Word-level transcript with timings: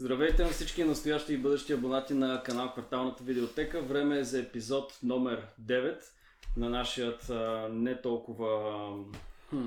Здравейте 0.00 0.44
на 0.44 0.48
всички 0.48 0.84
настоящи 0.84 1.34
и 1.34 1.36
бъдещи 1.36 1.72
абонати 1.72 2.14
на 2.14 2.42
канал 2.42 2.72
Кварталната 2.72 3.24
видеотека. 3.24 3.82
Време 3.82 4.18
е 4.18 4.24
за 4.24 4.40
епизод 4.40 4.98
номер 5.02 5.46
9 5.62 6.02
на 6.56 6.70
нашият 6.70 7.30
а, 7.30 7.68
не 7.72 8.00
толкова 8.00 8.90
хм, 9.48 9.66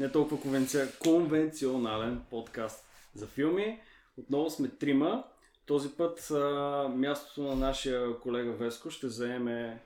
не 0.00 0.12
толкова 0.12 0.40
конвенци... 0.40 0.78
конвенционален 0.98 2.22
подкаст 2.30 2.86
за 3.14 3.26
филми. 3.26 3.80
Отново 4.16 4.50
сме 4.50 4.68
трима. 4.68 5.24
Този 5.66 5.88
път 5.88 6.30
а, 6.30 6.88
мястото 6.94 7.42
на 7.42 7.56
нашия 7.56 8.20
колега 8.20 8.52
Веско 8.52 8.90
ще 8.90 9.08
заеме 9.08 9.82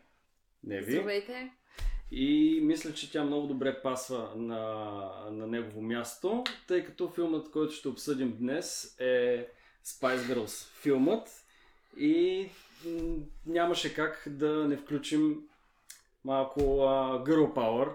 Неви. 0.64 0.92
Здравейте! 0.92 1.52
И 2.10 2.60
мисля, 2.62 2.94
че 2.94 3.12
тя 3.12 3.24
много 3.24 3.46
добре 3.46 3.82
пасва 3.82 4.32
на, 4.36 4.64
на 5.30 5.46
негово 5.46 5.82
място, 5.82 6.44
тъй 6.68 6.84
като 6.84 7.08
филмът, 7.08 7.50
който 7.50 7.72
ще 7.72 7.88
обсъдим 7.88 8.36
днес 8.38 8.96
е 9.00 9.46
Spice 9.84 10.34
Girls 10.34 10.66
филмът 10.82 11.28
и 11.96 12.48
нямаше 13.46 13.94
как 13.94 14.22
да 14.26 14.68
не 14.68 14.76
включим 14.76 15.36
малко 16.24 16.60
а, 16.60 17.24
Girl 17.24 17.54
Power. 17.54 17.90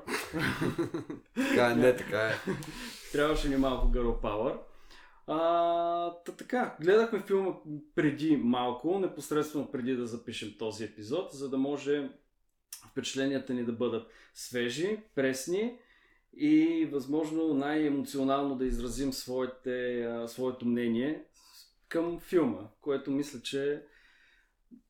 Така 1.36 1.72
е, 1.72 1.76
не, 1.76 1.96
така 1.96 2.28
е. 2.28 2.34
Трябваше 3.12 3.50
ни 3.50 3.58
малко 3.58 3.88
Girl 3.88 4.22
Power. 4.22 4.58
А, 5.28 5.38
та 6.26 6.32
така, 6.32 6.76
гледахме 6.82 7.20
филма 7.20 7.52
преди 7.96 8.38
малко, 8.38 9.00
непосредствено 9.00 9.72
преди 9.72 9.96
да 9.96 10.08
запишем 10.08 10.56
този 10.60 10.84
епизод, 10.84 11.34
за 11.34 11.50
да 11.50 11.58
може 11.58 12.10
впечатленията 12.92 13.54
ни 13.54 13.66
да 13.66 13.72
бъдат 13.72 14.08
свежи, 14.34 15.00
пресни 15.16 15.78
и 16.38 16.86
възможно 16.92 17.54
най-емоционално 17.54 18.56
да 18.56 18.66
изразим 18.66 19.14
своите, 19.14 20.04
а, 20.04 20.28
своето 20.28 20.66
мнение 20.66 21.24
към 21.96 22.20
филма, 22.20 22.60
което 22.82 23.12
мисля, 23.12 23.42
че 23.42 23.84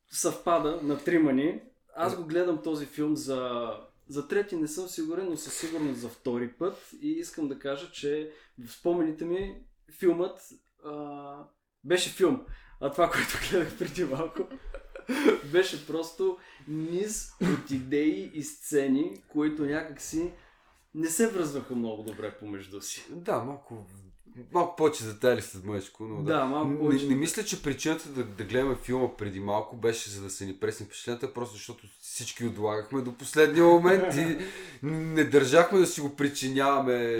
съвпада 0.09 0.79
на 0.83 0.97
трима 0.97 1.33
ни. 1.33 1.61
Аз 1.95 2.17
го 2.17 2.25
гледам 2.25 2.61
този 2.61 2.85
филм 2.85 3.15
за, 3.15 3.71
за 4.07 4.27
трети, 4.27 4.55
не 4.55 4.67
съм 4.67 4.87
сигурен, 4.87 5.29
но 5.29 5.37
със 5.37 5.57
сигурност 5.57 5.99
за 5.99 6.09
втори 6.09 6.51
път 6.51 6.91
и 7.01 7.11
искам 7.11 7.47
да 7.47 7.59
кажа, 7.59 7.91
че 7.91 8.31
в 8.59 8.71
спомените 8.71 9.25
ми 9.25 9.61
филмът 9.99 10.39
а, 10.85 11.35
беше 11.83 12.09
филм. 12.09 12.45
А 12.81 12.91
това, 12.91 13.09
което 13.09 13.49
гледах 13.49 13.77
преди 13.77 14.03
малко, 14.03 14.47
беше 15.51 15.87
просто 15.87 16.37
низ 16.67 17.31
от 17.41 17.71
идеи 17.71 18.31
и 18.33 18.43
сцени, 18.43 19.23
които 19.27 19.65
някакси 19.65 20.31
не 20.95 21.07
се 21.07 21.27
връзваха 21.27 21.75
много 21.75 22.03
добре 22.03 22.37
помежду 22.39 22.81
си. 22.81 23.05
Да, 23.09 23.43
малко, 23.43 23.85
малко 24.53 24.75
повече 24.75 25.03
детайли 25.03 25.41
след 25.41 25.65
мъжко, 25.65 26.03
но 26.03 26.23
да. 26.23 26.33
Да, 26.33 26.45
малко 26.45 26.69
Не, 26.69 26.79
повече. 26.79 27.07
не 27.07 27.15
мисля, 27.15 27.43
че 27.43 27.63
причината 27.63 28.09
да, 28.09 28.23
да 28.23 28.43
гледаме 28.43 28.75
филма 28.75 29.07
преди 29.17 29.39
малко 29.39 29.75
беше 29.75 30.09
за 30.09 30.21
да 30.21 30.29
се 30.29 30.45
ни 30.45 30.53
пресни 30.53 30.85
впечатленията, 30.85 31.33
просто 31.33 31.55
защото 31.55 31.87
всички 32.01 32.45
отлагахме 32.45 33.01
до 33.01 33.13
последния 33.13 33.65
момент 33.65 34.15
и 34.15 34.37
не 34.83 35.23
държахме 35.23 35.79
да 35.79 35.87
си 35.87 36.01
го 36.01 36.15
причиняваме 36.15 37.17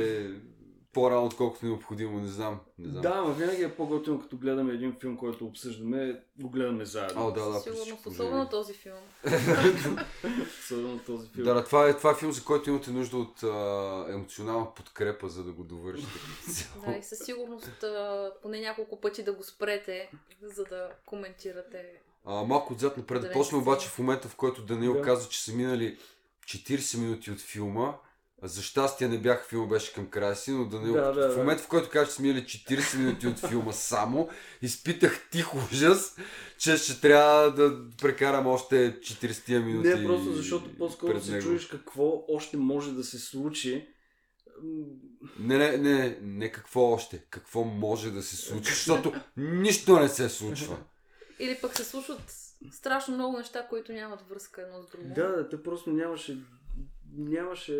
по-рано, 0.96 1.26
отколкото 1.26 1.66
необходимо, 1.66 2.20
не 2.20 2.28
знам. 2.28 2.60
Не 2.80 2.90
знам. 2.90 3.02
Да, 3.02 3.22
но 3.22 3.34
винаги 3.34 3.64
е 3.64 3.76
по-готино, 3.76 4.22
като 4.22 4.38
гледаме 4.38 4.74
един 4.74 4.96
филм, 5.00 5.18
който 5.18 5.46
обсъждаме, 5.46 6.22
го 6.40 6.50
гледаме 6.50 6.86
заедно. 6.86 7.28
О, 7.28 7.32
да, 7.32 7.50
да, 7.50 7.60
Сигурно, 7.60 7.98
особено 8.06 8.50
този 8.50 8.74
филм. 8.74 8.98
Особено 10.60 11.00
този 11.06 11.28
филм. 11.28 11.46
Да, 11.46 11.54
да, 11.54 11.64
това 11.64 11.90
е, 11.90 11.98
това 11.98 12.12
е 12.12 12.16
филм, 12.16 12.32
за 12.32 12.44
който 12.44 12.70
имате 12.70 12.92
нужда 12.92 13.18
от 13.18 13.44
а, 13.44 14.06
емоционална 14.10 14.74
подкрепа, 14.74 15.30
за 15.30 15.44
да 15.44 15.52
го 15.52 15.64
довършите. 15.64 16.20
Да, 16.86 16.98
и 16.98 17.04
със 17.04 17.20
сигурност 17.20 17.84
а, 17.84 18.32
поне 18.42 18.60
няколко 18.60 19.02
пъти 19.02 19.24
да 19.24 19.34
го 19.34 19.44
спрете, 19.44 20.12
за 20.42 20.64
да 20.64 20.90
коментирате. 21.06 21.86
А, 22.26 22.44
малко 22.44 22.74
отзад 22.74 22.98
напред. 22.98 23.24
Не 23.52 23.58
обаче 23.58 23.88
в 23.88 24.00
момента, 24.00 24.28
в 24.28 24.36
който 24.36 24.62
Данил 24.62 24.94
Да. 24.94 25.02
каза, 25.02 25.30
че 25.30 25.44
са 25.44 25.54
минали 25.54 25.98
40 26.46 27.00
минути 27.00 27.32
от 27.32 27.40
филма. 27.40 27.94
За 28.44 28.62
щастие 28.62 29.08
не 29.08 29.18
бях, 29.18 29.48
филма 29.48 29.68
беше 29.68 29.94
към 29.94 30.10
края 30.10 30.36
си, 30.36 30.52
но 30.52 30.66
Данил, 30.66 30.94
Да, 30.94 31.12
да, 31.12 31.30
в 31.30 31.32
да. 31.32 31.38
момента, 31.38 31.64
в 31.64 31.68
който 31.68 31.90
каза, 31.90 32.16
че 32.16 32.22
минали 32.22 32.44
40 32.44 32.98
минути 32.98 33.28
от 33.28 33.40
филма 33.40 33.72
само, 33.72 34.30
изпитах 34.62 35.30
тих 35.32 35.56
ужас, 35.56 36.16
че 36.58 36.78
ще 36.78 37.02
трябва 37.02 37.52
да 37.52 37.90
прекарам 38.02 38.48
още 38.48 39.00
40 39.00 39.64
минути. 39.64 39.90
Не, 39.90 40.06
просто 40.06 40.34
защото 40.34 40.78
по-скоро 40.78 41.22
се 41.22 41.40
чуеш 41.40 41.66
какво 41.66 42.26
още 42.28 42.58
може 42.58 42.92
да 42.92 43.04
се 43.04 43.20
случи. 43.20 43.88
Не, 45.40 45.58
не, 45.58 45.78
не, 45.78 46.18
не 46.22 46.52
какво 46.52 46.82
още, 46.82 47.26
какво 47.30 47.64
може 47.64 48.12
да 48.12 48.24
се 48.24 48.36
случи, 48.36 48.64
защото 48.74 49.14
нищо 49.38 50.00
не 50.00 50.10
се 50.10 50.30
случва. 50.30 50.78
Или 51.40 51.58
пък 51.62 51.78
се 51.78 51.84
случват 51.84 52.32
страшно 52.72 53.16
много 53.16 53.38
неща, 53.38 53.68
които 53.68 53.94
нямат 53.94 54.22
връзка 54.30 54.62
едно 54.62 54.82
с 54.82 54.90
друго. 54.90 55.14
Да, 55.16 55.28
да, 55.28 55.50
те 55.50 55.64
просто 55.64 55.90
нямаше, 55.90 56.38
нямаше 57.18 57.74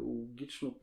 логично, 0.00 0.74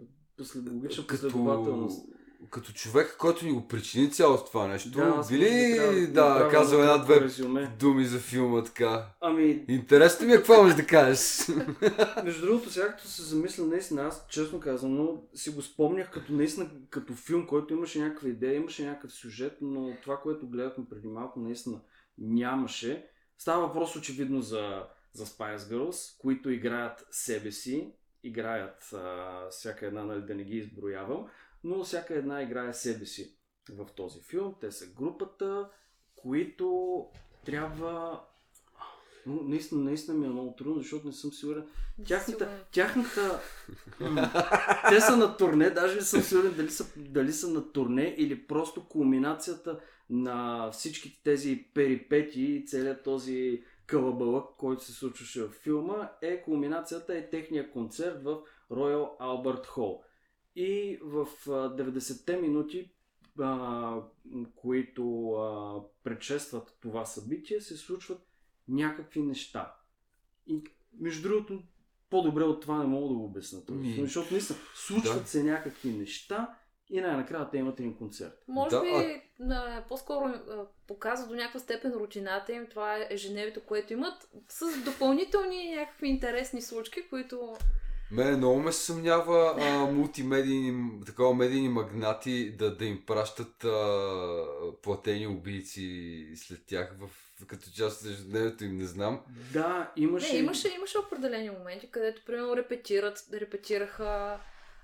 логична 0.72 1.06
последователност. 1.06 2.06
като 2.50 2.72
човек, 2.74 3.16
който 3.20 3.46
ни 3.46 3.52
го 3.52 3.68
причини 3.68 4.12
цялото 4.12 4.46
това 4.46 4.68
нещо, 4.68 4.90
Да, 4.90 5.02
аз 5.02 5.30
би 5.30 5.38
може 5.38 5.50
ли 5.50 5.76
трябва 5.76 6.40
да, 6.40 6.50
казал 6.52 6.78
едно 6.78 6.94
една-две 6.94 7.68
думи 7.80 8.06
за 8.06 8.20
филма 8.20 8.64
така? 8.64 9.06
Ами, 9.22 9.66
Интересно 9.68 10.28
ми 10.28 10.34
е 10.34 10.36
какво 10.36 10.62
можеш 10.62 10.76
да 10.76 10.86
кажеш. 10.86 11.48
Между 12.24 12.46
другото, 12.46 12.70
сега 12.70 12.88
като 12.88 13.08
се 13.08 13.22
замисля, 13.22 13.66
наистина, 13.66 14.02
аз 14.02 14.26
честно 14.30 14.60
казвам, 14.60 14.96
но 14.96 15.22
си 15.34 15.50
го 15.50 15.62
спомнях 15.62 16.12
като 16.12 16.34
наистина 16.34 16.70
като 16.90 17.14
филм, 17.14 17.48
който 17.48 17.74
имаше 17.74 18.00
някаква 18.00 18.30
идея, 18.30 18.56
имаше 18.56 18.86
някакъв 18.86 19.14
сюжет, 19.14 19.58
но 19.62 19.94
това, 20.04 20.18
което 20.18 20.48
гледахме 20.48 20.86
преди 20.90 21.08
малко, 21.08 21.40
наистина 21.40 21.80
нямаше. 22.18 23.08
Става 23.38 23.68
въпрос 23.68 23.96
очевидно 23.96 24.42
за, 24.42 24.84
за 25.14 25.26
Spice 25.26 25.58
Girls, 25.58 26.22
които 26.22 26.50
играят 26.50 27.08
себе 27.12 27.52
си, 27.52 27.94
играят 28.24 28.94
а, 28.94 29.48
всяка 29.50 29.86
една, 29.86 30.04
нали, 30.04 30.22
да 30.22 30.36
не 30.36 30.44
ги 30.44 30.58
изброявам, 30.58 31.28
но 31.64 31.84
всяка 31.84 32.16
една 32.16 32.42
играе 32.44 32.74
себе 32.74 33.06
си 33.06 33.36
в 33.70 33.88
този 33.96 34.22
филм. 34.22 34.56
Те 34.62 34.72
са 34.72 34.86
групата, 34.88 35.70
които 36.16 37.06
трябва 37.46 38.22
но 39.26 39.44
наистина, 39.44 39.82
наистина 39.82 40.18
ми 40.18 40.26
е 40.26 40.30
много 40.30 40.56
трудно, 40.58 40.82
защото 40.82 41.08
не 41.08 41.14
съм 41.14 41.34
сигурен. 41.34 41.64
Тяхната, 42.08 42.50
тяхната... 42.72 43.42
Те 44.90 45.02
са 45.02 45.18
на 45.18 45.38
турне, 45.38 45.70
даже 45.70 45.96
не 45.96 46.02
съм 46.02 46.22
сигурен 46.22 46.54
дали 46.58 46.70
са, 46.70 46.86
дали 46.98 47.34
са 47.34 47.48
на 47.50 47.72
турне 47.72 48.16
или 48.18 48.48
просто 48.48 48.88
кулминацията 48.88 49.80
на 50.10 50.70
всичките 50.72 51.22
тези 51.24 51.66
перипети 51.74 52.42
и 52.42 52.66
целият 52.66 53.04
този 53.04 53.64
кълъбълък, 53.92 54.50
който 54.58 54.84
се 54.84 54.94
случваше 54.94 55.44
в 55.44 55.50
филма, 55.50 56.10
е 56.22 56.42
кулминацията 56.42 57.18
е 57.18 57.30
техния 57.30 57.72
концерт 57.72 58.24
в 58.24 58.40
Royal 58.72 59.18
Albert 59.20 59.68
Hall. 59.68 60.02
И 60.56 61.00
в 61.02 61.28
а, 61.48 61.52
90-те 61.52 62.38
минути, 62.38 62.92
а, 63.40 64.02
които 64.56 65.32
а, 65.32 65.80
предшестват 66.04 66.78
това 66.82 67.06
събитие, 67.06 67.62
се 67.62 67.78
случват 67.78 68.22
някакви 68.68 69.22
неща. 69.22 69.76
И 70.48 70.64
между 71.00 71.30
другото, 71.30 71.64
по-добре 72.10 72.44
от 72.44 72.62
това 72.62 72.78
не 72.78 72.86
мога 72.86 73.08
да 73.08 73.14
го 73.14 73.34
филм, 73.94 74.06
Защото 74.06 74.34
наистина 74.34 74.60
случват 74.76 75.22
да. 75.22 75.28
се 75.28 75.44
някакви 75.44 75.90
неща 75.90 76.58
и 76.92 77.02
най-накрая 77.02 77.50
те 77.50 77.58
имат 77.58 77.80
един 77.80 77.98
концерт. 77.98 78.44
Може 78.48 78.76
Да, 78.76 78.82
би 78.82 78.90
а- 78.90 79.22
а, 79.54 79.84
по-скоро 79.88 80.34
показва 80.88 81.28
до 81.28 81.36
някаква 81.36 81.60
степен 81.60 81.92
рутината 81.92 82.54
им. 82.54 82.68
Това 82.68 82.98
е 82.98 83.08
ежедневието, 83.10 83.62
което 83.62 83.94
имат, 83.94 84.30
с 84.50 84.84
допълнителни 84.86 85.76
някакви 85.76 86.08
интересни 86.08 86.62
случки, 86.62 87.10
които 87.10 87.56
Мене 88.12 88.38
много 88.38 88.60
ме 88.60 88.72
съмнява 88.72 89.56
а, 89.60 89.92
мултимедийни, 89.92 91.00
такова 91.06 91.36
медийни 91.36 91.70
магнати 91.70 92.56
да, 92.58 92.76
да 92.76 92.86
им 92.86 93.04
пращат 93.08 93.64
а, 93.64 93.72
платени 94.84 95.28
убийци 95.28 96.26
след 96.36 96.66
тях 96.68 96.96
в, 97.00 97.10
като 97.48 97.70
част 97.76 98.02
от 98.02 98.12
ежедневието 98.12 98.64
им, 98.64 98.78
не 98.78 98.86
знам. 98.86 99.22
Да, 99.54 99.92
имаше... 99.96 100.34
Не, 100.34 100.40
имаше, 100.40 100.74
имаше 100.76 100.98
определени 100.98 101.50
моменти, 101.50 101.92
където, 101.92 102.22
примерно, 102.26 102.58
репетират, 102.58 103.26
репетираха, 103.34 104.40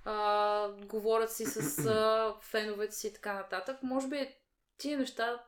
а, 0.09 0.69
говорят 0.85 1.31
си 1.31 1.45
с 1.45 1.85
а, 1.85 2.35
феновете 2.41 2.95
си 2.95 3.07
и 3.07 3.13
така 3.13 3.33
нататък. 3.33 3.77
Може 3.83 4.07
би 4.07 4.35
тия 4.77 4.97
неща 4.97 5.43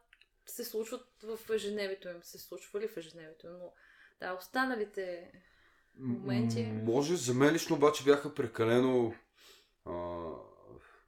се 0.46 0.66
случват 0.66 1.02
в 1.24 1.54
ежедневието 1.54 2.10
им, 2.10 2.16
се 2.22 2.40
случвали 2.40 2.88
в 2.88 2.98
ежедневието 2.98 3.48
им, 3.48 3.54
но 3.54 3.72
да, 4.20 4.34
останалите 4.34 5.32
моменти. 6.00 6.64
Може, 6.64 7.16
за 7.16 7.34
мен 7.34 7.54
лично 7.54 7.76
обаче 7.76 8.04
бяха 8.04 8.36
прекалено 8.36 9.14
а, 9.86 9.94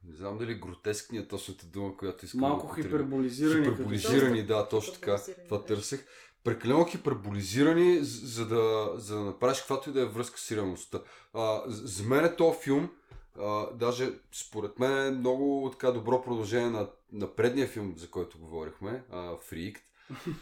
не 0.04 0.16
знам 0.16 0.38
дали 0.38 0.54
гротескни 0.54 1.18
е 1.18 1.28
точната 1.28 1.66
дума, 1.66 1.96
която 1.96 2.24
искам 2.24 2.40
Малко 2.40 2.76
да 2.76 2.82
хиперболизирани. 2.82 3.64
Хиперболизирани, 3.64 4.46
да, 4.46 4.68
точно 4.68 4.94
така. 4.94 5.20
Това 5.44 5.58
да. 5.58 5.64
търсех. 5.64 6.06
Прекалено 6.44 6.84
хиперболизирани, 6.84 7.98
за 8.02 8.48
да, 8.48 8.92
за 8.96 9.16
да 9.16 9.24
направиш 9.24 9.58
каквато 9.58 9.90
и 9.90 9.92
да 9.92 10.00
е 10.00 10.06
връзка 10.06 10.38
с 10.38 10.52
реалността. 10.52 11.02
А, 11.34 11.62
за 11.66 12.04
мен 12.04 12.24
е 12.24 12.36
този 12.36 12.58
филм 12.58 12.90
А, 13.40 13.66
даже 13.74 14.10
според 14.32 14.78
мен 14.78 15.06
е 15.06 15.10
много 15.10 15.70
така 15.72 15.90
добро 15.90 16.22
продължение 16.22 16.70
на, 16.70 16.88
на 17.12 17.34
предния 17.34 17.66
филм, 17.66 17.94
за 17.96 18.10
който 18.10 18.38
говорихме, 18.38 19.04
а, 19.10 19.36
Фрикт. 19.36 19.82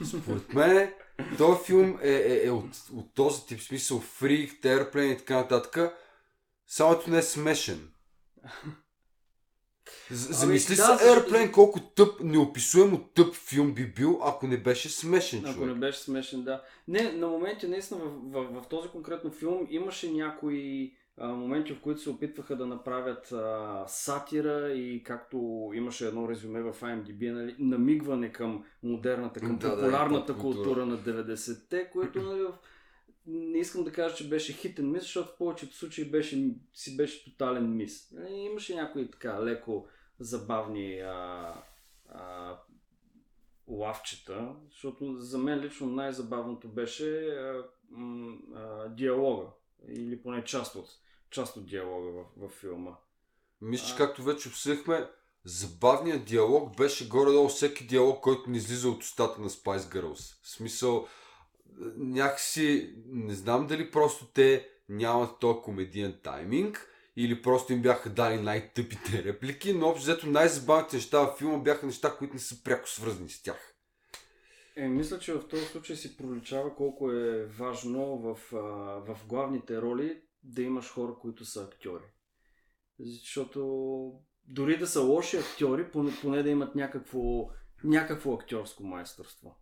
Според 0.04 0.54
мен 0.54 0.92
този 1.38 1.64
филм 1.64 1.98
е, 2.02 2.10
е, 2.10 2.46
е 2.46 2.50
от, 2.50 2.64
от 2.94 3.14
този 3.14 3.46
тип 3.46 3.60
смисъл 3.60 4.00
Фрикт, 4.00 4.64
Airplane 4.64 5.14
и 5.14 5.18
така 5.18 5.36
нататък. 5.36 5.94
Само 6.66 6.92
ето 6.92 7.10
не 7.10 7.18
е 7.18 7.22
смешен. 7.22 7.88
З- 10.10 10.32
Замисли 10.32 10.76
да, 10.76 10.98
се 10.98 11.04
Airplane 11.04 11.52
колко 11.52 11.80
тъп, 11.80 12.20
неописуемо 12.20 12.98
тъп 13.14 13.34
филм 13.34 13.74
би 13.74 13.86
бил, 13.92 14.20
ако 14.24 14.46
не 14.46 14.56
беше 14.56 14.88
смешен 14.88 15.44
Ако 15.44 15.54
човек. 15.54 15.68
не 15.68 15.74
беше 15.74 15.98
смешен, 15.98 16.44
да. 16.44 16.62
Не, 16.88 17.12
на 17.12 17.26
моменти 17.28 17.68
наистина 17.68 18.00
в, 18.00 18.10
в, 18.42 18.62
в 18.62 18.68
този 18.68 18.88
конкретно 18.88 19.30
филм 19.30 19.66
имаше 19.70 20.12
някои 20.12 20.92
моменти, 21.26 21.72
в 21.72 21.80
които 21.80 22.00
се 22.00 22.10
опитваха 22.10 22.56
да 22.56 22.66
направят 22.66 23.32
а, 23.32 23.84
сатира 23.86 24.72
и 24.72 25.02
както 25.02 25.70
имаше 25.74 26.06
едно 26.06 26.28
резюме 26.28 26.62
в 26.62 26.74
IMDb, 26.80 27.32
нали, 27.32 27.56
намигване 27.58 28.32
към 28.32 28.64
модерната, 28.82 29.40
към 29.40 29.56
Да, 29.58 29.68
да, 29.68 29.74
популярната 29.76 30.32
поп-култура. 30.32 30.64
култура 30.64 30.86
на 30.86 30.98
90-те, 30.98 31.90
което 31.90 32.22
нали, 32.22 32.42
в... 32.42 32.58
не 33.26 33.58
искам 33.58 33.84
да 33.84 33.92
кажа, 33.92 34.14
че 34.14 34.28
беше 34.28 34.52
хитен 34.52 34.90
мис, 34.90 35.02
защото 35.02 35.28
в 35.28 35.38
повечето 35.38 35.76
случаи 35.76 36.10
беше, 36.10 36.54
си 36.74 36.96
беше 36.96 37.24
тотален 37.24 37.76
мис. 37.76 38.12
Нали, 38.12 38.34
имаше 38.34 38.74
някои 38.74 39.10
така 39.10 39.44
леко 39.44 39.86
забавни 40.20 41.00
а, 41.00 41.54
а, 42.08 42.56
лавчета, 43.68 44.54
защото 44.70 45.16
за 45.18 45.38
мен 45.38 45.60
лично 45.60 45.86
най-забавното 45.86 46.68
беше 46.68 47.26
а, 47.26 47.64
м, 47.90 48.38
а, 48.54 48.88
диалога, 48.88 49.46
или 49.88 50.22
поне 50.22 50.44
част 50.44 50.74
от, 50.74 50.86
част 51.30 51.56
от 51.56 51.66
диалога 51.66 52.10
в, 52.10 52.24
в 52.36 52.50
филма. 52.60 52.90
Мисля, 53.60 53.86
че 53.86 53.96
както 53.96 54.22
вече 54.22 54.48
обсъдихме, 54.48 55.08
забавният 55.44 56.24
диалог 56.24 56.76
беше 56.76 57.08
горе-долу 57.08 57.48
всеки 57.48 57.86
диалог, 57.86 58.22
който 58.22 58.50
ни 58.50 58.58
излиза 58.58 58.88
от 58.88 59.02
устата 59.02 59.40
на 59.40 59.50
Spice 59.50 59.78
Girls. 59.78 60.42
В 60.42 60.50
смисъл, 60.50 61.08
някакси, 61.96 62.94
не 63.06 63.34
знам 63.34 63.66
дали 63.66 63.90
просто 63.90 64.26
те 64.26 64.68
нямат 64.88 65.38
този 65.40 65.58
комедиен 65.62 66.20
тайминг, 66.22 66.90
или 67.16 67.42
просто 67.42 67.72
им 67.72 67.82
бяха 67.82 68.10
дали 68.10 68.40
най-тъпите 68.40 69.24
реплики, 69.24 69.72
но 69.72 69.88
общо 69.88 70.02
взето 70.02 70.26
най-забавните 70.26 70.96
неща 70.96 71.20
в 71.20 71.36
филма 71.38 71.58
бяха 71.58 71.86
неща, 71.86 72.16
които 72.18 72.34
не 72.34 72.40
са 72.40 72.64
пряко 72.64 72.88
свързани 72.88 73.28
с 73.28 73.42
тях. 73.42 73.74
Е, 74.76 74.88
мисля, 74.88 75.18
че 75.18 75.32
в 75.32 75.48
този 75.48 75.64
случай 75.64 75.96
си 75.96 76.16
проличава 76.16 76.74
колко 76.74 77.12
е 77.12 77.46
важно 77.46 78.18
в, 78.18 78.38
в 79.06 79.18
главните 79.26 79.82
роли 79.82 80.20
да 80.42 80.62
имаш 80.62 80.92
хора, 80.92 81.14
които 81.20 81.44
са 81.44 81.62
актьори. 81.62 82.04
Защото 82.98 83.60
дори 84.44 84.78
да 84.78 84.86
са 84.86 85.00
лоши 85.00 85.36
актьори, 85.36 85.90
поне, 85.90 86.12
поне 86.20 86.42
да 86.42 86.50
имат 86.50 86.74
някакво, 86.74 87.50
някакво 87.84 88.34
актьорско 88.34 88.82
майсторство. 88.82 89.56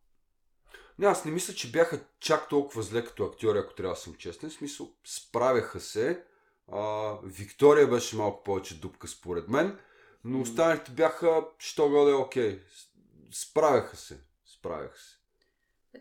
Не, 0.98 1.06
аз 1.06 1.24
не 1.24 1.30
мисля, 1.30 1.54
че 1.54 1.70
бяха 1.70 2.04
чак 2.20 2.48
толкова 2.48 2.82
зле 2.82 3.04
като 3.04 3.24
актьори, 3.24 3.58
ако 3.58 3.74
трябва 3.74 3.94
да 3.94 4.00
съм 4.00 4.14
честен. 4.14 4.50
В 4.50 4.52
смисъл, 4.52 4.94
справяха 5.04 5.80
се. 5.80 6.24
А, 6.72 7.14
Виктория 7.24 7.86
беше 7.86 8.16
малко 8.16 8.44
повече 8.44 8.80
дупка 8.80 9.08
според 9.08 9.48
мен, 9.48 9.78
но 10.24 10.40
останалите 10.40 10.90
бяха, 10.90 11.44
що 11.58 11.88
годе, 11.88 12.12
окей. 12.12 12.62
Справяха 13.30 13.96
се. 13.96 14.20
Справяха 14.46 14.98
се. 14.98 15.17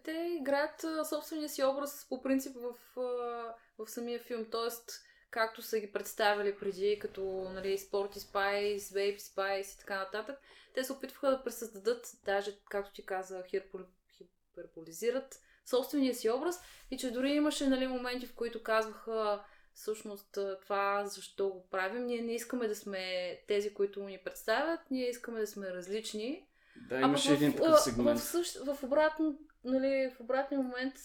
Те 0.04 0.38
играят 0.39 0.84
а, 0.84 1.06
собствения 1.06 1.50
си 1.50 1.63
образ 1.63 2.06
по 2.10 2.22
принцип 2.22 2.56
в, 2.56 3.00
а, 3.00 3.56
в 3.78 3.89
самия 3.89 4.19
филм. 4.19 4.45
Тоест, 4.51 4.92
както 5.31 5.62
са 5.62 5.80
ги 5.80 5.92
представили 5.92 6.60
преди, 6.60 7.00
като 7.01 7.22
нали, 7.54 7.78
Sporty 7.78 8.18
Spice, 8.18 8.78
Baby 8.78 9.18
Spice 9.18 9.75
и 9.75 9.80
така 9.80 9.98
нататък, 9.98 10.39
те 10.74 10.84
се 10.84 10.94
опитваха 10.94 11.30
да 11.30 11.44
пресъздадат, 11.44 12.12
даже, 12.25 12.60
както 12.69 12.94
ти 12.94 13.06
каза, 13.06 13.44
хипербол- 13.44 13.88
хиперболизират 14.18 15.39
собствения 15.66 16.16
си 16.16 16.30
образ 16.30 16.60
и 16.92 16.98
че 16.98 17.12
дори 17.12 17.31
имаше 17.31 17.68
нали, 17.68 17.88
моменти, 17.88 18.28
в 18.28 18.36
които 18.36 18.63
казваха 18.63 19.44
всъщност 19.74 20.38
това 20.62 21.06
защо 21.06 21.50
го 21.50 21.68
правим. 21.69 22.06
Ние 22.06 22.22
не 22.22 22.36
искаме 22.36 22.68
да 22.68 22.75
сме 22.75 23.38
тези, 23.48 23.74
които 23.74 24.04
ни 24.04 24.19
представят, 24.25 24.80
ние 24.92 25.10
искаме 25.10 25.39
да 25.39 25.48
сме 25.48 25.69
различни. 25.69 26.48
Да, 26.89 27.00
имаше 27.00 27.34
един 27.34 27.51
в, 27.51 27.56
такъв 27.56 27.80
сегмент. 27.80 28.19
В, 28.19 28.24
същ, 28.24 28.57
в, 28.57 28.84
обратно, 28.84 29.39
нали, 29.68 30.12
в 30.18 30.19
обратния 30.19 30.62
момент 30.62 30.96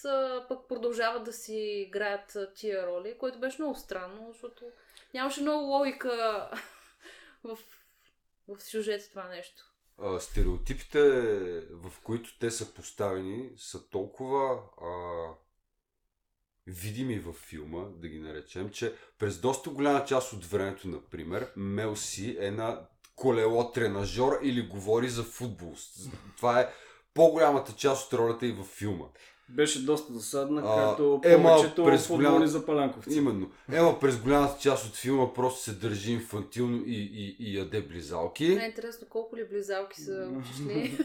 пък 0.49 0.69
продължават 0.69 1.25
да 1.25 1.33
си 1.33 1.55
играят 1.89 2.37
тия 2.55 2.87
роли, 2.87 3.19
което 3.19 3.41
беше 3.41 3.63
много 3.63 3.75
странно, 3.75 4.29
защото 4.33 4.65
нямаше 5.15 5.41
много 5.43 5.67
логика 5.67 6.51
в, 7.45 7.59
в 8.49 8.63
сюжета 8.63 9.11
това 9.11 9.29
нещо. 9.29 9.73
А, 9.99 10.21
стереотипите, 10.21 11.01
в 11.71 11.93
които 12.03 12.39
те 12.39 12.51
са 12.51 12.75
поставени, 12.75 13.51
са 13.57 13.91
толкова 13.91 14.61
а, 14.83 14.89
видими 16.67 17.19
във 17.19 17.37
филма, 17.37 17.85
да 17.97 18.09
ги 18.09 18.19
наречем, 18.19 18.71
че 18.71 18.95
през 19.19 19.39
доста 19.39 19.71
голяма 19.71 20.05
част 20.05 20.33
от 20.33 20.45
времето, 20.45 20.89
например, 20.89 21.53
Мел 21.57 21.97
Си 21.97 22.37
е 22.41 22.51
на 22.51 22.87
колело 23.17 23.73
тренажор 23.73 24.39
или 24.43 24.69
говори 24.69 25.09
за 25.09 25.23
футбол. 25.23 25.75
Това 26.37 26.61
е 26.61 26.69
по-голямата 27.15 27.73
част 27.73 28.13
от 28.13 28.19
ролята 28.19 28.47
и 28.47 28.53
във 28.53 28.67
филма. 28.67 29.05
Беше 29.49 29.85
доста 29.85 30.13
досадна, 30.13 30.63
А, 30.65 30.91
като 30.91 31.21
Ема, 31.25 31.49
повечето 31.49 31.85
през 31.85 32.07
футболни 32.07 32.29
голям- 32.29 32.45
за 32.45 32.67
палянковци. 32.67 33.19
Именно. 33.19 33.51
Ема 33.73 34.01
през 34.01 34.17
голямата 34.17 34.61
част 34.61 34.87
от 34.87 34.97
филма 34.97 35.33
просто 35.33 35.63
се 35.63 35.73
държи 35.73 36.13
инфантилно 36.13 36.83
и, 36.87 36.97
и, 36.97 37.37
и 37.39 37.59
яде 37.59 37.83
близалки. 37.83 38.49
Не 38.49 38.65
е 38.65 38.69
интересно 38.69 39.07
колко 39.11 39.37
ли 39.37 39.49
близалки 39.49 40.01
са 40.01 40.29
отишли 40.39 40.99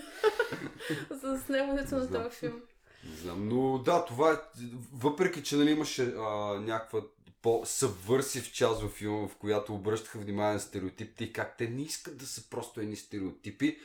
за 1.23 1.39
снимането 1.45 1.95
Не 1.95 2.01
на 2.01 2.11
този 2.11 2.35
филм. 2.35 2.61
Не 3.09 3.15
знам, 3.15 3.47
но 3.47 3.77
да, 3.77 4.05
това 4.05 4.31
е, 4.31 4.35
въпреки 4.93 5.43
че 5.43 5.55
нали, 5.55 5.71
имаше 5.71 6.13
а, 6.17 6.59
някаква 6.59 7.01
по-съвърсив 7.41 8.53
част 8.53 8.81
във 8.81 8.91
филма, 8.91 9.27
в 9.27 9.35
която 9.35 9.73
обръщаха 9.75 10.19
внимание 10.19 10.53
на 10.53 10.59
стереотипите 10.59 11.23
и 11.23 11.33
как 11.33 11.57
те 11.57 11.67
не 11.69 11.81
искат 11.81 12.17
да 12.17 12.25
са 12.25 12.49
просто 12.49 12.81
едни 12.81 12.95
стереотипи. 12.95 13.77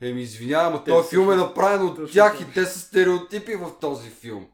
Еми, 0.00 0.22
извинявам, 0.22 0.72
но 0.72 0.84
този 0.84 1.08
филм 1.08 1.32
е 1.32 1.36
направен 1.36 1.82
от 1.82 1.96
точно 1.96 2.12
тях 2.12 2.40
и 2.40 2.52
те 2.54 2.64
са 2.64 2.78
стереотипи 2.78 3.54
в 3.54 3.70
този 3.80 4.10
филм. 4.10 4.46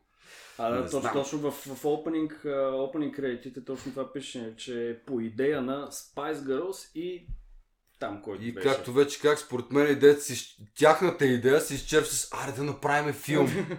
А, 0.59 0.71
да, 0.71 0.91
точно, 0.91 1.11
точно 1.13 1.39
в, 1.39 1.51
в 1.51 1.83
opening, 1.83 2.45
opening 2.73 3.17
кредитите 3.17 3.65
точно 3.65 3.93
това 3.93 4.13
пише, 4.13 4.55
че 4.57 4.91
е 4.91 4.99
по 4.99 5.21
идея 5.21 5.63
на 5.63 5.89
Spice 5.89 6.35
Girls 6.35 6.95
и 6.95 7.27
там, 8.01 8.23
който 8.23 8.45
И 8.45 8.53
беше. 8.53 8.69
както 8.69 8.93
вече 8.93 9.21
как, 9.21 9.39
според 9.39 9.71
мен 9.71 9.93
идеята 9.93 10.21
си, 10.21 10.57
тяхната 10.79 11.27
идея 11.27 11.61
се 11.61 11.75
изчерпва 11.75 12.11
с 12.11 12.29
аре 12.33 12.53
да 12.53 12.65
направим 12.65 13.15
филм. 13.15 13.49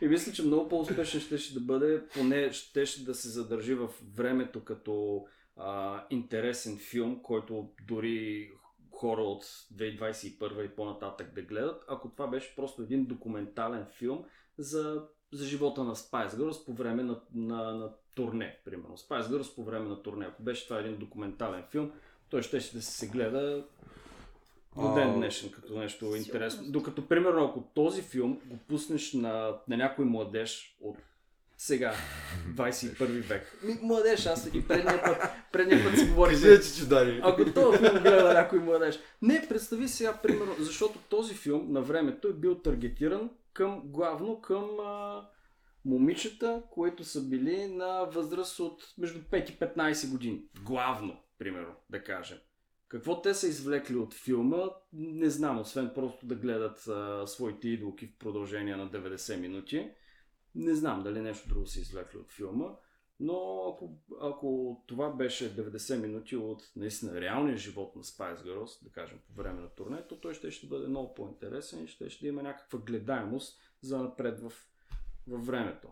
И 0.00 0.08
мисля, 0.08 0.32
че 0.32 0.42
много 0.42 0.68
по-успешен 0.68 1.20
ще, 1.20 1.54
да 1.54 1.60
бъде, 1.60 2.00
поне 2.14 2.52
ще 2.52 3.04
да 3.04 3.14
се 3.14 3.28
задържи 3.28 3.74
в 3.74 3.88
времето 4.16 4.64
като 4.64 5.24
а, 5.56 6.04
интересен 6.10 6.78
филм, 6.78 7.22
който 7.22 7.68
дори 7.86 8.50
хора 8.98 9.22
от 9.22 9.44
2021 9.44 10.66
и 10.66 10.68
по-нататък 10.68 11.34
да 11.34 11.42
гледат, 11.42 11.84
ако 11.88 12.08
това 12.08 12.26
беше 12.26 12.56
просто 12.56 12.82
един 12.82 13.06
документален 13.06 13.86
филм 13.86 14.24
за, 14.58 15.02
за 15.32 15.46
живота 15.46 15.84
на 15.84 15.94
Spice 15.94 16.28
Girls 16.28 16.66
по 16.66 16.72
време 16.72 17.02
на, 17.02 17.20
на, 17.34 17.72
на 17.72 17.92
турне, 18.14 18.58
примерно. 18.64 18.96
Spice 18.96 19.22
Girls 19.22 19.54
по 19.54 19.64
време 19.64 19.88
на 19.88 20.02
турне. 20.02 20.26
Ако 20.26 20.42
беше 20.42 20.68
това 20.68 20.80
един 20.80 20.96
документален 20.96 21.64
филм, 21.70 21.92
той 22.30 22.42
ще, 22.42 22.60
ще 22.60 22.76
да 22.76 22.82
се 22.82 23.08
гледа 23.08 23.64
до 24.76 24.94
ден 24.94 25.14
днешен 25.14 25.50
като 25.50 25.78
нещо 25.78 26.14
интересно. 26.16 26.72
Докато, 26.72 27.08
примерно, 27.08 27.44
ако 27.44 27.62
този 27.74 28.02
филм 28.02 28.40
го 28.46 28.56
пуснеш 28.68 29.12
на, 29.12 29.56
на 29.68 29.76
някой 29.76 30.04
младеж 30.04 30.76
от 30.80 30.96
сега, 31.58 31.94
21 32.56 33.06
век. 33.06 33.58
Ми, 33.62 33.78
младеж, 33.82 34.26
аз 34.26 34.50
и 34.54 34.68
предния 34.68 35.02
път, 35.02 35.16
предния 35.52 35.84
път 35.84 35.98
си 35.98 36.06
говорихме. 36.06 36.60
че 36.60 36.76
чудари. 36.78 37.20
Ако 37.24 37.52
този 37.52 37.78
филм 37.78 38.02
гледа 38.02 38.32
някой 38.34 38.58
младеж. 38.58 38.98
Не, 39.22 39.46
представи 39.48 39.88
сега, 39.88 40.18
примерно, 40.22 40.54
защото 40.58 40.98
този 40.98 41.34
филм 41.34 41.72
на 41.72 41.82
времето 41.82 42.28
е 42.28 42.32
бил 42.32 42.58
таргетиран 42.58 43.30
към, 43.52 43.82
главно 43.84 44.40
към 44.40 44.80
а, 44.80 45.22
момичета, 45.84 46.62
които 46.70 47.04
са 47.04 47.28
били 47.28 47.66
на 47.66 48.04
възраст 48.04 48.60
от 48.60 48.82
между 48.98 49.18
5 49.18 49.50
и 49.50 49.58
15 49.58 50.10
години. 50.10 50.44
Главно, 50.62 51.16
примерно, 51.38 51.74
да 51.90 52.04
кажем. 52.04 52.38
Какво 52.88 53.22
те 53.22 53.34
са 53.34 53.48
извлекли 53.48 53.96
от 53.96 54.14
филма, 54.14 54.64
не 54.92 55.30
знам, 55.30 55.58
освен 55.58 55.90
просто 55.94 56.26
да 56.26 56.34
гледат 56.34 56.88
а, 56.88 57.26
своите 57.26 57.68
идолки 57.68 58.06
в 58.06 58.18
продължение 58.18 58.76
на 58.76 58.90
90 58.90 59.40
минути. 59.40 59.90
Не 60.58 60.74
знам 60.74 61.02
дали 61.02 61.20
нещо 61.20 61.48
друго 61.48 61.66
са 61.66 61.80
извлекли 61.80 62.18
от 62.18 62.30
филма, 62.30 62.76
но 63.20 63.68
ако, 63.74 63.98
ако 64.20 64.80
това 64.86 65.10
беше 65.10 65.56
90 65.56 65.96
минути 65.96 66.36
от 66.36 66.62
наистина 66.76 67.20
реалния 67.20 67.56
живот 67.56 67.96
на 67.96 68.02
Spice 68.02 68.42
Girls, 68.42 68.84
да 68.84 68.90
кажем 68.90 69.18
по 69.26 69.32
време 69.32 69.60
на 69.60 69.68
турнето, 69.68 70.20
той 70.20 70.34
ще, 70.34 70.50
ще 70.50 70.66
бъде 70.66 70.88
много 70.88 71.14
по-интересен 71.14 71.84
и 71.84 71.88
ще, 71.88 72.10
ще 72.10 72.28
има 72.28 72.42
някаква 72.42 72.78
гледаемост 72.78 73.60
за 73.82 73.98
напред 73.98 74.40
в, 74.40 74.52
във 75.26 75.46
времето. 75.46 75.88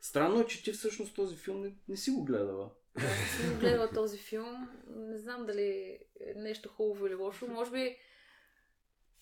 Странно 0.00 0.40
е, 0.40 0.46
че 0.46 0.64
ти 0.64 0.72
всъщност 0.72 1.14
този 1.14 1.36
филм 1.36 1.60
не, 1.60 1.74
не 1.88 1.96
си 1.96 2.10
го 2.10 2.24
гледала. 2.24 2.70
Аз 2.96 3.40
съм 3.40 3.58
гледала 3.58 3.90
този 3.90 4.18
филм. 4.18 4.68
Не 4.86 5.18
знам 5.18 5.46
дали 5.46 5.98
е 6.20 6.34
нещо 6.36 6.68
хубаво 6.68 7.06
или 7.06 7.14
лошо. 7.14 7.46
Може 7.46 7.70
би 7.70 7.96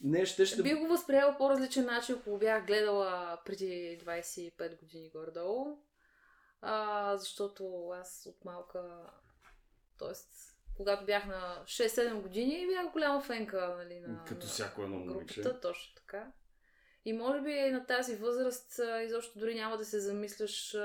Не, 0.01 0.27
ще 0.27 0.47
ще... 0.47 0.63
бих 0.63 0.79
го 0.79 0.87
възприела 0.87 1.37
по 1.39 1.51
различен 1.51 1.85
начин, 1.85 2.17
ако 2.21 2.39
бях 2.39 2.67
гледала 2.67 3.39
преди 3.45 3.99
25 4.05 4.81
години 4.81 5.11
горе-долу. 5.11 5.79
А, 6.61 7.17
защото 7.17 7.89
аз 7.89 8.27
от 8.27 8.45
малка, 8.45 9.11
т.е. 9.99 10.13
когато 10.77 11.05
бях 11.05 11.27
на 11.27 11.63
6-7 11.65 12.23
години, 12.23 12.67
бях 12.67 12.93
голяма 12.93 13.21
фенка 13.21 13.75
нали, 13.79 14.01
на, 14.01 14.25
Като 14.25 14.47
всяко 14.47 14.83
едно 14.83 14.97
момиче. 14.99 15.41
групата, 15.41 15.61
точно 15.61 15.95
така. 15.95 16.33
И 17.05 17.13
може 17.13 17.41
би 17.41 17.71
на 17.71 17.87
тази 17.87 18.17
възраст 18.17 18.81
изобщо 19.05 19.39
дори 19.39 19.55
няма 19.55 19.77
да 19.77 19.85
се 19.85 20.01
замисляш 20.01 20.77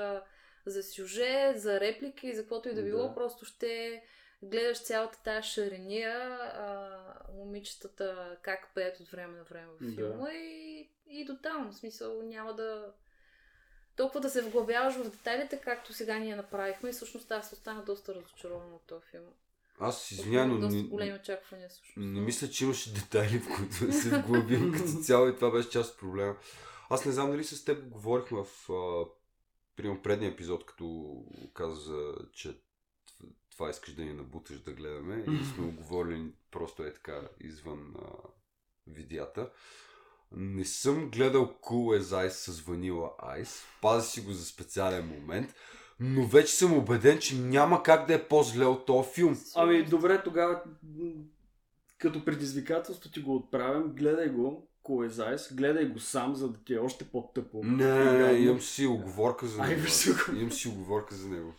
за 0.66 0.82
сюжет, 0.82 1.60
за 1.60 1.80
реплики, 1.80 2.36
за 2.36 2.42
каквото 2.42 2.68
и 2.68 2.74
да 2.74 2.82
било, 2.82 3.08
Да. 3.08 3.14
просто 3.14 3.44
ще 3.44 4.02
гледаш 4.42 4.82
цялата 4.82 5.22
тази 5.22 5.48
шарения, 5.48 6.18
а, 6.40 6.88
момичетата 7.34 8.36
как 8.42 8.70
пеят 8.74 9.00
от 9.00 9.08
време 9.08 9.38
на 9.38 9.44
време 9.44 9.66
в 9.80 9.84
Да. 9.84 9.94
филма 9.94 10.32
и, 10.32 10.88
и 11.06 11.24
до 11.24 11.36
там. 11.42 11.70
В 11.70 11.74
смисъл 11.74 12.22
няма 12.22 12.54
да 12.54 12.92
толкова 13.96 14.20
да 14.20 14.30
се 14.30 14.42
вглъбяваш 14.42 14.94
в 14.94 15.10
детайлите, 15.10 15.60
както 15.60 15.92
сега 15.92 16.18
ние 16.18 16.36
направихме 16.36 16.90
и 16.90 16.92
всъщност 16.92 17.30
аз 17.30 17.52
останах 17.52 17.84
доста 17.84 18.14
разочарована 18.14 18.74
от 18.74 18.86
този 18.86 19.06
филм. 19.06 19.24
Аз 19.78 20.10
извинявам, 20.10 20.50
но 20.50 20.68
доста 20.68 20.82
големи 20.82 21.14
очаквания 21.14 21.68
всъщност. 21.68 21.96
не 21.96 22.20
мисля, 22.20 22.50
че 22.50 22.64
имаше 22.64 22.92
детайли, 22.92 23.38
в 23.38 23.56
които 23.56 23.86
да 23.86 23.92
се 23.92 24.18
вглъбим 24.18 24.72
като 24.76 25.02
цяло 25.02 25.28
и 25.28 25.34
това 25.34 25.50
беше 25.50 25.70
част 25.70 25.92
от 25.94 26.00
проблема. 26.00 26.36
Аз 26.90 27.04
не 27.04 27.12
знам 27.12 27.30
дали 27.30 27.44
с 27.44 27.64
теб 27.64 27.88
говорихме 27.88 28.42
в 28.44 28.70
а, 28.72 29.04
предния 30.02 30.30
епизод, 30.30 30.66
като 30.66 31.16
каза, 31.54 32.14
че 32.32 32.56
това 33.50 33.70
искаш 33.70 33.94
да 33.94 34.02
ни 34.02 34.12
набуташ 34.12 34.60
да 34.60 34.72
гледаме 34.72 35.24
и 35.28 35.44
сме 35.54 35.66
го 35.66 35.72
говорили 35.72 36.32
просто 36.50 36.82
е 36.82 36.92
така 36.92 37.20
извън 37.40 37.94
а, 37.98 38.08
видеята. 38.86 39.50
Не 40.32 40.64
съм 40.64 41.10
гледал 41.10 41.54
Cool 41.62 42.00
as 42.00 42.28
Ice 42.28 42.50
с 42.50 42.62
Vanilla 42.62 43.40
Ice. 43.42 43.64
Пазя 43.82 44.06
си 44.06 44.20
го 44.20 44.32
за 44.32 44.44
специален 44.44 45.06
момент. 45.06 45.54
Но 46.00 46.26
вече 46.26 46.54
съм 46.54 46.78
убеден, 46.78 47.18
че 47.18 47.38
няма 47.38 47.82
как 47.82 48.06
да 48.06 48.14
е 48.14 48.28
по-зле 48.28 48.64
от 48.64 48.86
този 48.86 49.08
филм. 49.14 49.36
Ами, 49.54 49.84
добре, 49.84 50.22
тогава 50.22 50.62
като 51.98 52.24
предизвикателство 52.24 53.10
ти 53.10 53.20
го 53.20 53.36
отправям, 53.36 53.92
гледай 53.92 54.28
го, 54.28 54.68
Cool 54.84 55.10
as 55.10 55.36
Ice, 55.36 55.54
гледай 55.54 55.84
го 55.84 55.98
сам, 56.00 56.34
за 56.34 56.48
да 56.48 56.58
ти 56.64 56.74
е 56.74 56.78
още 56.78 57.04
по-тъпо. 57.04 57.60
Не, 57.64 58.04
не, 58.04 58.32
не, 58.32 58.38
имам 58.38 58.60
си 58.60 58.86
оговорка 58.86 59.46
за 59.46 59.62
него. 59.62 59.82
го. 60.30 60.36
Имам 60.36 60.52
си 60.52 60.68
оговорка 60.68 61.14
за 61.14 61.28
него. 61.28 61.54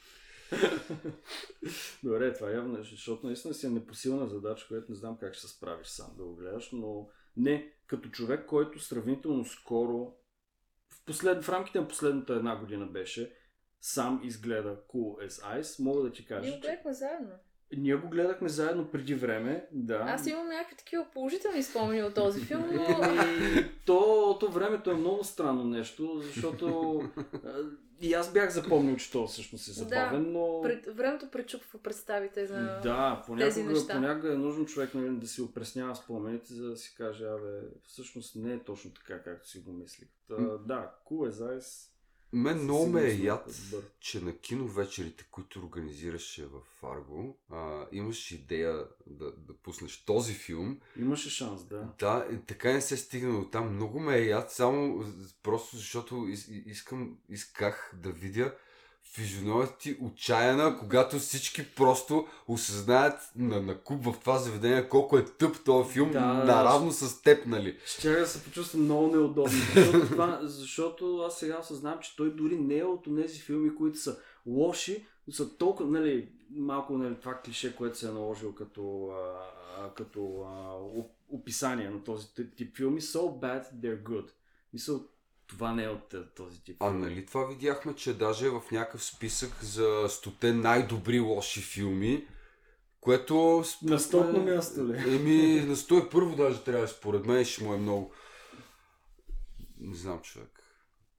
Добре, 2.04 2.34
това 2.34 2.52
явно 2.52 2.80
е, 2.80 2.84
защото 2.84 3.26
наистина 3.28 3.54
си 3.54 3.66
е 3.66 3.70
непосилна 3.70 4.28
задача, 4.28 4.68
която 4.68 4.92
не 4.92 4.98
знам 4.98 5.18
как 5.18 5.34
ще 5.34 5.48
се 5.48 5.54
справиш 5.54 5.88
сам 5.88 6.14
да 6.18 6.24
го 6.24 6.36
гледаш, 6.36 6.70
но 6.72 7.10
не, 7.38 7.74
като 7.88 8.10
човек, 8.10 8.46
който 8.46 8.80
сравнително 8.80 9.46
скоро, 9.46 10.14
в, 10.90 11.06
послед... 11.06 11.44
в 11.44 11.50
рамките 11.50 11.80
на 11.80 11.88
последната 11.88 12.34
една 12.34 12.56
година 12.56 12.86
беше, 12.86 13.34
сам 13.82 14.22
изгледа 14.24 14.82
Cool 14.90 15.28
as 15.28 15.62
Ice, 15.62 15.84
мога 15.84 16.02
да 16.02 16.12
ти 16.12 16.26
кажа, 16.26 16.50
Ние 16.50 16.58
го 16.58 16.62
гледахме 16.62 16.94
заедно. 16.94 17.34
Ние 17.78 17.96
го 17.96 18.10
гледахме 18.10 18.50
заедно 18.50 18.88
преди 18.92 19.16
време, 19.16 19.68
да. 19.72 19.96
Аз 20.08 20.28
имам 20.28 20.48
някакви 20.48 20.76
такива 20.76 21.06
положителни 21.14 21.64
спомени 21.64 22.04
от 22.04 22.14
този 22.14 22.46
филм, 22.46 22.64
но 22.74 22.84
Еми, 22.84 23.70
то, 23.86 24.38
то 24.40 24.50
времето 24.52 24.92
е 24.92 24.96
много 24.96 25.24
странно 25.24 25.64
нещо, 25.64 26.22
защото 26.26 27.02
и 28.02 28.14
аз 28.14 28.34
бях 28.34 28.50
запомнил, 28.50 28.96
че 28.96 29.12
то 29.12 29.28
всъщност 29.28 29.68
е 29.68 29.72
забавен, 29.72 30.32
но... 30.32 30.62
пред, 30.64 30.86
времето 30.96 31.32
пречупва 31.32 31.80
представите 31.80 32.48
за... 32.48 32.80
Да, 32.84 33.24
тези 33.40 33.62
понякога, 33.62 33.74
неща. 33.74 33.94
понякога 33.94 34.34
е 34.34 34.38
нужно 34.38 34.66
човек 34.66 34.94
нали, 34.94 35.10
да 35.10 35.28
си 35.28 35.42
опреснява 35.42 35.96
спомените, 35.96 36.54
за 36.54 36.70
да 36.70 36.78
си 36.78 36.96
каже, 36.98 37.26
абе, 37.26 37.62
всъщност 37.84 38.36
не 38.36 38.54
е 38.54 38.60
точно 38.60 38.92
така, 38.92 39.24
както 39.24 39.50
си 39.50 39.60
го 39.60 39.72
мислих. 39.72 40.10
Та, 40.28 40.36
да, 40.58 40.96
Cool 41.06 41.32
as 41.32 41.60
Ice. 41.60 41.97
Мен 42.34 42.64
много 42.64 42.88
ме 42.88 43.02
е 43.02 43.16
яд, 43.16 43.50
е 43.74 43.76
че 44.00 44.22
на 44.22 44.38
киновечерите, 44.38 45.28
които 45.32 45.60
организираше 45.60 46.46
в 46.46 46.62
Фарго, 46.80 47.38
а, 47.52 47.86
имаш 47.92 48.32
идея 48.32 48.86
да, 49.08 49.32
да 49.32 49.54
пуснеш 49.64 50.06
този 50.06 50.34
филм. 50.34 50.80
Имаше 51.00 51.30
шанс, 51.30 51.64
да. 51.64 51.94
Да, 52.00 52.28
и 52.34 52.38
така 52.48 52.74
не 52.74 52.82
се 52.82 52.98
стигна 52.98 53.40
до 53.40 53.50
там. 53.50 53.76
Много 53.76 54.00
ме 54.00 54.18
е 54.18 54.26
яд, 54.26 54.52
само 54.52 55.06
просто 55.44 55.78
защото 55.78 56.28
из, 56.28 56.48
искам, 56.48 57.18
исках 57.30 57.94
да 57.96 58.12
видя 58.12 58.56
физиономията 59.14 59.78
ти 59.78 59.98
отчаяна, 60.02 60.78
когато 60.80 61.20
всички 61.20 61.76
просто 61.76 62.28
осъзнаят 62.48 63.32
на, 63.36 63.62
на 63.62 63.78
куп 63.78 64.04
в 64.04 64.16
това 64.20 64.38
заведение 64.38 64.90
колко 64.90 65.18
е 65.18 65.26
тъп 65.26 65.64
този 65.66 65.90
филм, 65.94 66.12
Да, 66.12 66.20
наравно 66.34 66.92
с 66.92 67.22
теб, 67.22 67.46
нали? 67.46 67.78
Ще 67.86 68.12
да 68.12 68.28
се 68.28 68.44
почувствам 68.44 68.84
много 68.84 69.08
неудобно, 69.16 69.52
защото, 69.76 70.08
това, 70.08 70.40
защото 70.42 71.18
аз 71.18 71.40
сега 71.40 71.60
осъзнавам, 71.60 72.00
че 72.00 72.16
той 72.16 72.36
дори 72.36 72.56
не 72.56 72.78
е 72.78 72.84
от 72.84 73.08
тези 73.16 73.40
филми, 73.40 73.76
които 73.76 74.00
са 74.00 74.18
лоши, 74.46 75.06
но 75.28 75.34
са 75.34 75.58
толкова, 75.58 75.90
нали, 75.90 76.30
малко 76.50 76.98
нали, 76.98 77.16
това 77.16 77.34
клише, 77.46 77.76
което 77.76 77.98
се 77.98 78.08
е 78.08 78.12
наложил 78.12 78.56
като, 78.56 79.10
а, 79.80 79.94
като 79.94 80.20
а, 80.42 80.74
оп- 81.00 81.12
описание 81.30 81.90
на 81.90 82.04
този 82.04 82.34
ти- 82.36 82.52
тип 82.56 82.78
филми. 82.78 83.02
So 83.02 83.20
bad, 83.40 83.64
they're 83.76 84.04
good. 84.04 84.30
Мисъл, 84.74 85.02
това 85.48 85.74
не 85.74 85.84
е 85.84 85.90
от 85.90 86.14
а, 86.14 86.30
този 86.36 86.64
тип 86.64 86.76
А 86.80 86.92
нали 86.92 87.26
това 87.26 87.46
видяхме, 87.46 87.96
че 87.96 88.18
даже 88.18 88.46
е 88.46 88.50
в 88.50 88.62
някакъв 88.72 89.04
списък 89.04 89.64
за 89.64 90.06
стоте 90.10 90.54
най-добри 90.54 91.20
лоши 91.20 91.62
филми, 91.62 92.28
което... 93.02 93.64
На 93.84 94.00
стотно 94.00 94.44
място 94.44 94.88
ли? 94.88 95.16
Еми, 95.16 95.66
на 95.68 95.76
101 95.76 96.36
даже 96.36 96.64
трябва, 96.64 96.88
според 96.88 97.26
мен 97.26 97.46
ще 97.46 97.64
му 97.64 97.74
е 97.74 97.78
много... 97.78 98.14
Не 99.80 99.96
знам, 99.96 100.22
човек. 100.22 100.64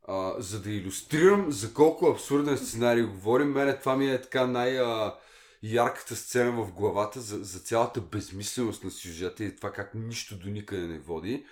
А, 0.08 0.35
за 0.38 0.62
да 0.62 0.70
иллюстрирам 0.70 1.52
за 1.52 1.75
колко 1.75 2.06
абсурден 2.06 2.58
сценарий 2.58 3.02
говорим, 3.02 3.49
мене 3.49 3.78
това 3.78 3.97
ми 3.97 4.11
е 4.11 4.20
така 4.20 4.47
най- 4.47 4.80
а, 4.80 5.14
ярката 5.62 6.16
сцена 6.16 6.52
в 6.52 6.73
главата 6.73 7.20
за, 7.20 7.44
за 7.44 7.58
цялата 7.58 8.00
безмисленост 8.00 8.85
на 8.85 8.90
сюжета 8.90 9.44
и 9.44 9.56
това 9.56 9.73
как 9.73 9.94
нищо 9.94 10.38
до 10.38 10.49
никъде 10.49 10.87
не 10.87 10.99
води. 10.99 11.47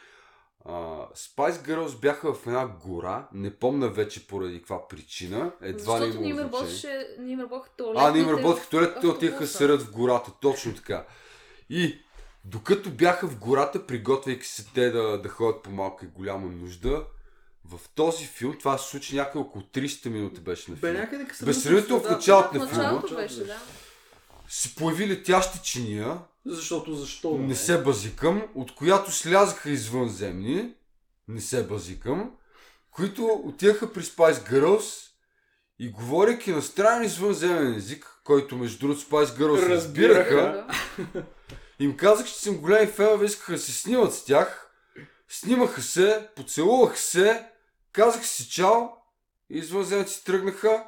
Uh, 0.69 1.17
Spice 1.17 1.67
Girls 1.67 2.01
бяха 2.01 2.35
в 2.35 2.47
една 2.47 2.67
гора, 2.67 3.29
не 3.33 3.55
помна 3.55 3.89
вече 3.89 4.27
поради 4.27 4.59
каква 4.59 4.89
причина, 4.89 5.53
едва 5.63 6.01
ли 6.01 6.05
Защото 6.05 6.21
не 6.21 6.29
им 6.29 6.39
работеше, 6.39 7.09
не 7.19 7.33
им 7.33 7.41
работеха 7.41 7.77
туалетните. 7.77 8.09
А, 8.09 8.13
не 8.13 8.19
им 8.19 8.29
работеха 8.29 8.69
туалетите, 8.69 9.01
те 9.01 9.07
отиха 9.07 9.47
серат 9.47 9.83
в 9.83 9.93
гората, 9.93 10.31
точно 10.41 10.75
така. 10.75 11.07
И 11.71 11.99
докато 12.45 12.91
бяха 12.91 13.29
в 13.29 13.39
гората, 13.39 13.87
приготвяйки 13.87 14.47
се 14.47 14.67
те 14.75 14.91
да, 14.91 15.23
да 15.23 15.29
ходят 15.29 15.63
по 15.63 15.71
малка 15.71 16.07
и 16.07 16.09
голяма 16.09 16.47
нужда, 16.47 17.05
в 17.65 17.81
този 17.95 18.27
филм, 18.27 18.59
това 18.59 18.79
се 18.79 18.91
случи 18.91 19.17
някъде 19.17 19.39
около 19.39 19.65
300 19.65 20.09
минути 20.09 20.41
беше 20.41 20.71
на 20.71 20.77
Бе, 20.77 20.81
филма, 20.89 21.01
някъде 21.01 21.25
къде 21.25 21.45
Без 21.45 21.63
сравнително 21.63 22.03
в 22.03 22.11
началото 22.11 22.59
на 22.59 22.69
филма. 22.69 22.83
началото 22.83 23.15
беше, 23.15 23.45
да. 23.45 23.57
Се 24.49 24.75
появи 24.75 25.09
летящи 25.09 25.59
чиния, 25.63 26.19
Защото 26.47 26.95
защо? 26.95 27.31
да 27.31 27.39
не 27.39 27.55
се 27.55 27.83
базикам, 27.83 28.43
от 28.55 28.75
която 28.75 29.13
слязаха 29.13 29.71
извънземни, 29.71 30.75
не 31.29 31.41
се 31.41 31.67
базикам, 31.67 32.31
които 32.91 33.43
отиваха 33.45 33.93
при 33.93 34.03
Spice 34.03 34.51
Girls 34.53 35.07
и 35.79 35.91
говорейки 35.91 36.51
на 36.53 36.63
странен 36.63 37.05
извънземен 37.05 37.75
език, 37.75 38.21
който 38.25 38.57
между 38.57 38.79
другото 38.79 39.01
Spice 39.01 39.39
Girls 39.39 39.69
разбираха, 39.69 40.37
Разбираха. 40.37 41.27
им 41.81 41.97
казах, 41.97 42.27
че 42.27 42.35
съм 42.35 42.57
големи 42.57 42.87
фенове, 42.87 43.27
искаха 43.27 43.53
да 43.53 43.59
се 43.59 43.73
снимат 43.73 44.15
с 44.15 44.25
тях, 44.25 44.71
снимаха 45.29 45.83
се, 45.83 46.29
поцелуваха 46.37 46.99
се, 46.99 47.45
казах 47.93 48.27
си 48.27 48.51
чао, 48.51 48.83
и 49.51 49.59
извънземци 49.59 50.25
тръгнаха 50.25 50.85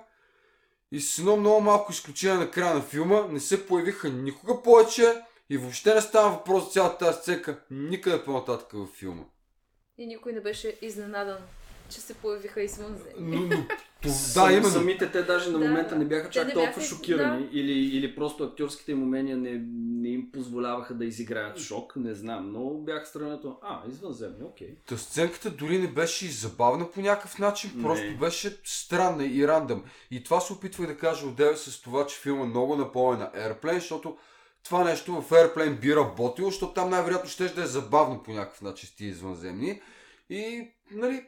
и 0.92 1.00
с 1.00 1.18
едно 1.18 1.36
много 1.36 1.60
малко 1.60 1.92
изключение 1.92 2.38
на 2.38 2.50
края 2.50 2.74
на 2.74 2.82
филма 2.82 3.26
не 3.30 3.40
се 3.40 3.66
появиха 3.66 4.08
никога 4.08 4.62
повече 4.62 5.22
и 5.50 5.56
въобще 5.56 5.94
не 5.94 6.00
става 6.00 6.30
въпрос 6.30 6.64
за 6.64 6.70
цялата 6.70 6.98
тази 6.98 7.18
сценка 7.18 7.60
никъде 7.70 8.24
по-нататък 8.24 8.72
във 8.72 8.90
филма. 8.90 9.22
И 9.98 10.06
никой 10.06 10.32
не 10.32 10.40
беше 10.40 10.78
изненадан, 10.82 11.38
че 11.88 12.00
се 12.00 12.14
появиха 12.14 12.62
извън 12.62 12.96
Но, 13.18 13.40
но, 13.40 13.48
то, 14.02 14.08
да, 14.34 14.52
именно. 14.52 14.68
Самите 14.68 15.10
те 15.10 15.22
даже 15.22 15.50
на 15.50 15.58
Да, 15.58 15.64
момента 15.64 15.96
не 15.96 16.04
бяха 16.04 16.30
чак 16.30 16.46
не 16.46 16.52
толкова 16.52 16.72
бяха- 16.72 16.86
шокирани. 16.86 17.42
да. 17.42 17.48
Или, 17.52 17.72
или 17.72 18.14
просто 18.14 18.44
актьорските 18.44 18.92
им 18.92 19.02
умения 19.02 19.36
не, 19.36 19.62
не 19.74 20.08
им 20.08 20.30
позволяваха 20.32 20.94
да 20.94 21.04
изиграят 21.04 21.58
шок, 21.58 21.96
не 21.96 22.14
знам. 22.14 22.52
Но 22.52 22.70
бях 22.70 23.08
странато. 23.08 23.58
А, 23.62 23.82
извънземни, 23.90 24.44
окей. 24.44 24.76
Та 24.86 24.96
сценката 24.96 25.50
дори 25.50 25.78
не 25.78 25.88
беше 25.88 26.26
и 26.26 26.30
забавна 26.30 26.90
по 26.90 27.00
някакъв 27.00 27.38
начин, 27.38 27.70
Не. 27.74 27.82
просто 27.82 28.16
беше 28.16 28.56
странна 28.64 29.26
и 29.26 29.48
рандъм. 29.48 29.84
И 30.10 30.24
това 30.24 30.40
се 30.40 30.52
опитвах 30.52 30.86
да 30.86 30.96
кажа 30.96 31.26
отдеве 31.26 31.56
с 31.56 31.80
това, 31.80 32.06
че 32.06 32.16
филма 32.16 32.44
много 32.44 32.76
напомня 32.76 33.18
на 33.18 33.30
Airplane, 33.42 33.74
защото 33.74 34.16
това 34.64 34.84
нещо 34.84 35.22
в 35.22 35.30
Airplane 35.30 35.80
би 35.80 35.96
работило, 35.96 36.50
защото 36.50 36.72
там 36.72 36.90
най-вероятно 36.90 37.30
ще 37.30 37.44
да 37.46 37.62
е 37.62 37.66
забавно 37.66 38.22
по 38.22 38.30
някакъв 38.30 38.62
начин 38.62 38.88
с 38.88 38.94
тия 38.94 39.08
извънземни. 39.08 39.80
И, 40.30 40.68
нали, 40.90 41.24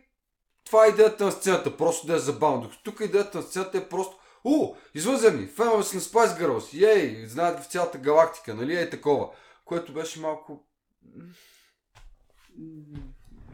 това 0.71 0.87
е 0.87 0.89
идеята 0.89 1.25
на 1.25 1.33
сцената, 1.33 1.77
просто 1.77 2.07
да 2.07 2.17
е 2.17 2.19
забавно. 2.19 2.63
Докато 2.63 2.83
тук 2.83 3.01
идеята 3.01 3.39
на 3.39 3.45
сцената 3.45 3.79
е 3.79 3.89
просто 3.89 4.17
О, 4.45 4.75
извънземни, 4.95 5.47
фенове 5.47 5.83
са 5.83 5.97
на 5.97 6.03
Spice 6.03 6.41
Girls, 6.41 6.95
ей, 6.95 7.27
знаят 7.27 7.57
ги 7.57 7.63
в 7.63 7.71
цялата 7.71 7.99
галактика, 7.99 8.55
нали 8.55 8.77
е 8.77 8.91
такова. 8.91 9.29
Което 9.65 9.93
беше 9.93 10.21
малко... 10.21 10.65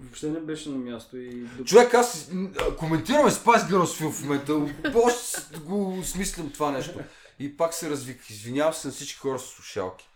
Въобще 0.01 0.29
не 0.29 0.41
беше 0.41 0.69
на 0.69 0.79
място 0.79 1.17
и... 1.17 1.47
Човек, 1.65 1.95
аз 1.95 2.31
коментираме 2.79 3.31
Spice 3.31 3.71
Girls 3.71 4.11
в 4.11 4.23
момента, 4.23 4.55
още 4.95 5.59
го 5.59 6.01
смислям 6.05 6.53
това 6.53 6.71
нещо. 6.71 6.99
И 7.39 7.57
пак 7.57 7.75
се 7.75 7.91
развиках. 7.91 8.31
Извинявам 8.31 8.75
се 8.75 8.89
на 8.89 8.93
всички 8.93 9.19
хора 9.19 9.39
с 9.39 9.47
слушалки. 9.47 10.09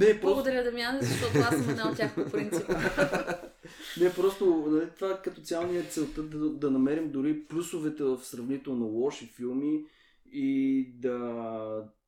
Не, 0.00 0.20
просто, 0.20 0.20
Благодаря, 0.20 0.64
Дамян, 0.64 0.98
защото 1.00 1.38
аз 1.38 1.56
съм 1.56 1.70
една 1.70 1.90
от 1.90 1.96
тях 1.96 2.14
по 2.14 2.30
принцип. 2.30 2.68
не, 4.00 4.12
просто 4.14 4.66
нали, 4.68 4.88
това 4.98 5.22
като 5.22 5.40
цяло 5.40 5.66
ни 5.66 5.78
е 5.78 5.82
целта 5.82 6.22
да, 6.22 6.50
да 6.50 6.70
намерим 6.70 7.10
дори 7.10 7.44
плюсовете 7.44 8.02
в 8.02 8.18
сравнително 8.22 8.86
лоши 8.86 9.26
филми 9.26 9.84
и 10.32 10.86
да, 10.94 11.18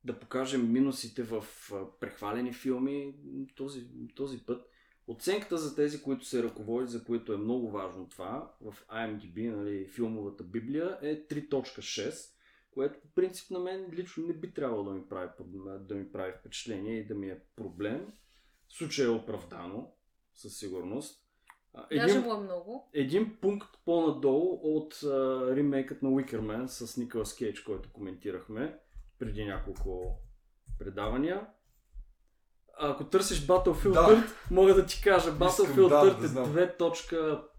да 0.04 0.18
покажем 0.20 0.72
минусите 0.72 1.22
в 1.22 1.44
прехвалени 2.00 2.52
филми 2.52 3.14
този, 3.56 3.86
този 4.14 4.38
път. 4.38 4.70
Оценката 5.08 5.58
за 5.58 5.76
тези, 5.76 6.02
които 6.02 6.26
се 6.26 6.42
ръководят, 6.42 6.90
за 6.90 7.04
които 7.04 7.32
е 7.32 7.36
много 7.36 7.70
важно 7.70 8.08
това, 8.08 8.52
в 8.60 8.74
IMDb, 8.92 9.56
нали, 9.56 9.86
филмовата 9.86 10.44
библия, 10.44 10.98
е 11.02 11.26
3.6, 11.26 12.33
което 12.74 13.00
по 13.00 13.08
принцип 13.08 13.50
на 13.50 13.58
мен 13.58 13.90
лично 13.92 14.26
не 14.26 14.32
би 14.32 14.54
трябвало 14.54 14.84
да 14.84 14.90
ми 14.90 15.08
прави, 15.08 15.28
да 15.80 15.94
ми 15.94 16.12
прави 16.12 16.32
впечатление 16.32 16.98
и 16.98 17.06
да 17.06 17.14
ми 17.14 17.28
е 17.28 17.40
проблем. 17.56 18.12
Случай 18.68 19.06
е 19.06 19.08
оправдано, 19.08 19.92
със 20.34 20.58
сигурност. 20.58 21.24
Един, 21.90 22.06
Даже 22.06 22.20
му 22.20 22.34
е 22.34 22.40
много. 22.40 22.90
Един 22.92 23.36
пункт 23.40 23.78
по-надолу 23.84 24.60
от 24.62 25.02
а, 25.02 25.46
ремейкът 25.56 26.02
на 26.02 26.10
Уикермен 26.10 26.68
с 26.68 26.96
Николас 26.96 27.36
Кейдж, 27.36 27.60
който 27.60 27.92
коментирахме 27.92 28.78
преди 29.18 29.44
няколко 29.44 30.18
предавания. 30.78 31.46
Ако 32.78 33.04
търсиш 33.04 33.46
Battlefield 33.46 33.92
да. 33.92 34.24
мога 34.50 34.74
да 34.74 34.86
ти 34.86 35.02
кажа 35.02 35.30
Battlefield 35.30 35.62
Искам, 35.62 35.88
да, 35.88 36.52
да, 36.52 36.62
е 36.62 36.78
2. 36.78 37.53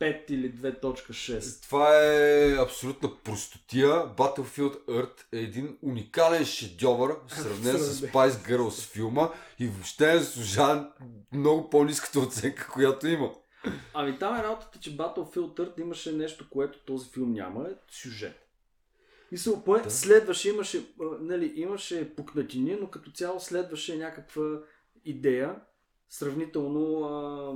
5 0.00 0.30
или 0.30 0.52
2.6. 0.52 1.62
Това 1.62 2.04
е 2.04 2.56
абсолютна 2.62 3.10
простотия. 3.24 3.88
Battlefield 3.90 4.84
Earth 4.84 5.24
е 5.32 5.38
един 5.38 5.78
уникален 5.82 6.44
шедьовър, 6.44 7.16
сравнен 7.28 7.78
с 7.78 8.06
Spice 8.06 8.48
Girls 8.48 8.92
филма 8.92 9.30
и 9.58 9.66
въобще 9.66 10.12
е 10.12 10.20
служан 10.20 10.92
много 11.32 11.70
по-низката 11.70 12.20
оценка, 12.20 12.68
която 12.72 13.06
има. 13.06 13.30
Ами 13.94 14.18
там 14.18 14.36
е 14.36 14.42
работата, 14.42 14.78
че 14.78 14.96
Battlefield 14.96 15.56
Earth 15.56 15.80
имаше 15.80 16.12
нещо, 16.12 16.50
което 16.50 16.78
този 16.78 17.10
филм 17.10 17.32
няма, 17.32 17.68
е 17.68 17.72
сюжет. 17.90 18.46
Мисъл, 19.32 19.64
поне 19.64 19.82
да. 19.82 19.90
следваше, 19.90 20.48
имаше, 20.48 20.86
нали, 21.20 21.52
имаше 21.56 22.14
пукнатини, 22.14 22.76
но 22.80 22.90
като 22.90 23.10
цяло 23.10 23.40
следваше 23.40 23.96
някаква 23.96 24.42
идея, 25.04 25.56
сравнително 26.08 27.04
а, 27.04 27.54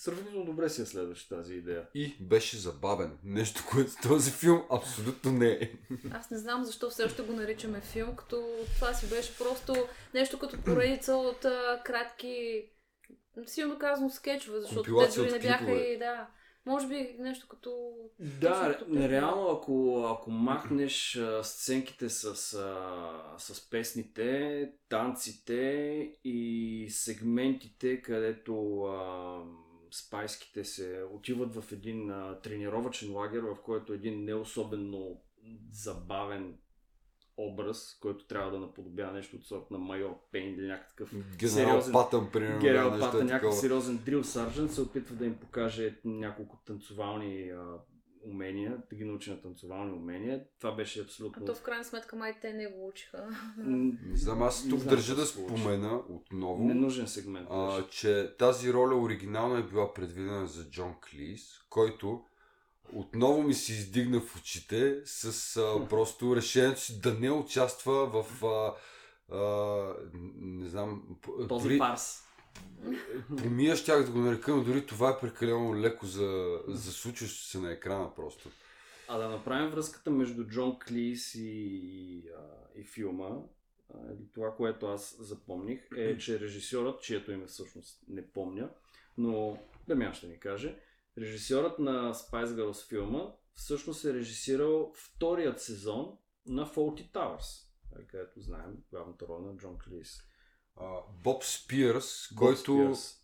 сравнително 0.00 0.44
добре 0.44 0.68
си 0.68 0.80
я 0.80 0.86
следваше 0.86 1.28
тази 1.28 1.54
идея. 1.54 1.88
И 1.94 2.16
беше 2.20 2.56
забавен. 2.56 3.18
Нещо, 3.24 3.64
което 3.70 3.92
този 4.02 4.30
филм 4.30 4.62
абсолютно 4.70 5.32
не 5.32 5.50
е. 5.50 5.72
Аз 6.10 6.30
не 6.30 6.38
знам 6.38 6.64
защо 6.64 6.90
все 6.90 7.04
още 7.04 7.22
го 7.22 7.32
наричаме 7.32 7.80
филм, 7.80 8.16
като 8.16 8.44
това 8.74 8.94
си 8.94 9.08
беше 9.08 9.38
просто 9.38 9.74
нещо 10.14 10.38
като 10.38 10.62
поредица 10.62 11.14
от 11.14 11.44
а, 11.44 11.82
кратки, 11.84 12.64
силно 13.46 13.78
казано 13.78 14.10
скетчове, 14.10 14.60
защото 14.60 14.98
те 14.98 15.20
дори 15.20 15.32
не 15.32 15.38
бяха 15.38 15.72
и 15.72 15.98
да. 15.98 16.26
Може 16.66 16.88
би 16.88 17.16
нещо 17.18 17.48
като... 17.48 17.92
Да, 18.18 18.76
като 18.78 18.92
нереално, 18.92 19.48
ако, 19.50 20.04
ако 20.10 20.30
махнеш 20.30 21.16
а, 21.16 21.44
сценките 21.44 22.08
с, 22.08 22.24
а, 22.54 23.34
с 23.38 23.70
песните, 23.70 24.72
танците 24.88 25.52
и 26.24 26.86
сегментите, 26.90 28.02
където 28.02 28.82
а, 28.82 29.38
спайските 29.92 30.64
се 30.64 31.04
отиват 31.12 31.54
в 31.54 31.72
един 31.72 32.10
а, 32.10 32.40
тренировачен 32.40 33.12
лагер, 33.12 33.40
в 33.40 33.56
който 33.64 33.92
един 33.92 34.24
не 34.24 34.34
особено 34.34 35.20
забавен 35.72 36.58
образ, 37.36 37.98
който 38.00 38.26
трябва 38.26 38.50
да 38.50 38.58
наподобява 38.58 39.12
нещо 39.12 39.36
от 39.36 39.46
сорт 39.46 39.70
на 39.70 39.78
майор 39.78 40.18
Пейн 40.32 40.54
или 40.54 40.66
някакъв 40.66 41.10
Генерал 41.36 41.80
сериозен- 41.80 41.92
Патън, 41.92 42.30
примерно. 42.32 42.58
Нещо 42.90 43.00
Пата, 43.00 43.18
е 43.18 43.24
някакъв 43.24 43.54
сериозен 43.54 43.96
дрил 43.96 44.24
саржент, 44.24 44.72
се 44.72 44.80
опитва 44.80 45.16
да 45.16 45.26
им 45.26 45.34
покаже 45.34 45.98
няколко 46.04 46.58
танцовални 46.66 47.50
а, 47.50 47.64
умения, 48.24 48.76
да 48.90 48.96
ги 48.96 49.04
научи 49.04 49.30
на 49.30 49.40
танцовални 49.42 49.92
умения. 49.92 50.44
Това 50.58 50.72
беше 50.72 51.00
А 51.00 51.02
абсолютно... 51.02 51.46
то 51.46 51.54
в 51.54 51.62
крайна 51.62 51.84
сметка 51.84 52.16
май 52.16 52.34
те 52.40 52.52
не 52.52 52.66
го 52.66 52.88
учиха. 52.88 53.28
Не 53.56 54.16
знам, 54.16 54.42
аз 54.42 54.68
тук 54.68 54.78
знам 54.80 54.94
държа 54.94 55.14
да 55.14 55.26
спомена 55.26 56.02
отново, 56.08 56.64
Ненужен 56.64 57.08
сегмент. 57.08 57.48
а, 57.50 57.86
че 57.90 58.34
тази 58.38 58.72
роля 58.72 58.96
оригинално 58.96 59.56
е 59.56 59.62
била 59.62 59.94
предвидена 59.94 60.46
за 60.46 60.70
Джон 60.70 60.94
Клис, 61.00 61.64
който 61.70 62.24
отново 62.92 63.42
ми 63.42 63.54
се 63.54 63.72
издигна 63.72 64.20
в 64.20 64.36
очите 64.36 65.00
с 65.04 65.56
а, 65.56 65.88
просто 65.88 66.36
решението 66.36 66.80
си 66.80 67.00
да 67.00 67.14
не 67.14 67.30
участва 67.30 68.22
в 68.22 68.44
а, 68.44 68.74
а, 69.36 69.94
не 70.40 70.68
знам, 70.68 71.02
Този 71.48 71.68
дори 71.68 71.78
фарс. 72.54 73.42
помия 73.42 73.76
щях 73.76 74.04
да 74.04 74.10
го 74.10 74.18
нарека, 74.18 74.56
но 74.56 74.64
дори 74.64 74.86
това 74.86 75.10
е 75.10 75.20
прекалено 75.20 75.76
леко 75.76 76.06
за, 76.06 76.60
за 76.68 76.92
случващо 76.92 77.44
се 77.44 77.58
на 77.58 77.72
екрана 77.72 78.14
просто. 78.14 78.50
А 79.08 79.18
да 79.18 79.28
направим 79.28 79.70
връзката 79.70 80.10
между 80.10 80.44
Джон 80.44 80.78
Клис 80.78 81.34
и, 81.34 81.40
и, 81.40 82.24
и 82.74 82.84
филма, 82.84 83.28
това, 84.34 84.56
което 84.56 84.86
аз 84.86 85.16
запомних, 85.20 85.80
е, 85.96 86.18
че 86.18 86.40
режисьорът, 86.40 87.02
чието 87.02 87.32
име 87.32 87.46
всъщност 87.46 88.02
не 88.08 88.26
помня, 88.26 88.70
но 89.18 89.58
Дамян 89.88 90.14
ще 90.14 90.26
ни 90.26 90.38
каже, 90.38 90.78
режисьорът 91.18 91.78
на 91.78 92.14
Spice 92.14 92.46
Girls 92.46 92.88
филма 92.88 93.32
всъщност 93.54 94.04
е 94.04 94.14
режисирал 94.14 94.92
вторият 94.94 95.60
сезон 95.60 96.18
на 96.46 96.66
Faulty 96.66 97.12
Towers, 97.12 97.66
където 98.06 98.40
знаем 98.40 98.76
главната 98.90 99.26
роля 99.28 99.46
на 99.46 99.56
Джон 99.56 99.78
Клис. 99.78 100.22
А, 100.76 100.88
Боб 101.24 101.44
Спирс, 101.44 102.28
Боб 102.32 102.38
който... 102.38 102.94
Спирс. 102.94 103.16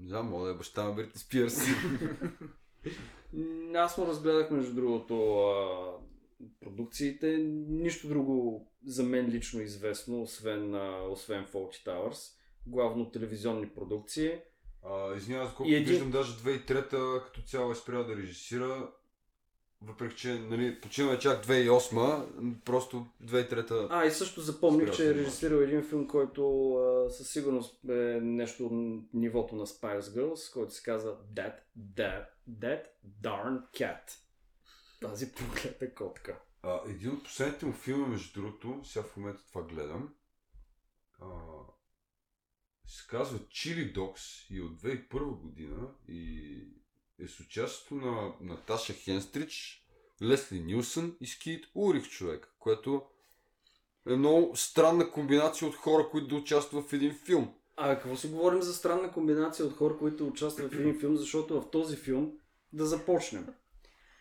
Не 0.00 0.08
знам, 0.08 0.26
мога 0.28 0.46
да 0.46 0.50
е 0.50 0.56
баща 0.56 0.84
на 0.84 0.92
Бритни 0.92 1.20
Спирс. 1.20 1.58
Аз 3.74 3.98
му 3.98 4.06
разгледах, 4.06 4.50
между 4.50 4.74
другото, 4.74 5.38
а, 5.40 5.92
продукциите. 6.60 7.36
Нищо 7.68 8.08
друго 8.08 8.66
за 8.86 9.02
мен 9.02 9.26
лично 9.28 9.60
известно, 9.60 10.22
освен, 10.22 10.74
а, 10.74 11.02
освен 11.02 11.46
Faulty 11.46 11.86
Towers. 11.86 12.32
Главно 12.66 13.10
телевизионни 13.10 13.68
продукции. 13.68 14.32
А, 14.84 15.14
извинявай, 15.16 15.46
за 15.46 15.52
И 15.52 15.56
колко 15.56 15.72
един- 15.72 15.84
виждам, 15.84 16.10
даже 16.10 16.36
2003 16.36 17.22
като 17.24 17.42
цяло 17.42 17.72
е 17.72 17.74
спрял 17.74 18.04
да 18.04 18.16
режисира. 18.16 18.90
Въпреки, 19.82 20.16
че 20.16 20.34
нали, 20.34 20.80
почина 20.80 21.18
чак 21.18 21.46
2008, 21.46 22.26
м, 22.40 22.54
просто 22.64 23.06
2003 23.22 23.86
А, 23.90 24.04
и 24.04 24.10
също 24.10 24.40
запомних, 24.40 24.96
че 24.96 25.10
е 25.10 25.14
режисирал 25.14 25.56
един 25.56 25.82
филм, 25.82 26.08
който 26.08 26.72
а, 26.74 27.10
със 27.10 27.30
сигурност 27.30 27.84
е 27.88 28.20
нещо 28.22 28.66
от 28.66 28.72
нивото 29.14 29.56
на 29.56 29.66
Spice 29.66 30.00
Girls, 30.00 30.52
който 30.52 30.74
се 30.74 30.82
казва 30.82 31.16
That, 31.34 31.54
That, 31.94 32.26
That 32.50 32.84
Darn 33.22 33.70
Cat. 33.72 34.10
Тази 35.00 35.32
проклята 35.32 35.94
котка. 35.94 36.40
А, 36.62 36.80
един 36.86 37.10
от 37.10 37.24
последните 37.24 37.66
му 37.66 37.72
филми, 37.72 38.06
между 38.06 38.40
другото, 38.40 38.80
сега 38.84 39.02
в 39.02 39.16
момента 39.16 39.46
това 39.46 39.62
гледам, 39.62 40.14
а, 41.20 41.26
се 42.86 43.06
казва 43.08 43.38
Chili 43.38 43.94
Dogs 43.96 44.54
и 44.54 44.58
е 44.58 44.62
от 44.62 44.80
2001 44.80 45.40
година 45.40 45.88
и 46.08 46.79
е 47.20 47.28
с 47.28 47.40
участието 47.40 47.94
на 47.94 48.32
Наташа 48.40 48.92
Хенстрич, 48.92 49.84
Лесли 50.22 50.60
Нилсън 50.60 51.16
и 51.20 51.26
Скит 51.26 51.66
Урих 51.74 52.08
човек, 52.08 52.54
което 52.58 53.02
е 54.08 54.16
много 54.16 54.56
странна 54.56 55.10
комбинация 55.10 55.68
от 55.68 55.74
хора, 55.74 56.08
които 56.10 56.26
да 56.26 56.34
участват 56.34 56.88
в 56.88 56.92
един 56.92 57.14
филм. 57.14 57.54
А 57.76 57.94
какво 57.94 58.16
си 58.16 58.28
говорим 58.28 58.62
за 58.62 58.74
странна 58.74 59.12
комбинация 59.12 59.66
от 59.66 59.72
хора, 59.72 59.98
които 59.98 60.26
участват 60.26 60.72
в 60.72 60.80
един 60.80 61.00
филм, 61.00 61.16
защото 61.16 61.60
в 61.60 61.70
този 61.70 61.96
филм 61.96 62.32
да 62.72 62.86
започнем. 62.86 63.46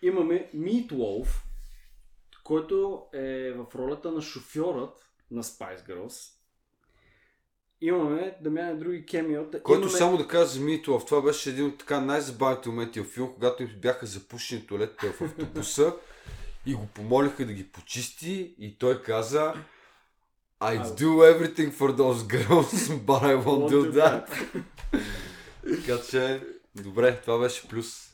Имаме 0.01 0.51
Meat 0.55 0.91
Wolf, 0.91 1.27
който 2.43 3.05
е 3.13 3.51
в 3.51 3.65
ролята 3.75 4.11
на 4.11 4.21
шофьорът 4.21 5.09
на 5.31 5.43
Spice 5.43 5.87
Girls. 5.87 6.38
Имаме 7.81 8.35
Дамян 8.41 8.75
и 8.75 8.79
други 8.79 9.05
кемиота. 9.05 9.63
Който 9.63 9.81
Имаме... 9.81 9.97
само 9.97 10.17
да 10.17 10.27
кажа 10.27 10.45
за 10.45 10.59
Митолов, 10.59 11.05
това 11.05 11.21
беше 11.21 11.49
един 11.49 11.65
от 11.65 11.77
така 11.77 11.99
най-забавните 11.99 12.69
моменти 12.69 12.99
в 12.99 13.03
филм, 13.03 13.31
когато 13.33 13.63
им 13.63 13.69
бяха 13.81 14.05
запушени 14.05 14.67
туалетите 14.67 15.09
в 15.09 15.21
автобуса 15.21 15.93
и 16.65 16.73
го 16.73 16.87
помолиха 16.93 17.45
да 17.45 17.53
ги 17.53 17.63
почисти 17.63 18.55
и 18.59 18.77
той 18.77 19.01
каза 19.01 19.53
I'd 20.61 20.97
do 20.97 21.23
everything 21.31 21.71
for 21.71 21.89
those 21.95 22.27
girls, 22.27 22.71
but 23.05 23.21
I 23.23 23.35
won't 23.45 23.69
do 23.71 23.91
that. 23.91 24.27
така 25.85 26.01
че, 26.09 26.41
добре, 26.75 27.21
това 27.21 27.39
беше 27.39 27.67
плюс. 27.67 28.08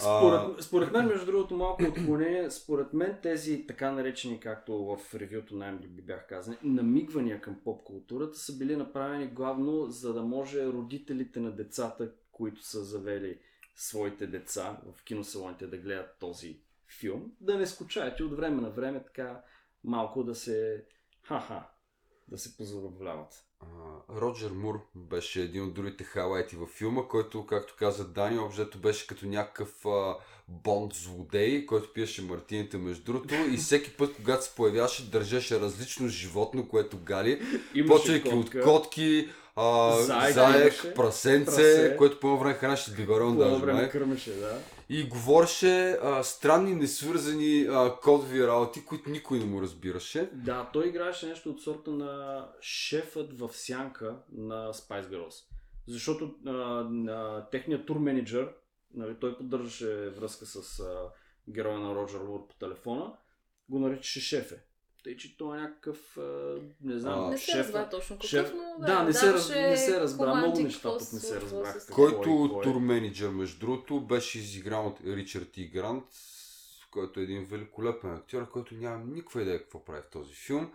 Според, 0.00 0.62
според 0.62 0.92
мен, 0.92 1.06
между 1.06 1.26
другото, 1.26 1.56
малко 1.56 1.82
отклонение, 1.82 2.50
според 2.50 2.92
мен 2.92 3.18
тези 3.22 3.66
така 3.66 3.92
наречени, 3.92 4.40
както 4.40 4.84
в 4.84 5.14
ревюто 5.14 5.56
на 5.56 5.72
MDB 5.72 6.02
бях 6.02 6.26
казани, 6.26 6.56
намигвания 6.62 7.40
към 7.40 7.60
поп 7.64 7.84
културата 7.84 8.38
са 8.38 8.58
били 8.58 8.76
направени 8.76 9.26
главно 9.26 9.86
за 9.86 10.14
да 10.14 10.22
може 10.22 10.66
родителите 10.66 11.40
на 11.40 11.50
децата, 11.50 12.12
които 12.32 12.64
са 12.64 12.84
завели 12.84 13.38
своите 13.76 14.26
деца 14.26 14.80
в 14.86 15.04
киносалоните 15.04 15.66
да 15.66 15.78
гледат 15.78 16.16
този 16.20 16.60
филм, 17.00 17.32
да 17.40 17.58
не 17.58 17.66
скучаят 17.66 18.20
и 18.20 18.22
от 18.22 18.36
време 18.36 18.62
на 18.62 18.70
време 18.70 19.04
така 19.04 19.42
малко 19.84 20.24
да 20.24 20.34
се 20.34 20.84
ха-ха, 21.22 21.70
да 22.28 22.38
се 22.38 22.56
позабавляват. 22.56 23.49
Роджер 24.16 24.50
Мур 24.50 24.80
беше 24.94 25.40
един 25.40 25.64
от 25.64 25.74
другите 25.74 26.04
хайлайти 26.04 26.56
във 26.56 26.68
филма, 26.70 27.02
който, 27.08 27.46
както 27.46 27.74
каза 27.78 28.04
Дани, 28.08 28.38
обжето 28.38 28.78
беше 28.78 29.06
като 29.06 29.26
някакъв 29.26 29.86
а, 29.86 30.14
бонд 30.48 30.92
злодей, 30.94 31.66
който 31.66 31.92
пиеше 31.92 32.22
мартините 32.22 32.78
между 32.78 33.04
другото 33.04 33.34
и 33.34 33.56
всеки 33.56 33.90
път, 33.90 34.16
когато 34.16 34.44
се 34.44 34.54
появяваше, 34.56 35.10
държеше 35.10 35.60
различно 35.60 36.08
животно, 36.08 36.68
което 36.68 36.98
гали, 36.98 37.40
почвайки 37.88 38.28
от 38.28 38.50
котки, 38.64 39.28
а, 39.56 39.92
Заек 40.02 40.34
заек, 40.34 40.94
прасенце, 40.94 41.44
прасе. 41.46 41.94
което 41.98 42.20
по 42.20 42.38
време 42.38 42.54
хранеше 42.54 43.06
По 43.06 43.12
едно 43.12 43.34
даже. 43.34 43.60
време 43.60 43.80
май. 43.80 43.90
кърмеше, 43.90 44.30
да. 44.32 44.58
И 44.92 45.08
говореше 45.08 45.98
а, 46.02 46.22
странни, 46.22 46.74
несвързани 46.74 47.66
а, 47.70 47.96
кодови 48.02 48.46
работи, 48.46 48.84
които 48.84 49.10
никой 49.10 49.38
не 49.38 49.44
му 49.44 49.62
разбираше. 49.62 50.30
Да, 50.32 50.70
той 50.72 50.88
играеше 50.88 51.26
нещо 51.26 51.50
от 51.50 51.62
сорта 51.62 51.90
на 51.90 52.46
шефът 52.60 53.38
в 53.38 53.50
сянка 53.52 54.16
на 54.32 54.72
Spice 54.72 55.08
Girls. 55.08 55.44
Защото 55.88 56.34
а, 56.46 56.50
на 56.90 57.46
техният 57.50 57.86
тур 57.86 57.96
менеджер, 57.96 58.48
нали, 58.94 59.14
той 59.20 59.36
поддържаше 59.36 60.10
връзка 60.10 60.46
с 60.46 60.80
а, 60.80 61.08
героя 61.48 61.78
на 61.78 61.94
Роджер 61.94 62.20
Лур 62.20 62.46
по 62.48 62.54
телефона, 62.54 63.12
го 63.68 63.78
наричаше 63.78 64.20
шефе. 64.20 64.62
Тъй, 65.04 65.16
че 65.16 65.36
той 65.36 65.58
е 65.58 65.60
някакъв, 65.60 66.18
не 66.82 66.98
знам, 66.98 67.20
А, 67.20 67.30
Не 67.30 67.38
се 67.38 67.58
разбра 67.58 67.88
точно 67.88 68.16
какъв, 68.16 68.30
шеф- 68.30 68.52
но 68.54 68.86
Да, 68.86 69.02
не 69.04 69.12
се 69.12 69.32
раз- 69.32 69.48
не 69.50 69.76
се 69.76 70.00
разбра. 70.00 70.34
Много 70.34 70.60
неща 70.60 70.98
тук 70.98 71.12
не 71.12 71.20
се 71.20 71.40
с- 71.40 71.86
Кой- 71.86 72.10
Който 72.14 72.50
кой? 72.52 72.62
тур 72.62 72.76
менеджер, 72.76 73.28
между 73.28 73.58
другото, 73.60 74.00
беше 74.00 74.38
изигран 74.38 74.86
от 74.86 74.98
Ричард 75.06 75.56
И. 75.56 75.68
Грант, 75.68 76.04
който 76.90 77.20
е 77.20 77.22
един 77.22 77.44
великолепен 77.44 78.10
актьор, 78.12 78.50
който 78.50 78.74
няма 78.74 79.04
никаква 79.04 79.42
идея 79.42 79.58
какво 79.58 79.84
прави 79.84 80.02
в 80.02 80.10
този 80.10 80.34
филм. 80.34 80.72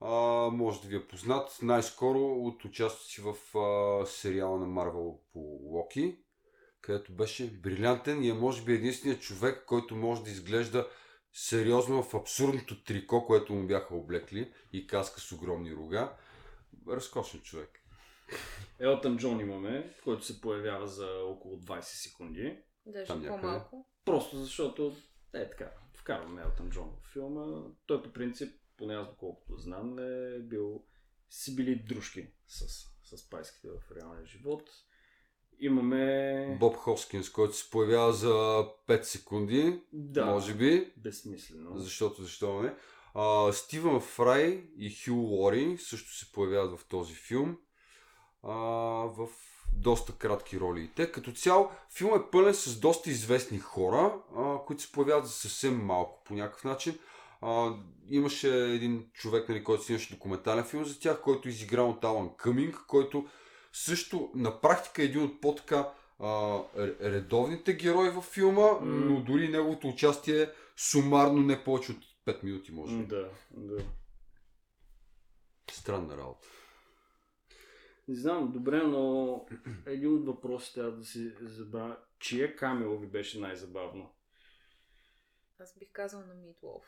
А, 0.00 0.10
може 0.52 0.80
да 0.82 0.88
ви 0.88 0.96
е 0.96 1.06
познат 1.08 1.58
най-скоро 1.62 2.18
от 2.20 2.64
участието 2.64 3.04
си 3.04 3.20
в 3.22 3.58
а, 3.58 4.06
сериала 4.06 4.58
на 4.58 4.66
Марвел 4.66 5.18
по 5.32 5.38
Локи, 5.62 6.16
където 6.80 7.12
беше 7.12 7.50
брилянтен 7.52 8.22
и 8.24 8.28
е 8.28 8.34
може 8.34 8.62
би 8.62 8.72
единственият 8.72 9.22
човек, 9.22 9.64
който 9.66 9.96
може 9.96 10.24
да 10.24 10.30
изглежда 10.30 10.88
сериозно 11.38 12.02
в 12.02 12.14
абсурдното 12.14 12.82
трико, 12.82 13.26
което 13.26 13.54
му 13.54 13.66
бяха 13.66 13.94
облекли 13.94 14.52
и 14.72 14.86
каска 14.86 15.20
с 15.20 15.32
огромни 15.32 15.74
рога. 15.74 16.16
Разкошен 16.88 17.40
човек. 17.40 17.80
Елтън 18.78 19.16
Джон 19.16 19.40
имаме, 19.40 19.94
който 20.04 20.24
се 20.24 20.40
появява 20.40 20.86
за 20.86 21.06
около 21.24 21.56
20 21.56 21.80
секунди. 21.80 22.58
Даже 22.86 23.06
по-малко. 23.06 23.86
Просто 24.04 24.36
защото 24.36 24.96
е 25.34 25.50
така, 25.50 25.70
вкарваме 25.94 26.42
Елтън 26.42 26.70
Джон 26.70 26.96
в 27.02 27.12
филма. 27.12 27.62
Той 27.86 28.02
по 28.02 28.12
принцип, 28.12 28.60
поне 28.76 28.94
аз 28.94 29.08
доколкото 29.08 29.56
знам, 29.56 29.98
е 29.98 30.38
бил, 30.38 30.84
си 31.30 31.56
били 31.56 31.84
дружки 31.88 32.28
с, 32.46 32.68
с 33.16 33.30
пайските 33.30 33.68
в 33.68 33.96
реалния 33.96 34.26
живот. 34.26 34.70
Имаме... 35.60 36.56
Боб 36.60 36.76
Хоскинс, 36.76 37.30
който 37.30 37.56
се 37.56 37.70
появява 37.70 38.12
за 38.12 38.64
5 38.88 39.02
секунди, 39.02 39.80
Да, 39.92 40.26
може 40.26 40.54
би, 40.54 40.92
безсмислено. 40.96 41.70
защото 41.78 42.22
защо 42.22 42.62
не. 42.62 42.74
А, 43.14 43.52
Стивън 43.52 44.00
Фрай 44.00 44.64
и 44.78 44.96
Хю 45.04 45.14
Лори 45.14 45.78
също 45.78 46.16
се 46.16 46.32
появяват 46.32 46.80
в 46.80 46.84
този 46.88 47.14
филм 47.14 47.56
а, 48.42 48.52
в 49.06 49.28
доста 49.72 50.12
кратки 50.12 50.60
роли. 50.60 50.82
И 50.82 50.88
Те 50.88 51.12
като 51.12 51.32
цяло 51.32 51.70
филм 51.90 52.14
е 52.14 52.30
пълен 52.30 52.54
с 52.54 52.80
доста 52.80 53.10
известни 53.10 53.58
хора, 53.58 54.14
а, 54.36 54.58
които 54.66 54.82
се 54.82 54.92
появяват 54.92 55.26
за 55.26 55.32
съвсем 55.32 55.84
малко 55.84 56.24
по 56.24 56.34
някакъв 56.34 56.64
начин. 56.64 56.98
А, 57.40 57.74
имаше 58.10 58.48
един 58.64 59.06
човек, 59.12 59.48
нали, 59.48 59.64
който 59.64 59.82
снимаше 59.84 60.14
документален 60.14 60.64
филм 60.64 60.84
за 60.84 61.00
тях, 61.00 61.20
който 61.20 61.48
е 61.48 61.50
изиграл 61.50 61.90
от 61.90 62.04
Алан 62.04 62.30
Къминг, 62.36 62.76
който 62.86 63.26
също 63.72 64.30
на 64.34 64.60
практика 64.60 65.02
е 65.02 65.04
един 65.04 65.22
от 65.22 65.40
по-така 65.40 65.92
редовните 67.00 67.74
герои 67.74 68.10
във 68.10 68.24
филма, 68.24 68.72
М. 68.72 68.80
но 68.80 69.20
дори 69.20 69.48
неговото 69.48 69.88
участие 69.88 70.42
е 70.42 70.50
сумарно 70.76 71.40
не 71.40 71.64
повече 71.64 71.92
от 71.92 71.98
5 72.26 72.42
минути, 72.42 72.72
може 72.72 72.96
би. 72.96 73.06
Да, 73.06 73.30
да. 73.50 73.84
Странна 75.70 76.16
работа. 76.16 76.48
Не 78.08 78.14
знам, 78.14 78.52
добре, 78.52 78.82
но 78.82 79.46
един 79.86 80.14
от 80.14 80.26
въпросите, 80.26 80.80
аз 80.80 80.96
да 80.98 81.04
си 81.04 81.32
забравя, 81.40 81.96
чие 82.18 82.56
камео 82.56 82.98
ви 82.98 83.06
беше 83.06 83.40
най-забавно? 83.40 84.14
Аз 85.60 85.78
бих 85.78 85.88
казал 85.92 86.20
на 86.20 86.34
Meatloaf. 86.34 86.82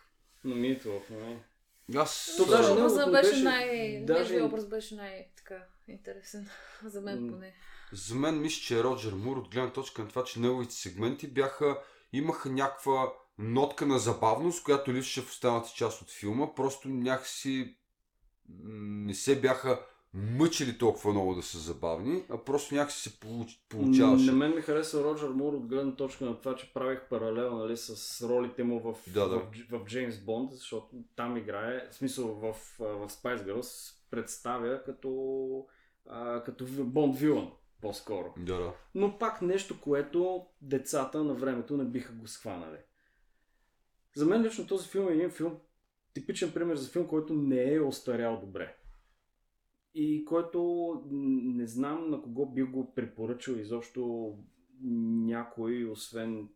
На 0.45 0.55
Митлов, 0.55 1.11
не? 1.11 1.45
Аз... 1.94 2.35
То 2.37 2.46
даже 2.46 2.68
а, 2.70 2.74
не- 2.74 2.81
Образът 2.81 2.98
неговото 2.98 3.12
беше, 3.12 3.31
беше- 3.31 3.42
най... 3.42 4.05
даже- 4.05 4.42
образ 4.42 4.66
беше 4.66 4.94
най-така 4.94 5.64
интересен. 5.88 6.48
За 6.85 7.00
мен 7.00 7.29
поне. 7.31 7.55
За 7.92 8.14
мен 8.14 8.40
мисля, 8.40 8.62
че 8.62 8.85
Роджер 8.85 9.12
Мур 9.12 9.37
от 9.37 9.48
гледна 9.48 9.72
точка 9.72 10.03
на 10.03 10.09
това, 10.09 10.24
че 10.24 10.40
неговите 10.40 10.74
сегменти 10.74 11.29
бяха, 11.29 11.79
имаха 12.12 12.50
някаква 12.50 13.12
нотка 13.38 13.87
на 13.87 13.98
забавност, 13.98 14.64
която 14.64 14.92
липсваше 14.92 15.20
в 15.22 15.31
останалата 15.31 15.70
част 15.76 16.03
от 16.03 16.11
филма. 16.11 16.55
Просто 16.55 16.88
някакси 16.88 17.76
не 18.68 19.14
се 19.14 19.40
бяха 19.40 19.87
мъчили 20.14 20.79
толкова 20.79 21.12
много 21.12 21.35
да 21.35 21.42
са 21.42 21.59
забавни, 21.59 22.25
а 22.31 22.38
просто 22.38 22.75
някакси 22.75 23.11
се 23.11 23.20
получ- 23.20 23.61
получаваше. 23.68 24.27
На 24.27 24.33
мен 24.33 24.55
ми 24.55 24.62
хареса 24.62 25.05
Роджер 25.05 25.29
Мур 25.29 25.53
от 25.53 25.66
гледна 25.66 25.96
точка 25.96 26.25
на 26.25 26.40
това, 26.40 26.57
че 26.57 26.73
правих 26.75 27.09
паралел 27.09 27.59
нали, 27.59 27.77
с 27.77 28.23
ролите 28.29 28.64
му 28.64 28.81
в, 28.81 28.94
Да, 29.12 29.29
да. 29.29 29.38
в, 29.38 29.46
в 29.70 29.85
Джеймс 29.85 30.18
Бонд, 30.18 30.53
защото 30.53 30.96
там 31.16 31.37
играе, 31.37 31.88
в 31.90 31.94
смисъл 31.94 32.35
в, 32.35 32.53
в 32.79 33.09
Spice 33.09 33.46
Girls 33.46 33.94
представя 34.11 34.85
като, 34.85 35.66
а, 36.09 36.42
като 36.44 36.64
Бонд 36.68 37.16
вилан 37.16 37.51
по-скоро. 37.81 38.35
Да, 38.38 38.57
да. 38.57 38.73
Но 38.94 39.18
пак 39.18 39.42
нещо, 39.42 39.81
което 39.81 40.46
децата 40.62 41.25
на 41.25 41.35
времето 41.35 41.77
не 41.77 41.85
биха 41.85 42.12
го 42.12 42.27
схванали. 42.29 42.79
За 44.16 44.27
мен 44.27 44.42
лично 44.42 44.66
този 44.66 44.88
филм 44.88 45.09
е 45.09 45.12
един 45.12 45.31
филм, 45.31 45.57
типичен 46.14 46.53
пример 46.53 46.77
за 46.77 46.88
филм, 46.90 47.07
който 47.07 47.35
не 47.35 47.75
е 47.75 47.81
остарял 47.81 48.40
добре. 48.40 48.77
И 49.94 50.24
който 50.24 51.03
не 51.11 51.66
знам 51.66 52.11
на 52.11 52.22
кого 52.22 52.46
би 52.46 52.62
го 52.62 52.94
препоръчал 52.94 53.53
изобщо 53.53 54.35
някой, 54.83 55.85
освен 55.85 56.48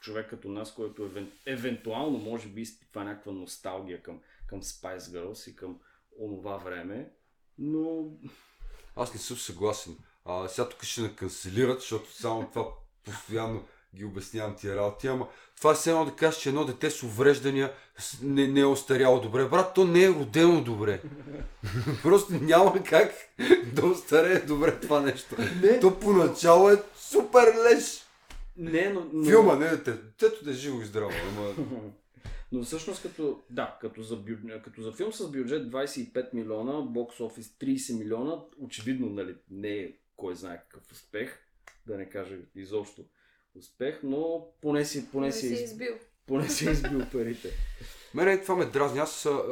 човек 0.00 0.30
като 0.30 0.48
нас, 0.48 0.74
който 0.74 1.04
евен, 1.04 1.32
евентуално 1.46 2.18
може 2.18 2.48
би 2.48 2.60
изпитва 2.60 3.04
някаква 3.04 3.32
носталгия 3.32 4.02
към, 4.02 4.20
към 4.46 4.62
Spice 4.62 4.98
Girls 4.98 5.50
и 5.50 5.56
към 5.56 5.80
онова 6.18 6.56
време. 6.56 7.12
Но 7.58 8.10
Аз 8.96 9.14
не 9.14 9.20
съм 9.20 9.36
съгласен. 9.36 9.96
А, 10.24 10.48
сега 10.48 10.68
тук 10.68 10.82
ще 10.82 11.00
ме 11.00 11.16
канцелират, 11.16 11.80
защото 11.80 12.12
само 12.12 12.50
това 12.50 12.68
постоянно 13.04 13.64
ги 13.96 14.04
обяснявам 14.04 14.56
тия 14.56 14.76
работи, 14.76 15.06
ама 15.06 15.28
това 15.56 15.72
е 15.72 15.74
все 15.74 15.90
едно 15.90 16.04
да 16.04 16.14
кажеш, 16.14 16.40
че 16.40 16.48
едно 16.48 16.64
дете 16.64 16.90
с 16.90 17.02
увреждания 17.02 17.72
не, 18.22 18.48
не 18.48 18.60
е 18.60 18.64
остаряло 18.64 19.20
добре. 19.20 19.44
Брат, 19.44 19.74
то 19.74 19.84
не 19.84 20.04
е 20.04 20.08
родено 20.08 20.64
добре. 20.64 21.02
Просто 22.02 22.34
няма 22.34 22.82
как 22.82 23.12
да 23.74 23.86
остарее 23.86 24.40
добре 24.40 24.80
това 24.80 25.00
нещо. 25.00 25.36
не, 25.62 25.80
То 25.80 25.98
поначало 26.00 26.70
е 26.70 26.82
супер 26.96 27.54
леш. 27.64 28.06
не 28.56 28.88
но, 28.88 29.06
но... 29.12 29.30
Филма, 29.30 29.56
не 29.56 29.68
дете. 29.68 29.92
Детето 29.92 30.44
да 30.44 30.50
е 30.50 30.54
живо 30.54 30.80
и 30.80 30.84
здраво. 30.84 31.10
Ама... 31.28 31.66
Но 32.52 32.62
всъщност 32.62 33.02
като, 33.02 33.42
да, 33.50 33.78
като 33.80 34.02
за, 34.02 34.16
бю, 34.16 34.32
като 34.64 34.82
за 34.82 34.92
филм 34.92 35.12
с 35.12 35.30
бюджет 35.30 35.62
25 35.62 36.34
милиона, 36.34 36.80
бокс 36.80 37.20
офис 37.20 37.48
30 37.48 37.98
милиона, 37.98 38.40
очевидно 38.58 39.06
нали, 39.06 39.36
не 39.50 39.68
е 39.68 39.92
кой 40.16 40.34
знае 40.34 40.62
какъв 40.68 40.92
успех, 40.92 41.38
да 41.86 41.96
не 41.96 42.10
кажа 42.10 42.36
изобщо 42.54 43.04
успех, 43.58 44.00
но 44.02 44.46
поне 44.62 44.84
си, 44.84 45.10
поне 45.10 45.26
Не 45.26 45.32
си, 45.32 45.48
си 45.48 45.54
из- 45.54 45.60
избил. 45.60 45.94
поне 46.26 46.48
си 46.48 46.68
е 46.68 46.72
избил 46.72 47.02
парите. 47.12 47.50
Мене 48.14 48.42
това 48.42 48.56
ме 48.56 48.64
дразни. 48.64 48.98
Аз 48.98 49.26
а, 49.26 49.42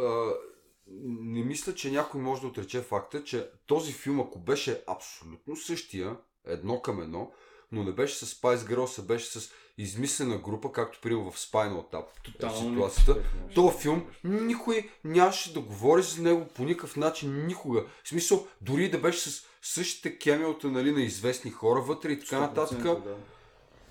не 1.06 1.44
мисля, 1.44 1.74
че 1.74 1.90
някой 1.90 2.20
може 2.20 2.40
да 2.40 2.46
отрече 2.46 2.80
факта, 2.80 3.24
че 3.24 3.50
този 3.66 3.92
филм, 3.92 4.20
ако 4.20 4.38
беше 4.38 4.82
абсолютно 4.86 5.56
същия, 5.56 6.16
едно 6.46 6.80
към 6.82 7.02
едно, 7.02 7.32
но 7.72 7.84
не 7.84 7.92
беше 7.92 8.16
с 8.16 8.34
Spice 8.40 8.56
Girls, 8.74 8.98
а 8.98 9.02
беше 9.02 9.26
с 9.40 9.50
измислена 9.78 10.38
група, 10.38 10.72
както 10.72 11.00
примерно 11.00 11.30
в 11.30 11.38
Spinal 11.38 11.92
Tap 11.92 12.04
е 12.04 12.32
Тотално 12.32 12.70
ситуацията, 12.70 13.22
този 13.54 13.78
филм 13.78 14.06
никой 14.24 14.90
нямаше 15.04 15.54
да 15.54 15.60
говори 15.60 16.02
за 16.02 16.22
него 16.22 16.46
по 16.54 16.64
никакъв 16.64 16.96
начин 16.96 17.46
никога. 17.46 17.84
В 18.04 18.08
смисъл, 18.08 18.46
дори 18.60 18.90
да 18.90 18.98
беше 18.98 19.30
с 19.30 19.46
същите 19.62 20.18
кемиота 20.18 20.68
нали, 20.70 20.92
на 20.92 21.02
известни 21.02 21.50
хора 21.50 21.80
вътре 21.80 22.12
и 22.12 22.20
така 22.20 22.36
100%, 22.36 22.40
нататък, 22.40 22.82
да. 22.82 23.16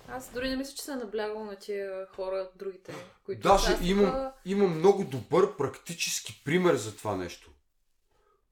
Аз 0.08 0.32
дори 0.34 0.50
не 0.50 0.56
мисля, 0.56 0.74
че 0.76 0.84
съм 0.84 1.00
наблягал 1.00 1.46
на 1.46 1.56
тия 1.56 2.08
хора, 2.16 2.50
другите, 2.56 2.94
които 3.26 3.42
Даже 3.42 3.63
участваха. 3.63 3.92
имам, 3.92 4.32
имам 4.46 4.78
много 4.78 5.04
добър 5.04 5.58
практически 5.58 6.42
пример 6.46 6.76
за 6.76 6.96
това 6.96 7.16
нещо. 7.16 7.52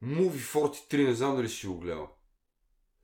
Movie 0.04 0.56
43, 0.56 1.08
не 1.08 1.14
знам 1.14 1.36
дали 1.36 1.50
си 1.50 1.68
го 1.68 1.78
гледал. 1.78 2.10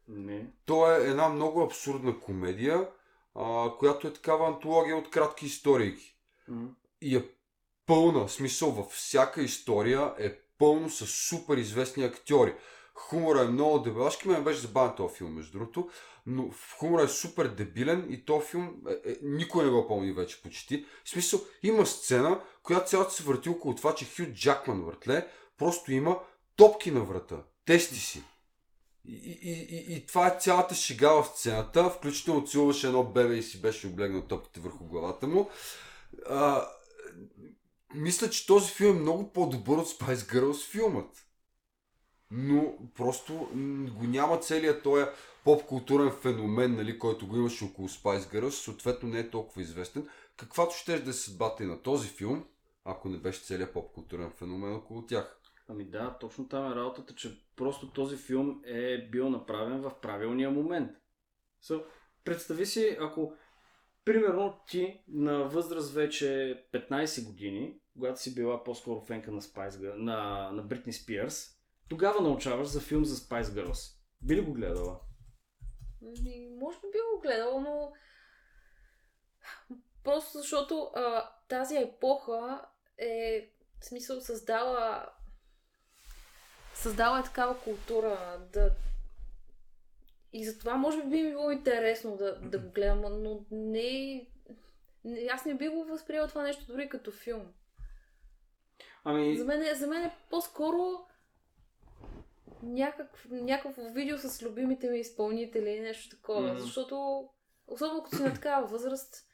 Не. 0.08 0.46
То 0.66 0.92
е 0.92 0.96
една 0.96 1.30
много 1.30 1.64
абсурдна 1.64 2.20
комедия, 2.20 2.90
а, 3.36 3.72
която 3.80 4.08
е 4.08 4.14
такава 4.14 4.48
антология 4.48 4.98
от 4.98 5.10
кратки 5.10 5.46
истории. 5.46 5.96
М. 6.48 6.68
И 7.02 7.16
е 7.18 7.30
пълна, 7.86 8.28
в 8.28 8.32
смисъл 8.32 8.72
във 8.72 8.88
всяка 8.88 9.42
история 9.42 10.14
е 10.20 10.36
пълно 10.58 10.90
с 10.90 11.08
супер 11.08 11.58
известни 11.58 12.04
актьори. 12.04 12.56
Хумора 12.94 13.42
е 13.42 13.48
много 13.48 13.80
дебелашки, 13.80 14.28
ме 14.28 14.42
беше 14.42 14.60
забавен 14.60 14.96
този 14.96 15.16
филм, 15.16 15.34
между 15.34 15.52
другото, 15.60 15.90
но 16.30 16.50
хумора 16.80 17.04
е 17.04 17.08
супер 17.08 17.48
дебилен 17.48 18.08
и 18.10 18.26
този 18.26 18.48
филм 18.48 18.82
е, 18.90 19.12
е, 19.12 19.16
никой 19.24 19.66
не 19.66 19.72
го 19.72 19.88
помни 19.88 20.12
вече 20.12 20.42
почти. 20.42 20.86
В 21.04 21.10
смисъл, 21.10 21.42
има 21.64 21.86
сцена, 21.86 22.42
която 22.64 22.90
цялата 22.90 23.14
се 23.14 23.24
върти 23.24 23.50
около 23.50 23.76
това, 23.76 23.96
че 23.96 24.06
Хю 24.06 24.24
Джакман 24.34 24.82
въртле 24.82 25.28
просто 25.58 25.92
има 25.92 26.20
топки 26.56 26.92
на 26.92 27.04
врата, 27.04 27.44
тести 27.66 28.00
си. 28.00 28.24
И, 29.06 29.40
и, 29.42 29.52
и, 29.52 29.96
и 29.96 30.06
това 30.06 30.28
е 30.28 30.40
цялата 30.40 30.76
шега 30.76 31.12
в 31.12 31.26
сцената, 31.36 31.90
включително 31.90 32.48
целуваше 32.48 32.88
едно 32.88 33.04
бебе 33.04 33.36
и 33.36 33.44
си 33.44 33.62
беше 33.62 33.88
облегнал 33.88 34.22
топките 34.22 34.60
върху 34.60 34.86
главата 34.86 35.28
му. 35.28 35.50
А, 36.30 36.68
мисля, 37.94 38.30
че 38.30 38.48
този 38.48 38.72
филм 38.72 38.98
е 38.98 39.00
много 39.00 39.34
по-добър 39.34 39.78
от 39.78 39.88
Spice 39.88 40.16
Girls 40.16 40.70
филмът. 40.70 41.28
Но 42.32 42.78
просто 42.96 43.34
го 43.98 44.04
няма 44.04 44.40
целият 44.40 44.84
този 44.84 45.06
поп-културен 45.48 46.12
феномен, 46.12 46.76
нали, 46.76 47.00
който 47.00 47.28
го 47.28 47.38
имаше 47.38 47.66
около 47.66 47.88
Spice 47.88 48.34
Girls, 48.34 48.50
съответно 48.50 49.10
не 49.10 49.20
е 49.20 49.30
толкова 49.30 49.62
известен. 49.62 50.08
Каквато 50.38 50.76
ще 50.76 51.00
да 51.00 51.10
е 51.10 51.14
съдбата 51.14 51.64
и 51.64 51.68
на 51.68 51.82
този 51.82 52.08
филм, 52.10 52.46
ако 52.86 53.10
не 53.10 53.18
беше 53.18 53.44
целият 53.44 53.74
поп-културен 53.74 54.32
феномен 54.32 54.76
около 54.76 55.06
тях. 55.06 55.40
Ами 55.68 55.86
да, 55.86 56.18
точно 56.20 56.48
там 56.48 56.72
е 56.72 56.76
работата, 56.76 57.16
че 57.16 57.46
просто 57.56 57.92
този 57.92 58.18
филм 58.18 58.62
е 58.66 59.10
бил 59.12 59.30
направен 59.30 59.82
в 59.82 59.92
правилния 60.02 60.52
момент. 60.52 60.92
So, 61.64 61.84
представи 62.24 62.66
си, 62.66 62.98
ако 63.00 63.34
примерно 64.06 64.60
ти 64.68 65.02
на 65.08 65.44
възраст 65.44 65.94
вече 65.94 66.64
15 66.74 67.26
години, 67.26 67.80
когато 67.94 68.22
си 68.22 68.36
била 68.36 68.64
по-скоро 68.64 69.02
фенка 69.02 69.32
на, 69.32 69.42
Spice 69.42 69.94
на, 69.96 70.52
на 70.52 70.64
Бритни 70.64 70.94
Спирс, 70.94 71.46
тогава 71.90 72.22
научаваш 72.22 72.68
за 72.68 72.82
филм 72.82 73.06
за 73.06 73.16
Spice 73.16 73.44
Girls. 73.44 73.98
Би 74.22 74.36
ли 74.36 74.42
го 74.42 74.54
гледала? 74.54 75.00
Ми, 76.08 76.50
може 76.60 76.78
би 76.78 76.88
би 76.92 76.98
го 77.14 77.22
гледала, 77.22 77.62
но 77.62 77.94
просто 80.04 80.38
защото 80.38 80.92
а, 80.96 81.30
тази 81.48 81.78
епоха 81.78 82.66
е 82.98 83.50
в 83.80 83.86
смисъл 83.86 84.22
създала 84.22 85.10
създала 86.74 87.20
е 87.20 87.24
такава 87.24 87.60
култура 87.60 88.42
да 88.54 88.72
и 90.34 90.46
затова 90.46 90.76
може 90.76 91.04
би 91.04 91.10
би 91.10 91.24
ми 91.24 91.30
било 91.30 91.52
интересно 91.52 92.18
да, 92.18 92.40
да 92.40 92.60
го 92.60 92.70
гледам, 92.70 93.24
но 93.24 93.46
не, 93.52 94.28
не 95.04 95.28
аз 95.32 95.46
не 95.46 95.54
би 95.54 95.68
го 95.68 95.84
възприела 95.84 96.28
това 96.28 96.44
нещо 96.44 96.66
дори 96.68 96.90
като 96.90 97.12
филм. 97.12 97.54
Ами, 99.04 99.38
За 99.38 99.46
мен, 99.46 99.62
е, 99.62 99.76
за 99.76 99.88
мен 99.88 100.04
е 100.04 100.16
по-скоро 100.30 101.08
някакъв, 102.64 103.28
някакво 103.30 103.90
видео 103.90 104.18
с 104.18 104.42
любимите 104.44 104.90
ми 104.90 105.00
изпълнители 105.00 105.70
и 105.70 105.80
нещо 105.80 106.16
такова. 106.16 106.42
Мгм. 106.48 106.60
Защото, 106.60 107.26
особено 107.68 108.04
като 108.04 108.16
си 108.16 108.24
на 108.24 108.34
такава 108.34 108.68
възраст, 108.68 109.26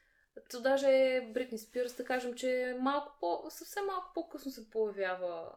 то 0.52 0.62
даже 0.62 0.88
Бритни 1.34 1.58
Спирс, 1.58 1.96
да 1.96 2.06
кажем, 2.06 2.34
че 2.34 2.78
малко 2.82 3.12
по, 3.20 3.44
съвсем 3.50 3.86
малко 3.86 4.12
по-късно 4.14 4.52
се 4.52 4.70
появява. 4.70 5.52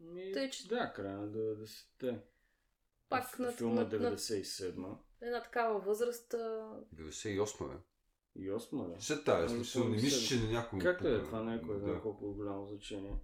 ми, 0.00 0.32
Тъй, 0.32 0.50
че- 0.50 0.68
да, 0.68 0.92
края 0.92 1.18
на 1.18 1.28
90-те. 1.28 2.20
Пак 3.08 3.24
В- 3.26 3.38
на, 3.38 3.52
филма 3.52 3.74
на, 3.74 3.80
на, 3.80 3.88
97 3.90 4.96
една 5.20 5.42
такава 5.42 5.78
възраст. 5.80 6.34
а, 6.34 6.76
98 6.94 7.68
бе. 7.68 7.74
и 8.36 8.50
8 8.50 8.94
да. 8.94 9.00
След 9.00 9.24
тази, 9.24 9.54
смисъл, 9.54 9.84
не 9.84 9.90
мисля, 9.90 10.28
че 10.28 10.44
на 10.44 10.50
някой... 10.52 10.78
Както 10.78 11.08
е, 11.08 11.22
това 11.22 11.42
не 11.42 11.54
е 11.54 11.62
кой 11.62 11.78
знае 11.78 11.94
да. 11.94 12.00
колко 12.00 12.34
голямо 12.34 12.66
значение. 12.66 13.16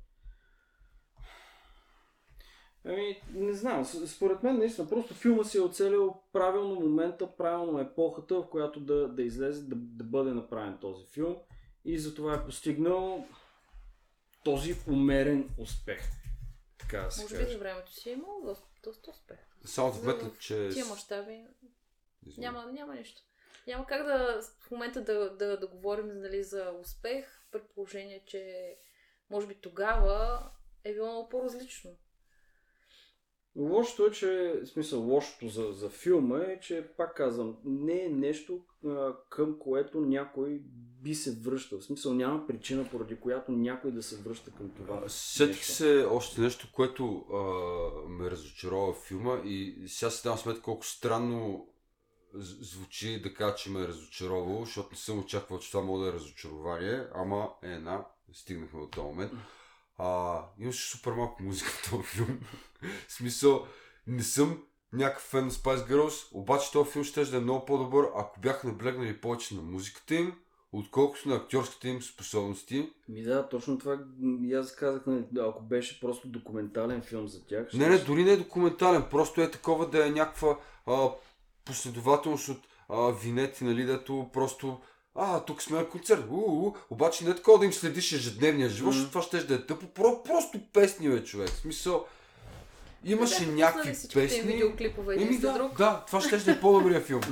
Ами, 2.88 3.22
не 3.34 3.52
знам, 3.52 3.84
според 3.84 4.42
мен 4.42 4.58
наистина 4.58 4.88
просто 4.88 5.14
филма 5.14 5.44
си 5.44 5.58
е 5.58 5.60
оцелил 5.60 6.14
правилно 6.32 6.80
момента, 6.80 7.36
правилно 7.36 7.80
епохата, 7.80 8.34
в 8.34 8.48
която 8.50 8.80
да, 8.80 9.08
да 9.08 9.22
излезе, 9.22 9.62
да, 9.62 9.76
да 9.76 10.04
бъде 10.04 10.32
направен 10.32 10.78
този 10.80 11.06
филм 11.06 11.36
и 11.84 11.98
затова 11.98 12.34
е 12.34 12.44
постигнал 12.44 13.26
този 14.44 14.74
умерен 14.88 15.50
успех. 15.58 16.00
Така 16.78 17.00
да 17.00 17.10
се 17.10 17.22
може 17.22 17.38
би 17.38 17.52
за 17.52 17.58
времето 17.58 17.92
си 17.92 18.10
е 18.10 18.12
имал 18.12 18.42
доста, 18.44 18.66
доста 18.84 19.10
успех. 19.10 19.38
Само 19.64 19.92
да 19.92 19.94
За- 19.94 20.02
вметна, 20.02 20.30
че... 20.38 20.68
Тия 20.68 20.86
мащаби. 20.86 21.44
Няма, 22.38 22.66
няма 22.72 22.94
нищо. 22.94 23.22
Няма 23.66 23.86
как 23.86 24.06
да 24.06 24.42
в 24.60 24.70
момента 24.70 25.04
да, 25.04 25.36
да, 25.36 25.60
да 25.60 25.66
говорим 25.66 26.20
нали, 26.20 26.42
за 26.42 26.72
успех, 26.80 27.40
при 27.52 27.60
положение, 27.74 28.22
че 28.26 28.74
може 29.30 29.46
би 29.46 29.54
тогава 29.54 30.50
е 30.84 30.94
било 30.94 31.12
много 31.12 31.28
по-различно. 31.28 31.90
Лошото 33.56 34.06
е, 34.06 34.10
че, 34.10 34.60
в 34.64 34.66
смисъл, 34.66 35.02
лошото 35.02 35.48
за, 35.48 35.72
за 35.72 35.88
филма 35.90 36.38
е, 36.38 36.60
че, 36.60 36.88
пак 36.96 37.16
казвам, 37.16 37.56
не 37.64 38.04
е 38.04 38.08
нещо 38.08 38.60
а, 38.86 39.14
към 39.30 39.58
което 39.58 40.00
някой 40.00 40.60
би 41.02 41.14
се 41.14 41.40
връщал. 41.40 41.78
В 41.78 41.84
смисъл, 41.84 42.14
няма 42.14 42.46
причина, 42.46 42.88
поради 42.90 43.20
която 43.20 43.52
някой 43.52 43.90
да 43.90 44.02
се 44.02 44.16
връща 44.16 44.50
към 44.50 44.70
това. 44.70 45.08
Сетих 45.08 45.56
нещо. 45.56 45.72
се 45.72 46.06
още 46.10 46.40
нещо, 46.40 46.68
което 46.72 47.24
а, 47.32 47.38
ме 48.08 48.30
разочарова 48.30 48.92
в 48.92 49.02
филма 49.08 49.40
и 49.44 49.84
сега 49.86 50.10
си 50.10 50.22
давам 50.22 50.38
сметка 50.38 50.62
колко 50.62 50.86
странно 50.86 51.68
звучи 52.38 53.22
да 53.22 53.34
кажа, 53.34 53.54
че 53.54 53.70
ме 53.70 53.80
е 53.80 53.88
разочаровало, 53.88 54.64
защото 54.64 54.88
не 54.92 54.96
съм 54.96 55.18
очаквал, 55.18 55.58
че 55.58 55.70
това 55.70 55.84
може 55.84 56.02
да 56.02 56.08
е 56.08 56.12
разочарование, 56.12 57.06
ама 57.14 57.50
е 57.62 57.68
една, 57.68 58.06
стигнахме 58.32 58.80
до 58.80 58.88
този 58.88 59.06
момент. 59.06 59.32
А, 59.98 60.40
имаше 60.58 60.90
супер 60.90 61.12
малко 61.12 61.42
музика 61.42 61.70
в 61.70 61.90
този 61.90 62.02
филм. 62.02 62.40
в 63.08 63.12
смисъл, 63.12 63.66
не 64.06 64.22
съм 64.22 64.62
някакъв 64.92 65.22
фен 65.22 65.44
на 65.44 65.50
Spice 65.50 65.88
Girls, 65.90 66.28
обаче 66.32 66.72
този 66.72 66.90
филм 66.90 67.04
ще 67.04 67.24
да 67.24 67.36
е 67.36 67.40
много 67.40 67.64
по-добър, 67.64 68.08
ако 68.16 68.40
бяха 68.40 68.66
наблегнали 68.68 69.20
повече 69.20 69.54
на 69.54 69.62
музиката 69.62 70.14
им, 70.14 70.34
отколкото 70.72 71.28
на 71.28 71.34
актьорските 71.34 71.88
им 71.88 72.02
способности. 72.02 72.90
Ми 73.08 73.22
да, 73.22 73.48
точно 73.48 73.78
това 73.78 73.98
и 74.42 74.54
аз 74.54 74.74
казах, 74.74 75.02
нали, 75.06 75.24
ако 75.40 75.62
беше 75.62 76.00
просто 76.00 76.28
документален 76.28 77.02
филм 77.02 77.28
за 77.28 77.46
тях. 77.46 77.72
Не, 77.74 77.88
не, 77.88 77.96
ще- 77.96 78.06
дори 78.06 78.24
не 78.24 78.30
е 78.32 78.36
документален, 78.36 79.04
просто 79.10 79.40
е 79.40 79.50
такова 79.50 79.90
да 79.90 80.06
е 80.06 80.10
някаква 80.10 80.58
а, 80.86 81.08
последователност 81.64 82.48
от 82.48 82.58
а, 82.88 83.10
винети, 83.12 83.64
нали, 83.64 83.84
дето 83.84 84.30
просто 84.32 84.80
а, 85.18 85.40
тук 85.44 85.62
сме 85.62 85.78
на 85.78 85.88
концерт, 85.88 86.24
у, 86.30 86.72
обаче 86.90 87.24
не 87.24 87.30
е 87.30 87.34
такова 87.34 87.58
да 87.58 87.64
им 87.64 87.72
следиш 87.72 88.12
ежедневния 88.12 88.68
живот, 88.68 88.92
защото 88.92 89.10
това 89.10 89.22
ще 89.22 89.44
да 89.44 89.54
е 89.54 89.66
тъпо, 89.66 89.86
про, 89.86 90.22
просто 90.22 90.60
песни, 90.72 91.08
бе, 91.08 91.24
човек, 91.24 91.48
в 91.48 91.56
смисъл, 91.56 92.06
имаше 93.04 93.44
Бяха 93.44 93.52
някакви 93.52 93.94
песни, 94.14 94.40
видеоклипове 94.40 95.14
един 95.14 95.26
Еми 95.26 95.38
да, 95.38 95.52
друг. 95.52 95.78
да, 95.78 96.04
това 96.06 96.20
ще 96.20 96.36
да 96.36 96.52
е 96.52 96.60
по-добрия 96.60 97.00
филм. 97.00 97.20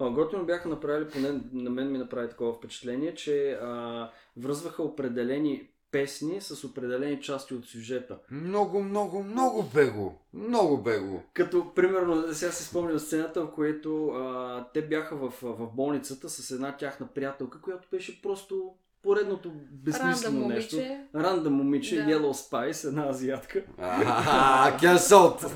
Готино 0.00 0.44
бяха 0.44 0.68
направили, 0.68 1.10
поне 1.10 1.40
на 1.52 1.70
мен 1.70 1.92
ми 1.92 1.98
направи 1.98 2.28
такова 2.28 2.52
впечатление, 2.52 3.14
че 3.14 3.50
а, 3.52 4.10
връзваха 4.36 4.82
определени 4.82 5.68
песни 5.90 6.40
с 6.40 6.64
определени 6.64 7.20
части 7.20 7.54
от 7.54 7.64
сюжета. 7.66 8.18
Много, 8.30 8.82
много, 8.82 9.22
много 9.22 9.62
бего, 9.74 10.14
много 10.34 10.82
бего. 10.82 11.22
Като, 11.34 11.74
примерно, 11.74 12.34
сега 12.34 12.52
си 12.52 12.64
спомням 12.64 12.98
сцената, 12.98 13.42
в 13.42 13.52
която 13.54 14.08
а, 14.08 14.66
те 14.74 14.82
бяха 14.82 15.16
в, 15.16 15.32
в 15.42 15.66
болницата 15.74 16.28
с 16.28 16.50
една 16.50 16.76
тяхна 16.76 17.06
приятелка, 17.06 17.60
която 17.60 17.88
беше 17.90 18.22
просто 18.22 18.74
поредното 19.02 19.52
безсмислено 19.70 20.40
Рандъм 20.40 20.48
нещо. 20.48 20.76
момиче. 20.76 21.00
Рандъм 21.14 21.52
момиче, 21.52 21.96
Да. 21.96 22.02
Yellow 22.02 22.32
Spice, 22.50 22.88
една 22.88 23.08
азиатка. 23.08 23.64
А, 23.78 24.78
cancelled. 24.78 25.48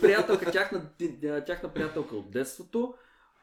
приятелка, 0.00 0.50
тяхна, 0.52 0.82
тяхна 1.46 1.68
приятелка 1.68 2.16
от 2.16 2.30
детството, 2.30 2.94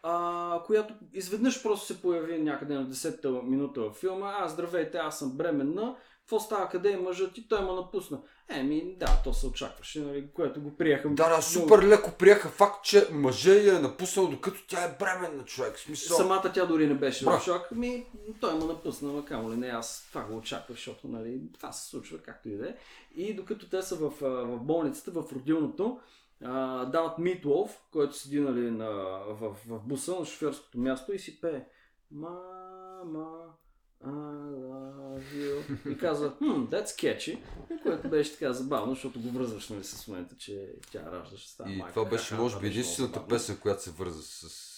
а, 0.03 0.63
която 0.65 0.93
изведнъж 1.13 1.63
просто 1.63 1.85
се 1.85 2.01
появи 2.01 2.41
някъде 2.41 2.73
на 2.73 2.87
10-та 2.89 3.29
минута 3.29 3.81
във 3.81 3.95
филма. 3.95 4.35
А, 4.39 4.47
здравейте, 4.47 4.97
аз 4.97 5.19
съм 5.19 5.37
бременна. 5.37 5.95
Какво 6.19 6.39
става, 6.39 6.69
къде 6.69 6.91
е 6.91 6.97
мъжът 6.97 7.37
и 7.37 7.47
той 7.47 7.61
ме 7.61 7.71
напусна. 7.71 8.19
Еми, 8.49 8.95
да, 8.99 9.21
то 9.23 9.33
се 9.33 9.47
очакваше, 9.47 10.01
нали, 10.01 10.27
което 10.33 10.61
го 10.61 10.77
приеха. 10.77 11.09
Да, 11.09 11.35
да, 11.35 11.41
супер 11.41 11.83
леко 11.83 12.11
приеха 12.11 12.49
факт, 12.49 12.85
че 12.85 13.07
мъжа 13.11 13.53
я 13.53 13.75
е 13.75 13.79
напуснал, 13.79 14.27
докато 14.27 14.67
тя 14.67 14.83
е 14.83 14.95
бременна, 14.99 15.45
човек. 15.45 15.79
Смисъл. 15.79 16.17
Самата 16.17 16.51
тя 16.53 16.65
дори 16.65 16.87
не 16.87 16.93
беше 16.93 17.25
Бра. 17.25 17.39
в 17.39 17.43
шок. 17.43 17.71
Ми, 17.71 18.05
той 18.41 18.53
ме 18.53 18.65
напусна, 18.65 19.13
ма 19.13 19.25
камо 19.25 19.51
ли 19.51 19.55
не, 19.55 19.67
аз 19.67 20.05
това 20.09 20.23
го 20.23 20.37
очаквах, 20.37 20.77
защото 20.77 21.07
нали, 21.07 21.41
това 21.53 21.71
се 21.71 21.89
случва 21.89 22.17
както 22.17 22.49
и 22.49 22.57
да 22.57 22.69
е. 22.69 22.75
И 23.15 23.35
докато 23.35 23.69
те 23.69 23.81
са 23.81 23.95
в, 23.95 24.13
в 24.21 24.59
болницата, 24.59 25.11
в 25.11 25.23
родилното, 25.33 25.99
а, 26.43 26.85
дават 26.85 27.17
Meatloaf, 27.17 27.69
който 27.91 28.13
седи 28.13 28.39
нали, 28.39 28.71
на, 28.71 28.89
в, 29.27 29.55
в 29.67 29.79
буса 29.87 30.19
на 30.19 30.25
шофьорското 30.25 30.79
място 30.79 31.13
и 31.13 31.19
си 31.19 31.41
пее 31.41 31.65
Мама, 32.11 33.57
I 34.05 34.09
love 34.09 35.23
you. 35.33 35.91
И 35.91 35.97
казва, 35.97 36.33
hmm, 36.41 36.69
that's 36.69 36.85
catchy. 36.85 37.39
Което 37.83 38.09
беше 38.09 38.31
така 38.33 38.53
забавно, 38.53 38.93
защото 38.93 39.19
го 39.19 39.29
връзваш 39.29 39.69
нали, 39.69 39.83
с 39.83 40.07
момента, 40.07 40.35
че 40.37 40.73
тя 40.91 41.11
ражда, 41.11 41.37
ще 41.37 41.51
става 41.51 41.71
И 41.71 41.75
майка. 41.75 41.93
това 41.93 42.09
беше, 42.09 42.35
може 42.35 42.59
би, 42.59 42.67
единствената 42.67 43.27
песен, 43.27 43.57
която 43.57 43.83
се 43.83 43.91
върза 43.91 44.21
с 44.23 44.76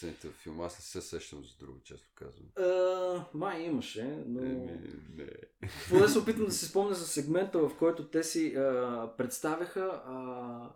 сцените 0.00 0.28
в 0.28 0.32
филма. 0.32 0.64
Аз 0.64 0.78
не 0.78 0.82
се 0.82 1.08
сещам 1.08 1.44
за 1.44 1.56
друго, 1.56 1.80
често 1.84 2.08
казвам. 2.14 2.46
А, 2.56 3.24
май 3.34 3.62
имаше, 3.62 4.24
но... 4.26 4.40
Еми, 4.40 4.80
не. 5.16 5.28
Поне 5.88 6.08
се 6.08 6.18
опитам 6.18 6.44
да 6.44 6.52
се 6.52 6.66
спомня 6.66 6.94
за 6.94 7.06
сегмента, 7.06 7.58
в 7.58 7.78
който 7.78 8.08
те 8.08 8.22
си 8.22 8.54
а, 8.54 9.12
представяха. 9.18 10.02
А, 10.06 10.70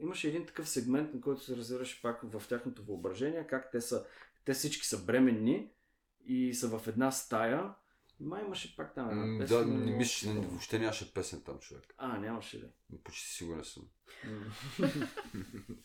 имаше 0.00 0.28
един 0.28 0.46
такъв 0.46 0.68
сегмент, 0.68 1.14
на 1.14 1.20
който 1.20 1.44
се 1.44 1.56
развиваше 1.56 2.02
пак 2.02 2.20
в 2.22 2.48
тяхното 2.48 2.84
въображение, 2.84 3.46
как 3.46 3.70
те 3.70 3.80
са, 3.80 4.06
те 4.44 4.52
всички 4.52 4.86
са 4.86 5.04
бременни 5.04 5.70
и 6.26 6.54
са 6.54 6.78
в 6.78 6.88
една 6.88 7.10
стая. 7.10 7.74
Май 8.20 8.42
имаше 8.44 8.76
пак 8.76 8.94
там 8.94 9.10
една 9.10 9.38
песен. 9.40 9.58
Да, 9.58 9.66
не 9.66 9.96
мисля, 9.96 10.32
че 10.32 10.38
въобще 10.38 10.78
нямаше 10.78 11.14
песен 11.14 11.42
там, 11.46 11.58
човек. 11.58 11.94
А, 11.98 12.18
нямаше 12.18 12.56
ли? 12.56 12.68
Почти 13.04 13.28
сигурен 13.28 13.64
съм. 13.64 13.82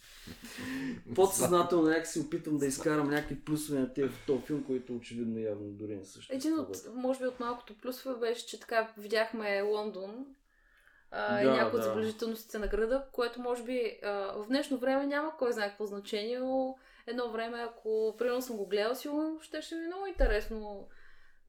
Подсъзнателно 1.15 1.87
някак 1.87 2.07
си 2.07 2.19
опитвам 2.19 2.57
да 2.57 2.65
изкарам 2.65 3.09
някакви 3.09 3.43
плюсове 3.43 3.79
на 3.79 3.93
тези 3.93 4.09
в 4.09 4.25
този 4.27 4.43
филм, 4.43 4.63
които 4.63 4.95
очевидно 4.95 5.39
явно 5.39 5.71
дори 5.71 5.95
не 5.95 6.05
съществуват. 6.05 6.45
Един 6.45 6.59
от, 6.59 6.77
може 6.95 7.19
би 7.19 7.27
от 7.27 7.39
малкото 7.39 7.77
плюсове 7.77 8.19
беше, 8.19 8.47
че 8.47 8.59
така 8.59 8.93
видяхме 8.97 9.61
Лондон 9.61 10.25
а, 11.11 11.41
и 11.41 11.45
Да, 11.45 11.51
някои 11.51 11.79
от 11.79 11.85
да. 11.85 11.89
забележителностите 11.89 12.59
на 12.59 12.67
града, 12.67 13.05
което 13.11 13.41
може 13.41 13.63
би 13.63 13.99
а, 14.03 14.11
в 14.11 14.45
днешно 14.47 14.77
време 14.77 15.05
няма 15.05 15.37
кой 15.37 15.53
знае 15.53 15.69
какво 15.69 15.85
значение, 15.85 16.39
но 16.39 16.77
едно 17.07 17.31
време, 17.31 17.59
ако 17.59 18.15
примерно 18.17 18.41
съм 18.41 18.57
го 18.57 18.67
гледал, 18.67 18.95
сигурно 18.95 19.39
ще, 19.41 19.61
ще 19.61 19.75
ми 19.75 19.83
е 19.83 19.87
много 19.87 20.07
интересно 20.07 20.87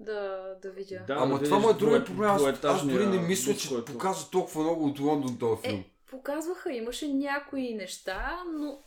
да, 0.00 0.54
да 0.62 0.70
видя. 0.70 1.00
Да, 1.07 1.16
Ама 1.18 1.38
да 1.38 1.44
това 1.44 1.59
му 1.59 1.70
е 1.70 1.74
другия 1.74 2.04
проблем. 2.04 2.30
Аз, 2.30 2.64
аз 2.64 2.87
дори 2.87 3.07
не 3.07 3.18
мисля, 3.18 3.57
че 3.57 3.68
който- 3.68 3.92
показва 3.92 4.30
толкова 4.30 4.62
много 4.62 4.85
от 4.87 5.00
Лондон 5.00 5.38
този 5.38 5.62
филм. 5.62 5.80
Е, 5.80 5.85
показваха, 6.11 6.72
имаше 6.72 7.09
някои 7.09 7.74
неща, 7.74 8.42
но 8.59 8.78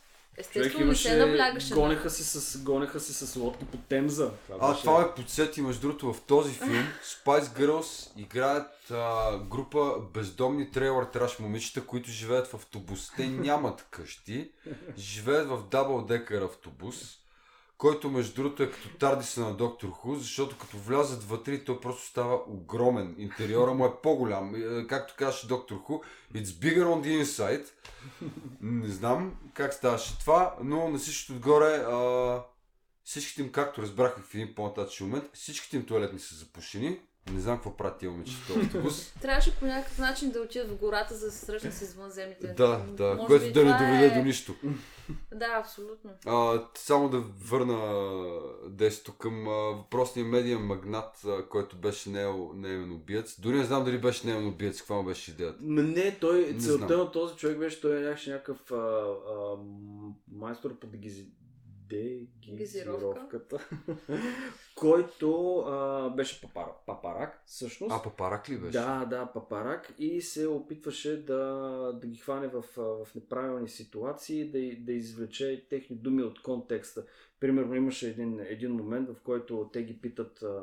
Човек 0.42 0.66
естествено 0.66 0.86
не 0.90 0.94
се 0.96 1.16
наблягаше 1.16 1.74
гонеха 1.74 2.10
се, 2.10 2.40
с, 2.40 2.58
гонеха 2.62 3.00
се 3.00 3.26
с 3.26 3.36
лодки 3.36 3.64
по 3.64 3.76
Темза. 3.76 4.30
А, 4.60 4.68
беше- 4.70 4.80
това 4.80 5.00
ме 5.00 5.14
подсети, 5.16 5.62
между 5.62 5.80
другото, 5.80 6.12
в 6.12 6.20
този 6.20 6.52
филм 6.54 6.86
Spice 7.04 7.42
Girls 7.58 8.10
играят 8.16 8.90
а, 8.90 9.38
група 9.38 9.94
бездомни 10.14 10.70
трейлър 10.70 11.04
траш 11.04 11.38
момичета, 11.38 11.86
които 11.86 12.10
живеят 12.10 12.46
в 12.46 12.54
автобус. 12.54 13.10
Те 13.16 13.26
нямат 13.26 13.86
къщи, 13.90 14.50
живеят 14.98 15.48
в 15.48 15.62
дабл 15.70 15.98
декър 16.00 16.42
автобус, 16.42 17.17
който 17.78 18.10
между 18.10 18.34
другото 18.34 18.62
е 18.62 18.70
като 18.70 18.88
Тардиса 18.88 19.40
на 19.40 19.54
Доктор 19.54 19.88
Ху, 19.88 20.14
защото 20.14 20.58
като 20.58 20.78
влязат 20.78 21.24
вътре, 21.24 21.64
той 21.64 21.80
просто 21.80 22.06
става 22.06 22.40
огромен. 22.46 23.14
Интериора 23.18 23.74
му 23.74 23.86
е 23.86 23.92
по-голям. 24.02 24.54
Е, 24.54 24.86
Както 24.86 25.14
казваше 25.18 25.46
Доктор 25.46 25.76
Ху, 25.76 26.00
it's 26.34 26.44
bigger 26.44 26.84
on 26.84 27.02
the 27.02 27.24
inside. 27.24 27.66
Не 28.60 28.88
знам 28.88 29.36
как 29.54 29.74
ставаше 29.74 30.18
това, 30.18 30.54
но 30.62 30.88
на 30.88 30.98
всичкото 30.98 31.32
отгоре 31.32 31.74
а, 31.76 32.42
всичките 33.04 33.42
им, 33.42 33.52
както 33.52 33.82
разбрахме 33.82 34.22
в 34.22 34.34
един 34.34 34.54
по-нататъчен 34.54 35.06
момент, 35.06 35.24
всичките 35.32 35.76
им 35.76 35.86
туалетни 35.86 36.18
са 36.18 36.34
запушени. 36.34 37.00
Не 37.32 37.40
знам 37.40 37.56
какво 37.56 37.76
правят 37.76 37.98
тия 37.98 38.10
момичета 38.10 38.42
в 38.42 38.46
този 38.46 38.60
автобус. 38.60 39.12
Трябваше 39.22 39.56
по 39.56 39.66
някакъв 39.66 39.98
начин 39.98 40.30
да 40.30 40.40
отидат 40.40 40.70
в 40.70 40.76
гората, 40.76 41.14
за 41.14 41.26
да 41.26 41.32
се 41.32 41.46
срещнат 41.46 41.74
с 41.74 41.82
извънземните. 41.82 42.46
да, 42.46 42.84
да, 42.88 43.14
Може 43.14 43.26
което 43.26 43.52
да 43.52 43.64
не 43.64 43.72
доведе 43.72 44.06
е- 44.06 44.18
до 44.18 44.24
нищо. 44.24 44.54
Да, 45.38 45.46
абсолютно. 45.60 46.10
А, 46.26 46.64
само 46.74 47.08
да 47.08 47.20
върна 47.20 47.78
десето 48.68 49.12
към 49.12 49.48
а, 49.48 49.52
въпросния 49.52 50.26
медиен 50.26 50.60
магнат, 50.66 51.24
а, 51.26 51.48
който 51.48 51.76
беше 51.76 52.10
неел, 52.10 52.50
неевен 52.54 52.92
убиец. 52.92 53.40
Дори 53.40 53.56
не 53.56 53.64
знам 53.64 53.84
дали 53.84 53.98
беше 54.00 54.26
неевен 54.26 54.46
убиец, 54.48 54.78
каква 54.78 54.96
му 54.96 55.04
беше 55.04 55.30
идеята. 55.30 55.58
М, 55.60 55.82
Не, 55.82 56.18
той, 56.20 56.52
Не 56.52 56.58
целта 56.58 56.96
на 56.96 57.10
този 57.12 57.36
човек 57.36 57.58
беше, 57.58 57.80
той 57.80 58.00
някакъв, 58.00 58.30
някакъв 58.30 58.70
а, 58.72 58.74
а, 58.76 59.56
майстор 60.32 60.78
по 60.78 60.86
дегизи... 60.86 61.26
дегизировката, 61.88 63.68
който 64.74 65.58
а, 65.58 66.08
беше 66.10 66.40
папар, 66.40 66.66
папарак, 66.86 67.42
всъщност. 67.46 67.94
А, 67.94 68.02
папарак 68.02 68.48
ли 68.48 68.58
беше? 68.58 68.78
Да, 68.78 69.04
да, 69.04 69.32
папарак 69.32 69.94
и 69.98 70.20
се 70.20 70.46
опитваше 70.46 71.24
да, 71.24 71.42
да 72.00 72.06
ги 72.06 72.18
хване 72.18 72.48
в, 72.48 72.64
в 72.76 73.14
неправилни 73.14 73.68
ситуации, 73.68 74.50
да, 74.50 74.84
да 74.84 74.92
извлече 74.92 75.66
техни 75.70 75.96
думи 75.96 76.22
от 76.22 76.42
контекста. 76.42 77.04
Примерно 77.40 77.74
имаше 77.74 78.08
един, 78.08 78.40
един 78.40 78.72
момент, 78.72 79.08
в 79.08 79.20
който 79.22 79.70
те 79.72 79.82
ги 79.82 80.00
питат 80.00 80.42
а, 80.42 80.62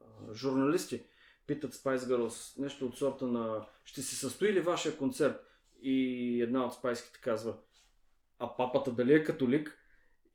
а, 0.00 0.34
журналисти, 0.34 1.02
питат 1.46 1.74
Spice 1.74 1.96
Girls 1.96 2.60
нещо 2.60 2.86
от 2.86 2.96
сорта 2.96 3.26
на 3.26 3.66
ще 3.84 4.02
се 4.02 4.16
състои 4.16 4.52
ли 4.52 4.60
вашия 4.60 4.96
концерт? 4.96 5.36
И 5.86 6.42
една 6.42 6.66
от 6.66 6.74
спайските 6.74 7.20
казва 7.22 7.54
а 8.38 8.56
папата 8.56 8.92
дали 8.92 9.14
е 9.14 9.24
католик? 9.24 9.78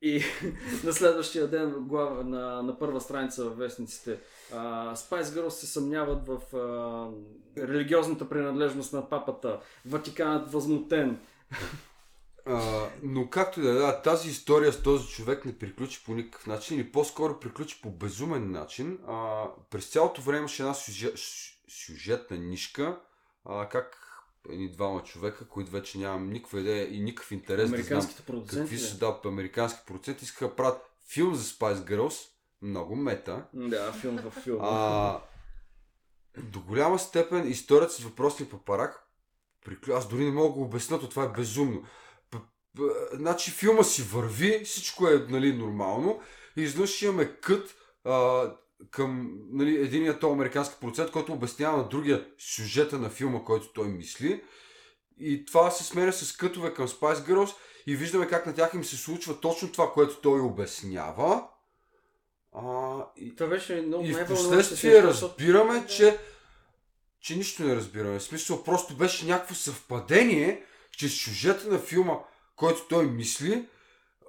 И 0.02 0.22
на 0.84 0.92
следващия 0.92 1.48
ден 1.48 1.74
глава, 1.78 2.24
на, 2.24 2.62
на 2.62 2.78
първа 2.78 3.00
страница 3.00 3.44
в 3.44 3.56
вестниците 3.56 4.18
а, 4.52 4.96
Spice 4.96 5.22
Girls 5.22 5.48
се 5.48 5.66
съмняват 5.66 6.26
в 6.26 6.56
а, 6.56 7.08
религиозната 7.62 8.28
принадлежност 8.28 8.92
на 8.92 9.08
папата. 9.08 9.60
Ватиканът 9.86 10.52
възмутен. 10.52 11.20
А, 12.46 12.88
но 13.02 13.30
както 13.30 13.60
и 13.60 13.62
да 13.62 13.88
е, 13.88 14.02
тази 14.02 14.28
история 14.28 14.72
с 14.72 14.82
този 14.82 15.08
човек 15.08 15.44
не 15.44 15.58
приключи 15.58 16.02
по 16.04 16.14
никакъв 16.14 16.46
начин 16.46 16.76
или 16.76 16.92
по-скоро 16.92 17.40
приключи 17.40 17.80
по 17.82 17.90
безумен 17.90 18.50
начин. 18.50 18.98
А, 19.08 19.44
през 19.70 19.86
цялото 19.86 20.20
време 20.20 20.38
имаше 20.38 20.62
една 20.62 20.74
сюжет, 20.74 21.14
сюжетна 21.68 22.36
нишка, 22.36 23.00
а, 23.44 23.68
как 23.68 24.09
едни 24.48 24.70
двама 24.70 25.02
човека, 25.02 25.48
които 25.48 25.70
вече 25.70 25.98
нямам 25.98 26.30
никаква 26.30 26.60
идея 26.60 26.94
и 26.94 27.00
никакъв 27.00 27.32
интерес 27.32 27.70
да 27.70 27.82
знам 27.82 28.08
продуценти. 28.26 28.60
какви 28.60 28.78
са 28.78 28.98
да, 28.98 29.20
американски 29.24 29.80
проценти, 29.86 30.24
искаха 30.24 30.48
да 30.48 30.56
правят 30.56 30.82
филм 31.08 31.34
за 31.34 31.44
Spice 31.44 31.90
Girls, 31.90 32.28
много 32.62 32.96
мета. 32.96 33.44
Да, 33.54 33.92
филм 33.92 34.16
в 34.16 34.30
филм. 34.30 34.58
А, 34.60 35.20
до 36.38 36.60
голяма 36.60 36.98
степен 36.98 37.50
историята 37.50 37.92
с 37.92 37.98
въпросния 37.98 38.50
папарак, 38.50 39.06
приклю... 39.64 39.94
аз 39.94 40.08
дори 40.08 40.24
не 40.24 40.30
мога 40.30 40.48
да 40.48 40.54
го 40.54 40.62
обясня, 40.62 41.00
то 41.00 41.08
това 41.08 41.24
е 41.24 41.28
безумно. 41.28 41.84
Значи 43.12 43.50
филма 43.50 43.82
си 43.82 44.02
върви, 44.02 44.64
всичко 44.64 45.08
е 45.08 45.26
нали, 45.28 45.56
нормално 45.56 46.20
и 46.56 46.62
изведнъж 46.62 47.02
имаме 47.02 47.36
кът 47.36 47.76
а, 48.04 48.44
към 48.90 49.38
нали, 49.52 49.76
единият 49.76 50.20
то 50.20 50.32
американски 50.32 50.76
процент, 50.80 51.10
който 51.10 51.32
обяснява 51.32 51.76
на 51.76 51.88
другия 51.88 52.26
сюжета 52.38 52.98
на 52.98 53.10
филма, 53.10 53.44
който 53.44 53.72
той 53.72 53.88
мисли. 53.88 54.42
И 55.18 55.44
това 55.44 55.70
се 55.70 55.84
сменя 55.84 56.12
с 56.12 56.36
кътове 56.36 56.74
към 56.74 56.88
Spice 56.88 57.28
Girls 57.28 57.54
и 57.86 57.96
виждаме 57.96 58.28
как 58.28 58.46
на 58.46 58.54
тях 58.54 58.74
им 58.74 58.84
се 58.84 58.96
случва 58.96 59.40
точно 59.40 59.72
това, 59.72 59.92
което 59.92 60.20
той 60.20 60.40
обяснява. 60.40 61.44
А, 62.52 62.96
и, 63.16 63.36
Това 63.36 63.50
беше 63.50 63.82
много 63.86 64.04
и 64.04 64.12
в 64.12 64.26
последствие 64.26 65.02
разбираме, 65.02 65.86
че, 65.86 66.18
че 67.20 67.36
нищо 67.36 67.62
не 67.62 67.76
разбираме. 67.76 68.18
В 68.18 68.22
смисъл, 68.22 68.64
просто 68.64 68.96
беше 68.96 69.26
някакво 69.26 69.54
съвпадение, 69.54 70.64
че 70.90 71.08
сюжета 71.08 71.68
на 71.68 71.78
филма, 71.78 72.14
който 72.56 72.88
той 72.88 73.06
мисли, 73.06 73.68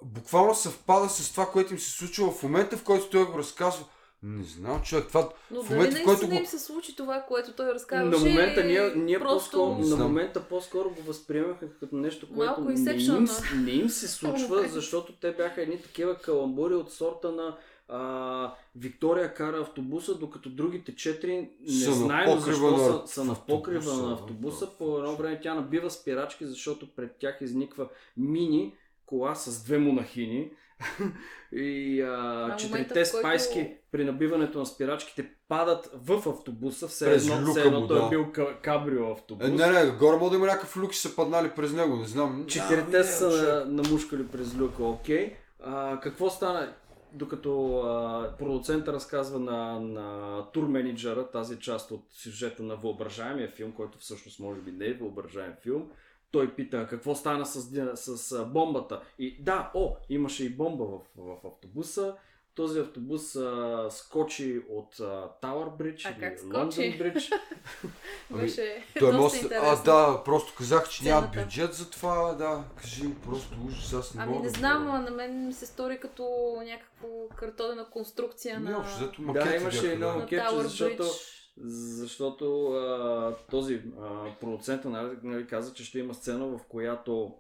буквално 0.02 0.56
съвпада 0.56 1.10
с 1.10 1.32
това, 1.32 1.52
което 1.52 1.74
им 1.74 1.80
се 1.80 1.92
случва 1.92 2.32
в 2.32 2.44
момента, 2.44 2.78
в 2.78 2.84
който 2.84 3.10
той 3.10 3.26
го 3.26 3.38
разказва. 3.38 3.86
Не 4.24 4.44
знам, 4.44 4.82
човек, 4.82 5.08
това... 5.08 5.30
Но 5.52 5.62
В 5.64 5.70
дали 5.70 5.78
момента, 5.78 5.98
в 6.00 6.04
който 6.04 6.08
наистина 6.10 6.36
го- 6.36 6.40
им 6.40 6.46
се 6.46 6.60
случи 6.60 6.96
това, 6.96 7.22
което 7.22 7.54
той 7.54 7.74
разказваше? 7.74 8.24
На 8.24 8.30
момента 8.30 8.64
ние, 8.64 8.88
или 8.88 9.00
ние 9.00 9.20
просто... 9.20 9.58
по-скоро, 9.58 9.98
на 9.98 10.04
момента 10.04 10.44
по-скоро 10.44 10.90
го 10.90 11.02
възприемаха 11.02 11.74
като 11.80 11.96
нещо, 11.96 12.28
което 12.28 12.62
Малко 12.62 12.62
не 12.62 12.92
им, 12.94 13.28
не 13.56 13.72
им 13.72 13.90
се 13.90 14.08
случва, 14.08 14.68
защото 14.68 15.14
те 15.14 15.32
бяха 15.32 15.62
едни 15.62 15.82
такива 15.82 16.16
каламбури 16.16 16.74
от 16.74 16.92
сорта 16.92 17.32
на 17.32 17.58
а, 17.88 18.54
Виктория 18.76 19.34
кара 19.34 19.62
автобуса, 19.62 20.18
докато 20.18 20.50
другите 20.50 20.96
четири 20.96 21.50
не 21.62 21.74
Са 21.74 21.90
на 21.90 21.96
знаем 21.96 22.40
защо 22.40 22.72
на 22.72 22.78
са, 22.78 23.02
са 23.06 23.24
на 23.24 23.36
покрива 23.36 23.78
автобуса, 23.78 24.08
на 24.08 24.14
автобуса. 24.14 24.66
да. 24.66 24.72
По 24.72 24.98
едно 24.98 25.16
време 25.16 25.40
тя 25.44 25.54
набива 25.54 25.90
спирачки, 25.90 26.46
защото 26.46 26.96
пред 26.96 27.16
тях 27.20 27.38
изниква 27.42 27.88
мини 28.18 28.76
кола 29.06 29.36
с 29.36 29.64
две 29.64 29.78
монахини. 29.78 30.52
И 31.54 32.02
а, 32.02 32.56
четирите 32.58 32.90
в 33.06 33.12
който- 33.12 33.18
спайски 33.18 33.74
при 33.92 34.04
набиването 34.04 34.60
на 34.60 34.66
спирачките 34.66 35.30
падат 35.48 35.90
в 35.94 36.30
автобуса, 36.30 36.88
все 36.88 37.06
През 37.06 37.30
едно, 37.30 37.52
все 37.52 37.62
едно 37.62 37.82
му, 37.82 37.88
той 37.88 38.00
да. 38.00 38.06
е 38.06 38.10
бил 38.10 38.32
ка- 38.32 38.58
кабрио 38.62 39.12
автобус. 39.12 39.48
Е, 39.48 39.52
не, 39.52 39.68
не, 39.68 39.92
горе 39.92 40.18
мога 40.18 40.30
да 40.30 40.36
има 40.36 40.46
някакъв 40.46 40.78
люк 40.78 40.94
и 40.94 40.98
са 40.98 41.16
паднали 41.16 41.52
през 41.56 41.74
него, 41.74 41.96
не 41.96 42.06
знам. 42.08 42.46
Четирите 42.48 42.98
А, 42.98 43.04
са 43.04 43.28
не, 43.28 43.32
човек. 43.38 43.54
на, 43.54 43.66
намушкали 43.66 44.28
през 44.28 44.56
люка, 44.58 44.84
окей. 44.84 45.34
А, 45.64 46.00
какво 46.00 46.30
стана? 46.30 46.74
Докато 47.14 47.78
а, 47.78 48.36
продуцента 48.40 48.94
разказва 48.94 49.40
на, 49.40 49.80
на 49.80 50.38
тур 50.54 50.68
менеджера 50.68 51.32
тази 51.32 51.60
част 51.60 51.92
от 51.92 52.04
сюжета 52.12 52.64
на 52.64 52.76
въображаемия 52.76 53.50
филм, 53.50 53.72
който 53.72 53.98
всъщност 53.98 54.40
може 54.40 54.60
би 54.62 54.72
не 54.72 54.86
е 54.86 54.94
въображаем 54.94 55.54
филм, 55.64 55.90
той 56.32 56.56
пита 56.56 56.88
какво 56.90 57.16
стана 57.16 57.46
с, 57.46 57.62
с 57.98 58.46
бомбата. 58.46 59.02
И 59.20 59.44
да, 59.44 59.72
о, 59.74 59.96
имаше 60.10 60.46
и 60.46 60.50
бомба 60.50 60.86
в, 60.86 61.00
в 61.18 61.48
автобуса. 61.48 62.16
Този 62.56 62.80
автобус 62.80 63.36
а, 63.36 63.88
скочи 63.90 64.62
от 64.70 65.00
а, 65.00 65.30
Тауър 65.42 65.70
Бридж 65.70 66.06
А 66.06 66.10
или? 66.12 66.36
Лондон 66.46 66.70
Бридж. 66.98 67.32
Ами, 68.32 68.42
Беше 68.42 68.84
Той 69.00 69.12
доста 69.12 69.44
може... 69.44 69.56
А, 69.56 69.76
да, 69.76 70.22
просто 70.26 70.54
казах, 70.58 70.90
че 70.90 71.04
няма 71.04 71.22
Сцената. 71.22 71.44
бюджет 71.46 71.74
за 71.74 71.90
това, 71.90 72.34
да. 72.34 72.64
Кажи 72.76 73.04
им 73.04 73.16
просто 73.16 73.56
ужас, 73.68 73.94
аз 73.94 74.14
не 74.14 74.24
Ами 74.24 74.32
мога 74.32 74.44
не 74.44 74.52
да 74.52 74.60
знам, 74.60 74.84
говоря. 74.84 74.98
а 74.98 75.02
на 75.02 75.12
мен 75.12 75.48
ми 75.48 75.54
се 75.54 75.66
стори 75.66 76.00
като 76.00 76.24
някаква 76.66 77.10
картонена 77.36 77.86
конструкция 77.86 78.60
Не, 78.60 78.70
на, 78.70 78.78
общо 78.80 78.98
взето 78.98 79.22
Да, 79.22 79.28
макети 79.28 79.56
имаше 79.56 79.92
едно 79.92 80.08
да. 80.08 80.14
макетче, 80.14 80.46
Tower 80.46 80.62
защото- 80.62 81.04
Bridge. 81.04 81.41
Защото 81.58 82.66
а, 82.66 83.36
този 83.52 83.82
а, 84.00 84.36
продуцент 84.40 84.86
нали, 84.86 85.18
нали, 85.24 85.48
каза, 85.48 85.74
че 85.74 85.86
ще 85.86 86.00
има 86.00 86.14
сцена, 86.14 86.48
в 86.48 86.60
която 86.70 87.36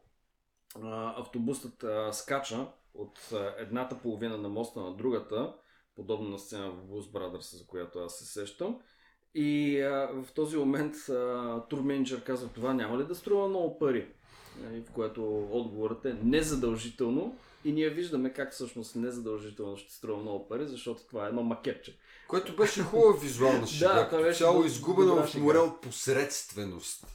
а, 0.81 1.21
автобусът 1.21 1.83
а, 1.83 2.13
скача 2.13 2.67
от 2.93 3.19
а, 3.33 3.55
едната 3.57 3.99
половина 3.99 4.37
на 4.37 4.49
моста 4.49 4.79
на 4.79 4.95
другата, 4.95 5.53
подобно 5.95 6.29
на 6.29 6.39
сцена 6.39 6.71
в 6.71 6.87
Blues 6.87 7.11
Brothers, 7.11 7.57
за 7.57 7.67
която 7.67 7.99
аз 7.99 8.15
се 8.17 8.25
сещам. 8.25 8.79
И 9.35 9.81
а, 9.81 10.23
в 10.23 10.33
този 10.33 10.57
момент 10.57 10.95
турменеджер 11.69 12.23
казва, 12.23 12.49
това 12.49 12.73
няма 12.73 12.97
ли 12.97 13.05
да 13.05 13.15
струва 13.15 13.47
много 13.47 13.79
пари? 13.79 14.07
Нали, 14.59 14.81
В 14.81 14.91
което 14.91 15.47
отговорът 15.51 16.05
е 16.05 16.17
незадължително. 16.23 17.37
И 17.65 17.71
ние 17.71 17.89
виждаме 17.89 18.33
как 18.33 18.53
всъщност 18.53 18.95
незадължително 18.95 19.77
ще 19.77 19.93
струва 19.93 20.21
много 20.21 20.47
пари, 20.47 20.67
защото 20.67 21.07
това 21.07 21.25
е 21.25 21.29
едно 21.29 21.43
макетче. 21.43 21.97
Което 22.31 22.55
беше 22.55 22.83
хубава 22.83 23.17
визуална 23.19 23.67
шега. 23.67 24.07
Да, 24.11 24.21
беше 24.21 24.37
цяло 24.37 24.65
изгубена 24.65 25.15
в 25.15 25.27
шега. 25.27 25.43
море 25.43 25.57
от 25.57 25.81
посредственост. 25.81 27.07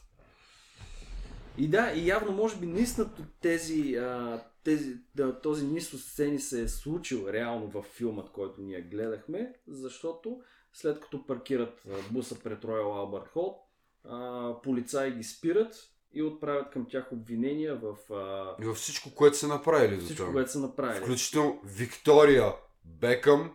И 1.57 1.67
да, 1.67 1.91
и 1.95 2.07
явно 2.07 2.31
може 2.31 2.55
би 2.55 2.65
наистина 2.65 3.09
тези, 3.41 3.95
а, 3.95 4.43
тези, 4.63 4.95
да, 5.15 5.41
този 5.41 5.65
низ 5.65 5.93
от 5.93 5.99
сцени 6.01 6.39
се 6.39 6.61
е 6.61 6.67
случил 6.67 7.25
реално 7.29 7.67
във 7.67 7.85
филмът, 7.85 8.31
който 8.31 8.61
ние 8.61 8.81
гледахме, 8.81 9.53
защото 9.67 10.41
след 10.73 10.99
като 10.99 11.27
паркират 11.27 11.87
буса 12.11 12.39
пред 12.39 12.63
Royal 12.63 12.83
Albert 12.83 13.33
Hall, 13.35 13.55
а, 14.03 14.61
полицаи 14.61 15.11
ги 15.11 15.23
спират 15.23 15.75
и 16.13 16.23
отправят 16.23 16.69
към 16.69 16.85
тях 16.89 17.11
обвинения 17.11 17.75
в 17.75 18.13
а, 18.13 18.55
И 18.63 18.65
във 18.65 18.77
всичко, 18.77 19.15
което 19.15 19.37
са 19.37 19.47
направили 19.47 19.95
до 19.97 20.05
всичко, 20.05 20.23
това. 20.23 20.33
което 20.33 20.51
са 20.51 20.59
направили. 20.59 21.03
Включително 21.03 21.61
Виктория 21.65 22.53
Бекъм 22.85 23.53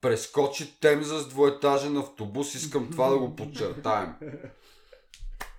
прескочи 0.00 0.80
Темза 0.80 1.18
с 1.18 1.28
двоетажен 1.28 1.96
автобус. 1.96 2.54
Искам 2.54 2.90
това 2.90 3.08
да 3.08 3.18
го 3.18 3.36
подчертаем. 3.36 4.14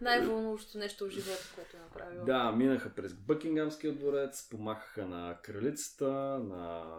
Най-вълнуващо 0.01 0.77
нещо 0.77 1.07
в 1.07 1.09
живота, 1.09 1.51
което 1.55 1.77
е 1.77 1.79
направил. 1.79 2.25
Да, 2.25 2.51
минаха 2.51 2.95
през 2.95 3.13
Бъкингамския 3.13 3.93
дворец, 3.93 4.49
помахаха 4.49 5.05
на 5.07 5.37
кралицата, 5.43 6.09
на, 6.43 6.95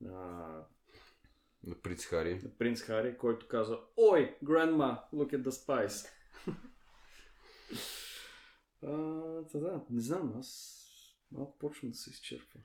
на 0.00 0.48
На 1.64 1.74
принц 1.82 2.04
Хари. 2.04 2.40
на 2.44 2.50
принц 2.58 2.80
Хари, 2.82 3.18
който 3.18 3.48
каза 3.48 3.78
Ой, 3.96 4.36
grandma, 4.44 5.00
look 5.14 5.32
at 5.34 5.42
the 5.42 5.50
spice. 5.50 6.08
а, 8.82 9.58
да, 9.58 9.80
не 9.90 10.00
знам, 10.00 10.34
аз 10.38 10.76
малко 11.32 11.58
почвам 11.58 11.90
да 11.90 11.96
се 11.96 12.10
изчерпвам. 12.10 12.62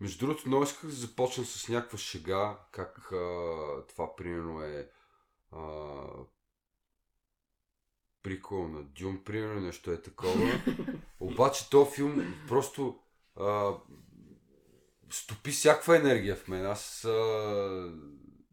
Между 0.00 0.26
другото, 0.26 0.48
много 0.48 0.64
исках 0.64 0.90
да 0.90 0.96
започна 0.96 1.44
с 1.44 1.68
някаква 1.68 1.98
шега, 1.98 2.58
как 2.72 3.12
а, 3.12 3.86
това 3.88 4.16
примерно 4.16 4.62
е 4.62 4.90
а, 5.52 5.58
прикол 8.22 8.68
на 8.68 8.82
Дюн, 8.82 9.24
примерно, 9.24 9.60
нещо 9.60 9.90
е 9.90 10.02
такова. 10.02 10.60
Обаче 11.20 11.70
този 11.70 11.90
филм 11.90 12.34
просто 12.48 12.98
а, 13.36 13.74
стопи 15.10 15.50
всякаква 15.50 15.96
енергия 15.96 16.36
в 16.36 16.48
мен. 16.48 16.66
Аз 16.66 17.04
а, 17.04 17.92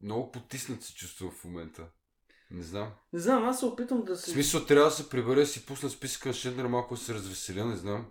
много 0.03 0.31
потиснат 0.31 0.83
се 0.83 0.95
чувствам 0.95 1.31
в 1.31 1.43
момента. 1.43 1.87
Не 2.51 2.63
знам. 2.63 2.91
Не 3.13 3.19
знам, 3.19 3.43
аз 3.43 3.59
се 3.59 3.65
опитвам 3.65 4.03
да 4.03 4.15
В 4.15 4.19
се... 4.21 4.31
смисъл 4.31 4.65
трябва 4.65 4.89
да 4.89 4.95
се 4.95 5.09
прибера 5.09 5.41
и 5.41 5.45
си 5.45 5.65
пусна 5.65 5.89
списъка 5.89 6.29
на 6.29 6.33
Шиндер, 6.33 6.65
малко 6.65 6.95
да 6.95 7.01
се 7.01 7.13
развеселя, 7.13 7.65
не 7.65 7.75
знам. 7.75 8.05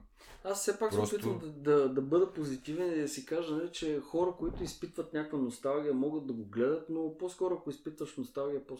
Аз 0.44 0.60
все 0.60 0.78
пак 0.78 0.90
Просто- 0.90 1.06
се 1.06 1.14
опитвам 1.14 1.40
да, 1.56 1.72
да, 1.72 1.88
да 1.88 2.02
бъда 2.02 2.32
позитивен 2.32 2.92
и 2.92 3.00
да 3.00 3.08
си 3.08 3.26
кажа, 3.26 3.54
нали, 3.54 3.68
че 3.72 4.00
хора, 4.00 4.32
които 4.38 4.64
изпитват 4.64 5.12
някаква 5.12 5.38
носталгия, 5.38 5.94
могат 5.94 6.26
да 6.26 6.32
го 6.32 6.44
гледат, 6.44 6.86
но 6.88 7.18
по-скоро 7.18 7.54
ако 7.54 7.70
изпитваш 7.70 8.16
носталгия, 8.16 8.66
по 8.66 8.76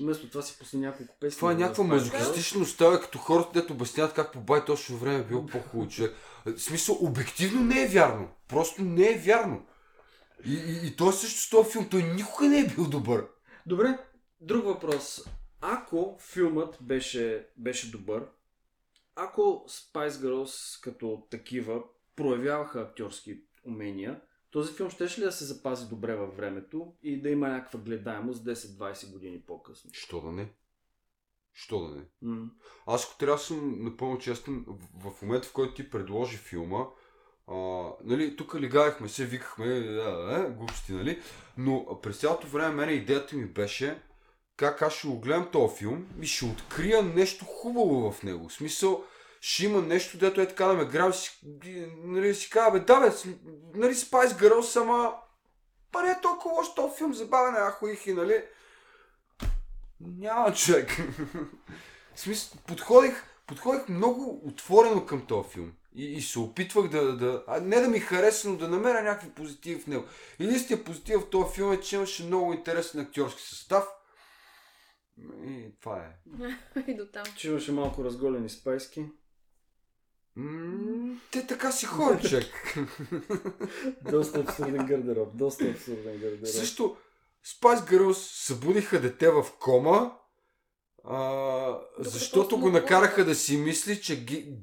вместо 0.00 0.28
това 0.28 0.42
си 0.42 0.58
пусни 0.58 0.80
няколко 0.80 1.16
песни. 1.20 1.36
Това 1.36 1.52
е 1.52 1.54
някаква 1.54 1.84
мазохистична 1.84 2.60
носталгия, 2.60 3.00
като 3.00 3.18
хората, 3.18 3.50
дето 3.60 3.72
обясняват 3.72 4.14
как 4.14 4.32
по 4.32 4.40
бай 4.40 4.64
точно 4.64 4.96
време 4.96 5.18
е 5.18 5.24
било 5.24 5.46
по-хубаво 5.46 5.90
човек. 5.90 6.14
В 6.46 6.58
смисъл, 6.58 6.96
обективно 7.00 7.64
не 7.64 7.82
е 7.82 7.88
вярно. 7.88 8.28
Просто 8.48 8.82
не 8.82 9.10
е 9.10 9.18
вярно. 9.18 9.66
И, 10.46 10.54
и, 10.54 10.86
и 10.86 10.96
той 10.96 11.12
също 11.12 11.40
с 11.40 11.50
този 11.50 11.70
филм, 11.70 11.88
той 11.90 12.02
никога 12.02 12.48
не 12.48 12.60
е 12.60 12.66
бил 12.66 12.88
добър. 12.88 13.26
Добре, 13.66 13.98
друг 14.40 14.64
въпрос. 14.64 15.24
Ако 15.60 16.18
филмът 16.20 16.78
беше, 16.80 17.46
беше 17.56 17.90
добър, 17.90 18.22
ако 19.14 19.40
Spice 19.68 20.08
Girls 20.08 20.82
като 20.82 21.26
такива 21.30 21.82
проявяваха 22.16 22.80
актьорски 22.80 23.40
умения, 23.64 24.20
този 24.50 24.72
филм 24.72 24.90
ще 24.90 25.04
ли 25.04 25.24
да 25.24 25.32
се 25.32 25.44
запази 25.44 25.88
добре 25.88 26.16
във 26.16 26.36
времето 26.36 26.94
и 27.02 27.22
да 27.22 27.30
има 27.30 27.48
някаква 27.48 27.80
гледаемост 27.80 28.44
10-20 28.44 29.12
години 29.12 29.42
по-късно? 29.46 29.90
Що 29.92 30.20
да 30.20 30.32
не? 30.32 30.52
Що 31.52 31.80
да 31.80 31.96
не? 31.96 32.02
М. 32.22 32.50
Аз 32.86 33.04
ако 33.04 33.18
трябва 33.18 33.36
да 33.36 33.42
съм 33.42 33.84
напълно 33.84 34.18
честен, 34.18 34.64
в, 34.94 35.10
в 35.10 35.22
момента 35.22 35.48
в 35.48 35.52
който 35.52 35.74
ти 35.74 35.90
предложи 35.90 36.36
филма, 36.36 36.86
а, 37.46 37.54
нали, 38.04 38.36
тук 38.36 38.54
лигаехме 38.54 39.08
се, 39.08 39.26
викахме, 39.26 39.80
да, 39.80 40.16
да, 40.16 40.50
глупости, 40.50 40.92
нали? 40.92 41.22
Но 41.58 42.00
през 42.02 42.20
цялото 42.20 42.46
време 42.46 42.74
мене 42.74 42.92
идеята 42.92 43.36
ми 43.36 43.46
беше 43.46 44.02
как 44.62 44.82
аз 44.82 44.92
ще 44.92 45.08
го 45.08 45.20
гледам 45.20 45.48
този 45.52 45.76
филм 45.76 46.06
и 46.20 46.26
ще 46.26 46.44
открия 46.44 47.02
нещо 47.02 47.44
хубаво 47.44 48.12
в 48.12 48.22
него. 48.22 48.48
В 48.48 48.52
смисъл, 48.52 49.04
ще 49.40 49.64
има 49.64 49.82
нещо, 49.82 50.18
дето 50.18 50.40
е 50.40 50.48
така 50.48 50.66
да 50.66 50.74
ме 50.74 50.84
грам, 50.84 51.14
си, 51.14 51.40
нали, 52.04 52.34
си 52.34 52.50
кажа, 52.50 52.70
бе, 52.70 52.80
да 52.80 53.00
бе, 53.00 53.12
нали, 53.74 53.94
Spice 53.94 54.40
Girls, 54.40 54.80
ама 54.80 55.14
па 55.92 56.02
не 56.02 56.10
е 56.10 56.20
толкова 56.22 56.54
лош 56.54 56.74
този 56.74 56.96
филм, 56.96 57.14
забавен 57.14 57.54
е, 57.54 57.58
ахо 57.58 57.86
ихи, 57.86 58.12
нали? 58.12 58.42
Няма 60.00 60.54
човек. 60.54 60.90
В 62.14 62.20
смисъл, 62.20 62.58
подходих, 62.66 63.24
подходих 63.46 63.88
много 63.88 64.42
отворено 64.44 65.06
към 65.06 65.26
този 65.26 65.48
филм. 65.48 65.72
И, 65.94 66.04
и 66.04 66.22
се 66.22 66.38
опитвах 66.38 66.88
да, 66.88 67.16
да, 67.16 67.44
а 67.48 67.60
не 67.60 67.80
да 67.80 67.88
ми 67.88 68.00
хареса, 68.00 68.48
но 68.48 68.56
да 68.56 68.68
намеря 68.68 69.02
някакви 69.02 69.30
позитиви 69.30 69.80
в 69.80 69.86
него. 69.86 70.04
Единственият 70.40 70.86
позитив 70.86 71.20
в 71.20 71.30
този 71.30 71.54
филм 71.54 71.72
е, 71.72 71.80
че 71.80 71.96
имаше 71.96 72.24
много 72.24 72.52
интересен 72.52 73.00
актьорски 73.00 73.42
състав. 73.42 73.84
И 75.46 75.72
това 75.80 75.96
е. 75.96 76.16
И 76.90 76.96
до 76.96 77.06
там. 77.06 77.24
Че 77.36 77.48
имаше 77.48 77.72
малко 77.72 78.04
разголени 78.04 78.48
спайски. 78.48 79.06
М, 80.36 81.20
те 81.30 81.46
така 81.46 81.72
си 81.72 81.86
ходят, 81.86 82.28
човек. 82.30 82.76
Доста 84.10 84.40
абсурден 84.40 84.86
гардероб. 84.86 85.36
Доста 85.36 85.64
абсурден 85.64 86.18
гардероб. 86.18 86.46
Също 86.46 86.96
Spice 87.46 87.90
Girls 87.90 88.12
събудиха 88.12 89.00
дете 89.00 89.30
в 89.30 89.46
кома, 89.60 90.16
а, 91.04 91.78
защото 91.98 92.40
просто 92.40 92.58
го 92.58 92.70
накараха 92.70 93.24
да 93.24 93.34
си 93.34 93.56
мисли, 93.56 94.00
че 94.00 94.24
ги, 94.24 94.54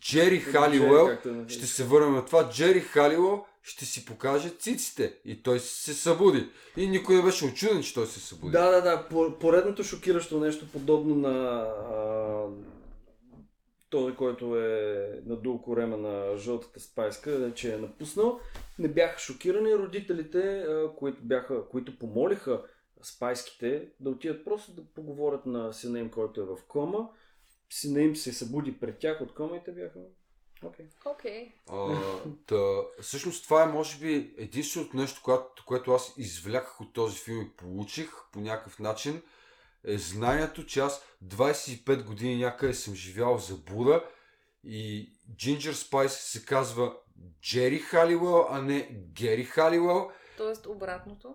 Джери 0.00 0.38
Халиуел 0.38 1.10
е. 1.10 1.48
ще 1.48 1.66
се 1.66 1.84
върнем 1.84 2.14
на 2.14 2.24
това. 2.24 2.50
Джери 2.50 2.80
Халило 2.80 3.44
ще 3.62 3.84
си 3.84 4.04
покаже 4.04 4.50
циците. 4.50 5.14
И 5.24 5.42
той 5.42 5.58
се 5.58 5.94
събуди. 5.94 6.48
И 6.76 6.88
никой 6.88 7.16
не 7.16 7.22
беше 7.22 7.44
очуден, 7.44 7.82
че 7.82 7.94
той 7.94 8.06
се 8.06 8.20
събуди. 8.20 8.52
Да, 8.52 8.70
да, 8.70 8.80
да. 8.80 9.08
По- 9.08 9.38
Поредното 9.38 9.84
шокиращо 9.84 10.40
нещо, 10.40 10.66
подобно 10.72 11.14
на 11.14 11.28
а, 11.30 12.46
този, 13.90 14.14
който 14.14 14.56
е 14.56 15.08
надул 15.26 15.62
корема 15.62 15.96
на 15.96 16.36
жълтата 16.36 16.80
спайска, 16.80 17.30
е, 17.30 17.54
че 17.54 17.74
е 17.74 17.78
напуснал. 17.78 18.40
Не 18.78 18.88
бяха 18.88 19.18
шокирани 19.18 19.74
родителите, 19.74 20.38
а, 20.38 20.90
които, 20.96 21.18
бяха, 21.22 21.68
които 21.68 21.98
помолиха 21.98 22.62
спайските 23.02 23.88
да 24.00 24.10
отидат 24.10 24.44
просто 24.44 24.72
да 24.72 24.84
поговорят 24.84 25.46
на 25.46 25.72
сина 25.72 25.98
им, 25.98 26.10
който 26.10 26.40
е 26.40 26.44
в 26.44 26.58
кома. 26.68 27.08
Сина 27.70 28.00
им 28.00 28.16
се 28.16 28.32
събуди 28.32 28.80
пред 28.80 28.98
тях 28.98 29.20
от 29.20 29.34
кома 29.34 29.56
и 29.56 29.64
те 29.64 29.72
бяха... 29.72 30.00
Окей. 31.04 31.52
А, 31.70 31.96
та, 32.46 32.56
всъщност 33.00 33.44
това 33.44 33.62
е 33.62 33.72
може 33.72 33.98
би 33.98 34.34
единственото 34.38 34.96
нещо, 34.96 35.20
което, 35.24 35.64
което 35.66 35.92
аз 35.92 36.14
извляках 36.16 36.80
от 36.80 36.92
този 36.92 37.18
филм 37.18 37.42
и 37.42 37.56
получих 37.56 38.10
по 38.32 38.40
някакъв 38.40 38.78
начин 38.78 39.22
е 39.84 39.98
знанието, 39.98 40.66
че 40.66 40.80
аз 40.80 41.04
25 41.24 42.04
години 42.04 42.36
някъде 42.36 42.74
съм 42.74 42.94
живял 42.94 43.38
за 43.38 43.56
Буда 43.56 44.04
и 44.64 45.12
Ginger 45.36 45.72
Spice 45.72 46.06
се 46.06 46.44
казва 46.44 46.96
Джери 47.42 47.78
Халиуел, 47.78 48.46
а 48.50 48.62
не 48.62 48.88
Гери 48.92 49.44
Халиуел. 49.44 50.10
Тоест 50.36 50.66
обратното. 50.66 51.34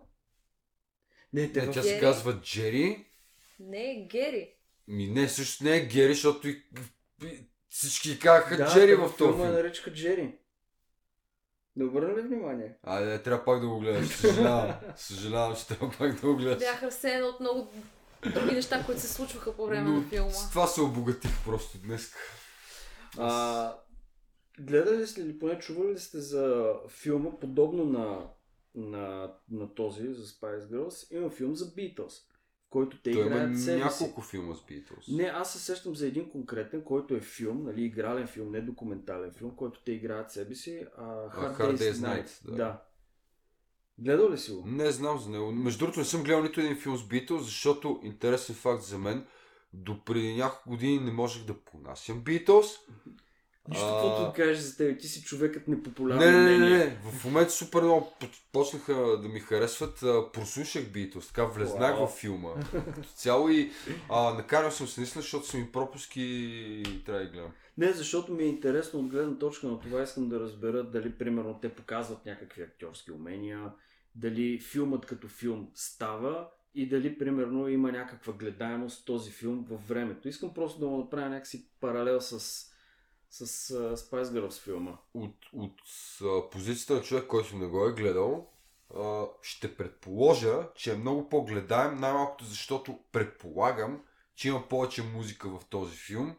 Не, 1.33 1.51
те 1.51 1.61
Не, 1.61 1.67
в... 1.67 1.71
тя 1.71 1.81
се 1.81 1.89
Гери? 1.89 1.99
казва 1.99 2.41
Джери. 2.41 3.05
Не 3.59 3.91
е 3.91 4.07
Гери. 4.07 4.53
Ми 4.87 5.07
не, 5.07 5.29
също 5.29 5.63
не 5.63 5.77
е 5.77 5.85
Гери, 5.85 6.13
защото 6.13 6.47
и, 6.47 6.63
и, 7.23 7.47
Всички 7.69 8.19
казаха 8.19 8.57
да, 8.57 8.73
Джери 8.73 8.95
в 8.95 9.11
този 9.17 9.33
филм. 9.33 9.51
наричаха 9.51 9.93
Джери. 9.93 10.35
Не 11.75 11.85
обърна 11.85 12.17
ли 12.17 12.21
внимание? 12.21 12.75
Айде, 12.83 13.23
трябва 13.23 13.45
пак 13.45 13.61
да 13.61 13.67
го 13.67 13.79
гледаш. 13.79 14.07
Съжалявам. 14.07 14.73
Съжалявам, 14.95 15.55
че 15.55 15.67
трябва 15.67 15.91
пак 15.97 16.21
да 16.21 16.27
го 16.27 16.35
гледаш. 16.35 16.59
Бях 16.59 16.83
разсеяна 16.83 17.25
от 17.25 17.39
много 17.39 17.71
други 18.33 18.55
неща, 18.55 18.83
които 18.85 19.01
се 19.01 19.07
случваха 19.07 19.55
по 19.55 19.65
време 19.65 19.89
Но 19.89 19.95
на 19.95 20.09
филма. 20.09 20.31
с 20.31 20.49
това 20.49 20.67
се 20.67 20.81
обогатих 20.81 21.31
просто 21.45 21.77
днес. 21.77 22.13
А, 23.17 23.75
гледали 24.59 24.97
ли 24.97 25.07
сте 25.07 25.21
или 25.21 25.39
поне 25.39 25.59
чували 25.59 25.93
ли 25.93 25.99
сте 25.99 26.17
за 26.19 26.73
филма, 26.89 27.39
подобно 27.41 27.85
на, 27.85 28.27
на, 28.75 29.33
на 29.51 29.73
този, 29.73 30.13
за 30.13 30.25
Spice 30.25 30.69
Girls, 30.71 31.15
има 31.17 31.29
филм 31.29 31.55
за 31.55 31.65
Beatles, 31.65 32.21
в 32.65 32.69
който 32.69 33.01
те 33.01 33.11
Той 33.11 33.21
играят 33.21 33.59
себе 33.59 33.77
си. 33.77 33.83
няколко 33.83 34.21
филма 34.21 34.55
с 34.55 34.59
Beatles. 34.59 35.15
Не, 35.15 35.23
аз 35.23 35.53
се 35.53 35.59
сещам 35.59 35.95
за 35.95 36.07
един 36.07 36.29
конкретен, 36.29 36.83
който 36.83 37.15
е 37.15 37.19
филм, 37.21 37.63
нали, 37.63 37.83
игрален 37.83 38.27
филм, 38.27 38.51
не 38.51 38.61
документален 38.61 39.31
филм, 39.31 39.55
който 39.55 39.83
те 39.83 39.91
играят 39.91 40.31
себе 40.31 40.55
си. 40.55 40.85
А, 40.97 41.03
Hard, 41.03 41.57
Hard 41.57 41.77
Day's 41.77 41.91
Day's 41.91 41.93
Night. 41.93 42.25
Night, 42.25 42.45
да. 42.45 42.55
да. 42.55 42.81
Гледал 43.97 44.31
ли 44.31 44.37
си 44.37 44.51
го? 44.51 44.63
Не 44.65 44.91
знам 44.91 45.19
за 45.19 45.29
него. 45.29 45.51
Между 45.51 45.79
другото 45.79 45.99
не 45.99 46.05
съм 46.05 46.23
гледал 46.23 46.43
нито 46.43 46.59
един 46.59 46.75
филм 46.77 46.97
с 46.97 47.03
Beatles, 47.03 47.39
защото 47.39 47.99
интересен 48.03 48.55
факт 48.55 48.83
за 48.83 48.97
мен, 48.97 49.25
до 49.73 50.03
преди 50.03 50.35
няколко 50.35 50.69
години 50.69 50.99
не 50.99 51.11
можех 51.11 51.45
да 51.45 51.59
понасям 51.59 52.23
Beatles. 52.23 52.77
Нищо, 53.69 53.85
каквото 53.85 54.25
да 54.25 54.33
кажеш 54.33 54.57
за 54.57 54.77
теб, 54.77 54.99
ти 54.99 55.07
си 55.07 55.23
човекът 55.23 55.67
непопулярно 55.67 56.21
Не, 56.21 56.31
не, 56.31 56.57
не, 56.57 56.69
не. 56.69 56.97
В 57.11 57.25
момента 57.25 57.51
супер 57.51 57.81
много 57.81 58.13
почнаха 58.51 58.93
да 59.21 59.27
ми 59.27 59.39
харесват. 59.39 60.03
А, 60.03 60.31
прослушах 60.31 60.83
Beatles, 60.83 61.27
така 61.27 61.45
влезнах 61.45 61.99
във 61.99 62.11
филма. 62.11 62.49
Цяло 63.15 63.49
и 63.49 63.71
а, 64.09 64.33
накарал 64.33 64.71
съм 64.71 64.87
се 64.87 64.99
наистина, 64.99 65.21
защото 65.21 65.47
са 65.47 65.57
ми 65.57 65.71
пропуски 65.71 66.21
и 66.21 67.03
трябва 67.05 67.21
да 67.21 67.29
гледам. 67.29 67.51
Не, 67.77 67.91
защото 67.91 68.33
ми 68.33 68.43
е 68.43 68.47
интересно 68.47 68.99
от 68.99 69.07
гледна 69.07 69.37
точка 69.37 69.67
на 69.67 69.79
това 69.79 70.01
искам 70.01 70.29
да 70.29 70.39
разбера 70.39 70.83
дали 70.83 71.11
примерно 71.11 71.59
те 71.61 71.69
показват 71.69 72.25
някакви 72.25 72.61
актьорски 72.61 73.11
умения, 73.11 73.71
дали 74.15 74.59
филмът 74.59 75.05
като 75.05 75.27
филм 75.27 75.67
става 75.75 76.47
и 76.75 76.89
дали 76.89 77.17
примерно 77.17 77.67
има 77.67 77.91
някаква 77.91 78.33
гледаемост 78.33 79.05
този 79.05 79.31
филм 79.31 79.65
във 79.69 79.87
времето. 79.87 80.27
Искам 80.27 80.53
просто 80.53 80.79
да 80.79 80.87
му 80.87 80.97
направя 80.97 81.29
някакси 81.29 81.69
паралел 81.79 82.21
с, 82.21 82.65
с 83.33 83.73
uh, 83.73 83.95
Spice 83.95 84.23
Girls 84.23 84.61
филма. 84.61 84.97
От, 85.13 85.35
от 85.53 85.81
а, 86.21 86.49
позицията 86.49 86.93
на 86.93 87.01
човек, 87.01 87.27
който 87.27 87.55
не 87.55 87.65
го 87.67 87.85
е 87.85 87.93
гледал, 87.93 88.47
а, 88.95 89.25
ще 89.41 89.77
предположа, 89.77 90.69
че 90.75 90.93
е 90.93 90.97
много 90.97 91.29
по-гледаем, 91.29 91.99
най-малкото 91.99 92.45
защото 92.45 92.99
предполагам, 93.11 94.03
че 94.35 94.47
има 94.47 94.67
повече 94.67 95.03
музика 95.03 95.49
в 95.49 95.65
този 95.69 95.97
филм, 95.97 96.35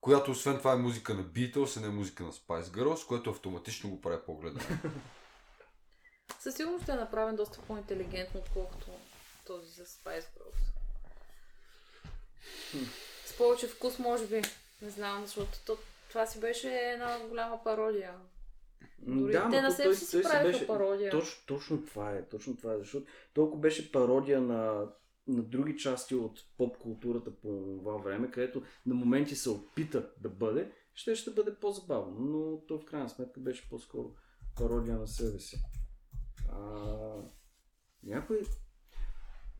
която 0.00 0.30
освен 0.30 0.58
това 0.58 0.72
е 0.72 0.76
музика 0.76 1.14
на 1.14 1.24
Beatles, 1.24 1.76
а 1.76 1.80
не 1.80 1.88
музика 1.88 2.24
на 2.24 2.32
Spice 2.32 2.62
Girls, 2.62 3.06
което 3.06 3.30
автоматично 3.30 3.90
го 3.90 4.00
прави 4.00 4.18
по-гледаем. 4.26 4.80
Със 6.40 6.54
сигурност 6.54 6.82
ще 6.82 6.92
е 6.92 6.96
направен 6.96 7.36
доста 7.36 7.60
по-интелигентно, 7.60 8.40
отколкото 8.40 8.86
този 9.46 9.70
за 9.70 9.86
Spice 9.86 10.24
Girls. 10.24 10.58
С 13.26 13.36
повече 13.36 13.68
вкус, 13.68 13.98
може 13.98 14.26
би. 14.26 14.42
Не 14.82 14.90
знам, 14.90 15.26
защото 15.26 15.58
то, 15.66 15.78
това 16.08 16.26
си 16.26 16.40
беше 16.40 16.68
една 16.68 17.28
голяма 17.28 17.62
пародия. 17.64 18.14
Дори 18.98 19.32
да, 19.32 19.48
те 19.50 19.60
на 19.60 19.70
себе 19.70 19.94
си 19.94 20.04
си 20.04 20.22
правиха 20.22 20.66
пародия. 20.66 21.10
Точно, 21.10 21.42
точно 21.46 21.84
това 21.84 22.12
е, 22.12 22.28
точно 22.28 22.56
това 22.56 22.72
е, 22.72 22.78
защото 22.78 23.06
толкова 23.34 23.60
беше 23.60 23.92
пародия 23.92 24.40
на, 24.40 24.86
на 25.26 25.42
други 25.42 25.76
части 25.76 26.14
от 26.14 26.40
поп 26.58 26.78
културата 26.78 27.36
по 27.36 27.76
това 27.78 27.96
време, 27.96 28.30
където 28.30 28.62
на 28.86 28.94
моменти 28.94 29.36
се 29.36 29.50
опита 29.50 30.10
да 30.20 30.28
бъде, 30.28 30.72
ще 30.94 31.14
ще 31.14 31.30
бъде 31.30 31.54
по-забавно, 31.54 32.16
но 32.20 32.66
то 32.66 32.78
в 32.78 32.84
крайна 32.84 33.08
сметка 33.08 33.40
беше 33.40 33.68
по-скоро 33.68 34.14
пародия 34.56 34.96
на 34.96 35.08
себе 35.08 35.38
си. 35.38 35.62
А, 36.52 36.60
някой... 38.02 38.42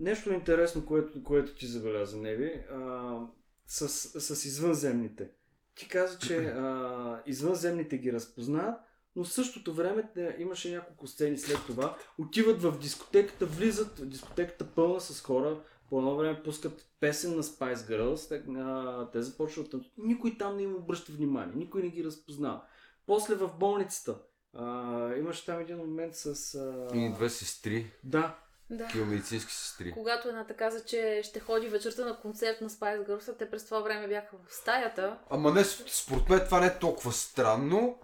Нещо 0.00 0.32
интересно, 0.32 0.86
което, 0.86 1.24
което 1.24 1.54
ти 1.54 1.66
забеляза, 1.66 2.16
Неви, 2.16 2.64
а, 2.70 3.20
с, 3.66 3.88
с 4.20 4.44
извънземните. 4.44 5.30
Ти 5.78 5.88
каза, 5.88 6.18
че 6.18 6.36
а, 6.36 7.22
извънземните 7.26 7.98
ги 7.98 8.12
разпознават, 8.12 8.80
но 9.16 9.24
в 9.24 9.32
същото 9.32 9.74
време 9.74 10.10
те, 10.14 10.36
имаше 10.38 10.74
няколко 10.74 11.06
сцени 11.06 11.38
след 11.38 11.58
това. 11.66 11.96
Отиват 12.18 12.62
в 12.62 12.78
дискотеката, 12.78 13.46
влизат 13.46 13.98
в 13.98 14.06
дискотеката 14.06 14.66
пълна 14.66 15.00
с 15.00 15.22
хора. 15.22 15.60
По 15.90 15.98
едно 15.98 16.16
време 16.16 16.42
пускат 16.42 16.86
песен 17.00 17.36
на 17.36 17.42
Spice 17.42 17.74
Girls. 17.74 18.28
Те, 18.28 18.60
а, 18.60 19.10
те 19.10 19.22
започват. 19.22 19.74
Никой 19.98 20.38
там 20.38 20.56
не 20.56 20.62
им 20.62 20.74
обръща 20.74 21.12
внимание. 21.12 21.54
Никой 21.56 21.82
не 21.82 21.88
ги 21.88 22.04
разпознава. 22.04 22.62
После 23.06 23.34
в 23.34 23.50
болницата. 23.58 24.18
А, 24.54 25.14
имаше 25.16 25.46
там 25.46 25.60
един 25.60 25.76
момент 25.76 26.16
с... 26.16 26.54
А... 26.54 26.96
И 26.96 27.12
две 27.12 27.28
сестри, 27.30 27.92
Да. 28.04 28.38
Да. 28.70 28.84
такива 28.86 29.06
медицински 29.06 29.52
сестри. 29.52 29.92
Когато 29.92 30.28
едната 30.28 30.54
каза, 30.54 30.84
че 30.84 31.20
ще 31.24 31.40
ходи 31.40 31.68
вечерта 31.68 32.04
на 32.04 32.16
концерт 32.16 32.60
на 32.60 32.70
Spice 32.70 33.08
Girls, 33.08 33.28
а 33.28 33.36
те 33.36 33.50
през 33.50 33.64
това 33.64 33.80
време 33.80 34.08
бяха 34.08 34.36
в 34.48 34.54
стаята. 34.54 35.18
Ама 35.30 35.52
не, 35.52 35.64
според 35.64 36.28
мен 36.28 36.40
това 36.44 36.60
не 36.60 36.66
е 36.66 36.78
толкова 36.78 37.12
странно, 37.12 37.98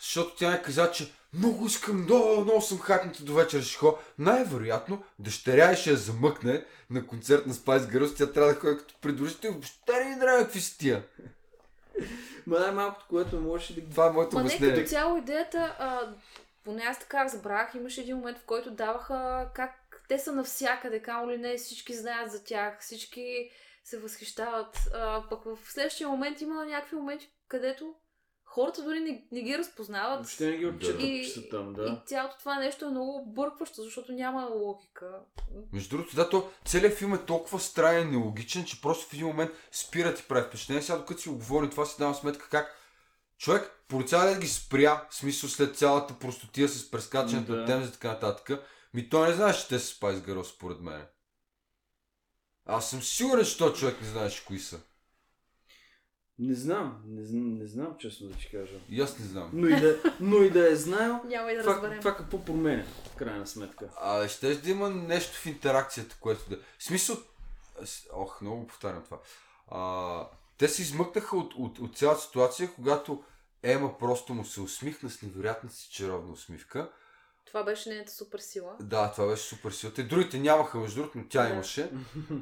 защото 0.00 0.36
тя 0.36 0.50
не 0.50 0.62
каза, 0.62 0.90
че 0.90 1.12
много 1.34 1.66
искам, 1.66 2.02
много, 2.02 2.40
много 2.40 2.60
съм 2.60 2.78
хакната 2.78 3.22
до 3.22 3.34
вечера 3.34 3.62
ще 3.62 3.78
ходя. 3.78 3.96
Най-вероятно, 4.18 5.04
дъщеря 5.18 5.76
ще 5.76 5.90
я 5.90 5.96
замъкне 5.96 6.64
на 6.90 7.06
концерт 7.06 7.46
на 7.46 7.54
Spice 7.54 7.78
Girls, 7.92 8.16
тя 8.16 8.32
трябва 8.32 8.52
да 8.54 8.60
ходи 8.60 8.78
като 8.78 8.94
придружител. 9.00 9.52
Въобще 9.52 10.04
не 10.04 10.16
драга 10.16 10.42
какви 10.44 10.60
си 10.60 10.78
тия. 10.78 11.02
Ма 12.46 12.60
най-малкото, 12.60 13.06
което 13.08 13.40
можеше 13.40 13.74
да. 13.74 13.90
Това 13.90 14.06
е 14.06 14.10
моето 14.10 14.36
Ма 14.36 14.42
не 14.42 14.46
обяснение. 14.48 14.74
като 14.74 14.88
цяло 14.88 15.16
идеята, 15.16 15.76
а, 15.78 16.00
поне 16.64 16.82
аз 16.82 16.98
така 16.98 17.24
разбрах, 17.24 17.74
имаше 17.74 18.00
един 18.00 18.16
момент, 18.16 18.38
в 18.38 18.44
който 18.44 18.70
даваха 18.70 19.46
как 19.54 19.87
те 20.08 20.18
са 20.18 20.32
навсякъде, 20.32 21.02
камо 21.02 21.30
ли 21.30 21.38
не, 21.38 21.56
всички 21.56 21.94
знаят 21.96 22.32
за 22.32 22.44
тях, 22.44 22.80
всички 22.80 23.50
се 23.84 23.98
възхищават. 23.98 24.78
А, 24.94 25.28
пък 25.30 25.44
в 25.44 25.58
следващия 25.72 26.08
момент 26.08 26.40
има 26.40 26.64
някакви 26.66 26.96
моменти, 26.96 27.30
където 27.48 27.94
хората 28.44 28.82
дори 28.82 29.00
не, 29.00 29.24
не 29.32 29.42
ги 29.42 29.58
разпознават. 29.58 30.18
Въобще 30.18 30.46
не 30.50 30.56
ги 30.56 30.66
отчитат, 30.66 31.00
И- 31.02 31.24
че 31.24 31.30
са 31.40 31.48
там, 31.48 31.72
да. 31.72 31.84
И 31.84 32.06
цялото 32.08 32.38
това 32.38 32.58
нещо 32.58 32.84
е 32.84 32.90
много 32.90 33.26
бъркващо, 33.26 33.82
защото 33.82 34.12
няма 34.12 34.46
логика. 34.46 35.20
Между 35.72 35.96
другото, 35.96 36.16
да, 36.16 36.28
то 36.28 36.50
целият 36.64 36.98
филм 36.98 37.14
е 37.14 37.24
толкова 37.24 37.60
странен 37.60 38.08
и 38.08 38.16
нелогичен, 38.16 38.64
че 38.64 38.80
просто 38.80 39.06
в 39.06 39.12
един 39.12 39.26
момент 39.26 39.50
спира 39.72 40.14
ти 40.14 40.22
прави 40.28 40.46
впечатление. 40.48 40.82
Сега 40.82 40.98
докато 40.98 41.20
си 41.20 41.28
го 41.28 41.34
говорим 41.34 41.70
това, 41.70 41.86
си 41.86 41.98
давам 41.98 42.14
сметка 42.14 42.48
как 42.48 42.74
човек, 43.38 43.70
полицайът 43.88 44.40
ги 44.40 44.48
спря, 44.48 45.06
в 45.10 45.14
смисъл 45.14 45.50
след 45.50 45.76
цялата 45.76 46.14
простотия 46.18 46.68
с 46.68 46.90
прескачането 46.90 47.52
Да. 47.52 47.58
на 47.58 47.66
темза 47.66 47.88
и 47.88 47.92
така 47.92 48.08
нататък. 48.08 48.64
Ми 48.94 49.08
той 49.08 49.28
не 49.28 49.34
знаеше, 49.34 49.60
че 49.60 49.68
те 49.68 49.78
са 49.78 49.94
Spice 49.94 50.26
Girls, 50.26 50.42
според 50.42 50.80
мен. 50.80 51.06
Аз 52.66 52.90
съм 52.90 53.02
сигурен, 53.02 53.44
че 53.44 53.58
този 53.58 53.80
човек 53.80 54.00
не 54.00 54.08
знаеше 54.08 54.44
кои 54.44 54.58
са. 54.58 54.80
Не 56.38 56.54
знам, 56.54 57.02
не, 57.06 57.40
не 57.40 57.66
знам 57.66 57.96
честно 57.98 58.28
да 58.28 58.34
ти 58.34 58.50
кажа. 58.50 58.74
И 58.88 59.00
аз 59.00 59.18
не 59.18 59.26
знам. 59.26 59.50
Но 59.52 59.68
и 59.68 59.80
да, 59.80 60.14
но 60.20 60.42
и 60.42 60.50
да 60.50 60.72
е 60.72 60.76
знаел, 60.76 61.20
Няма 61.26 61.52
и 61.52 61.56
да 61.56 61.62
това, 61.62 61.74
разберем. 61.74 61.98
това 61.98 62.16
какво 62.16 62.44
променя, 62.44 62.84
в 63.12 63.16
крайна 63.16 63.46
сметка. 63.46 63.90
А, 64.00 64.28
ще 64.28 64.54
да 64.54 64.70
има 64.70 64.90
нещо 64.90 65.38
в 65.38 65.46
интеракцията, 65.46 66.16
което 66.20 66.50
да... 66.50 66.58
В 66.78 66.84
смисъл... 66.84 67.16
Ох, 68.12 68.40
много 68.40 68.66
повтарям 68.66 69.04
това. 69.04 69.18
А, 69.68 70.28
те 70.58 70.68
се 70.68 70.82
измъкнаха 70.82 71.36
от, 71.36 71.54
от, 71.54 71.78
от 71.78 71.96
цялата 71.96 72.20
ситуация, 72.20 72.74
когато 72.74 73.24
Ема 73.62 73.98
просто 73.98 74.34
му 74.34 74.44
се 74.44 74.60
усмихна 74.60 75.10
с 75.10 75.22
невероятната 75.22 75.76
си 75.76 75.88
чаровна 75.90 76.32
усмивка. 76.32 76.92
Това 77.48 77.62
беше 77.64 77.88
нейната 77.88 78.12
супер 78.12 78.38
сила. 78.38 78.76
Да, 78.80 79.12
това 79.12 79.26
беше 79.26 79.42
супер 79.42 79.70
сила. 79.70 79.94
Те 79.94 80.02
другите 80.02 80.38
нямаха, 80.38 80.78
между 80.78 80.96
другото, 81.00 81.18
но 81.18 81.28
тя 81.28 81.42
Да. 81.42 81.48
имаше. 81.48 81.90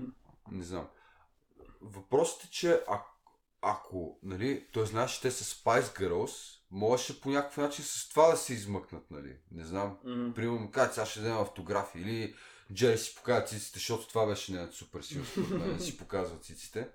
Не 0.50 0.64
знам. 0.64 0.88
Въпросът 1.80 2.44
е, 2.44 2.50
че 2.50 2.82
а, 2.88 3.02
ако, 3.62 4.18
нали, 4.22 4.66
той 4.72 4.86
знаеш, 4.86 5.10
че 5.10 5.20
те 5.20 5.30
са 5.30 5.44
Spice 5.44 5.98
Girls, 6.00 6.58
можеше 6.70 7.20
по 7.20 7.30
някакъв 7.30 7.56
начин 7.56 7.84
с 7.84 8.08
това 8.08 8.30
да 8.30 8.36
се 8.36 8.52
измъкнат, 8.52 9.10
нали? 9.10 9.36
Не 9.50 9.64
знам. 9.64 9.98
М. 10.04 10.32
Примерно 10.34 10.58
му 10.60 10.70
сега 10.74 11.06
ще 11.06 11.20
взема 11.20 11.40
автографи 11.40 11.98
или 11.98 12.34
Джери 12.72 12.98
си 12.98 13.14
показва 13.14 13.46
циците, 13.46 13.78
защото 13.78 14.08
това 14.08 14.26
беше 14.26 14.52
нейната 14.52 14.74
супер 14.76 15.00
сила, 15.02 15.24
според 15.24 15.50
мен, 15.50 15.76
да 15.76 15.84
си 15.84 15.98
показва 15.98 16.38
циците. 16.38 16.88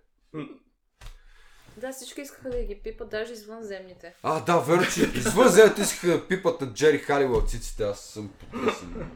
Да, 1.78 1.92
всички 1.92 2.22
искаха 2.22 2.50
да 2.50 2.64
ги 2.64 2.76
пипат, 2.76 3.10
даже 3.10 3.34
извънземните. 3.34 4.16
А, 4.24 4.40
да, 4.40 4.60
верно, 4.60 4.84
че 4.94 5.02
извън 5.02 5.48
земята 5.48 5.82
искаха 5.82 6.08
да 6.08 6.28
пипат 6.28 6.62
на 6.62 6.74
Джери 6.74 6.98
Халива 6.98 7.38
от 7.38 7.50
циците, 7.50 7.84
аз 7.84 8.00
съм 8.00 8.34
потресен. 8.40 9.12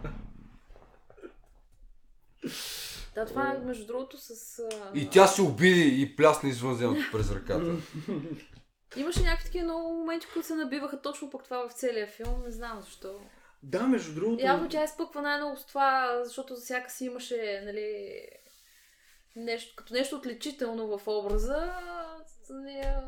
Да, 3.16 3.26
това 3.26 3.52
е 3.52 3.66
между 3.66 3.86
другото 3.86 4.18
с... 4.18 4.60
А... 4.60 4.92
И 4.94 5.10
тя 5.10 5.28
се 5.28 5.42
обиди 5.42 6.02
и 6.02 6.16
плясна 6.16 6.50
извън 6.50 6.76
земята 6.76 7.06
през 7.12 7.32
ръката. 7.32 7.76
Имаше 8.98 9.22
някакви 9.22 9.46
такива 9.46 9.64
много 9.64 9.94
моменти, 9.94 10.28
които 10.34 10.48
се 10.48 10.56
набиваха 10.56 11.02
точно 11.02 11.30
пък 11.30 11.44
това 11.44 11.70
в 11.70 11.74
целия 11.74 12.08
филм. 12.08 12.44
Не 12.46 12.52
знам 12.52 12.82
защо. 12.82 13.20
Да, 13.64 13.88
между 13.88 14.14
другото. 14.14 14.46
Явно 14.46 14.70
тя 14.70 14.84
изпъква 14.84 15.22
най-много 15.22 15.58
с 15.58 15.66
това, 15.66 16.22
защото 16.24 16.56
за 16.56 16.62
всяка 16.62 16.92
си 16.92 17.06
имаше, 17.06 17.62
нали, 17.66 18.20
нещо, 19.36 19.74
като 19.76 19.94
нещо 19.94 20.16
отличително 20.16 20.98
в 20.98 21.08
образа. 21.08 21.74
Нея 22.50 23.04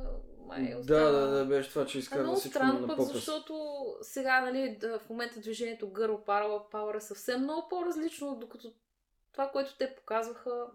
май 0.48 0.70
Да, 0.74 0.80
остана... 0.80 1.12
да, 1.12 1.28
да, 1.28 1.46
беше 1.46 1.70
това, 1.70 1.86
че 1.86 2.00
изкарва 2.00 2.24
много 2.24 2.40
всичко 2.40 2.58
странно 2.58 2.80
на 2.80 2.96
пък, 2.96 3.06
защото 3.06 3.86
сега, 4.02 4.42
нали, 4.42 4.78
да, 4.80 5.00
в 5.00 5.10
момента 5.10 5.40
движението 5.40 5.86
Girl 5.86 6.26
Power, 6.26 6.72
Power 6.72 6.98
е 6.98 7.02
съвсем 7.02 7.42
много 7.42 7.68
по-различно, 7.70 8.36
докато 8.36 8.74
това, 9.32 9.50
което 9.50 9.78
те 9.78 9.96
показваха, 9.96 10.68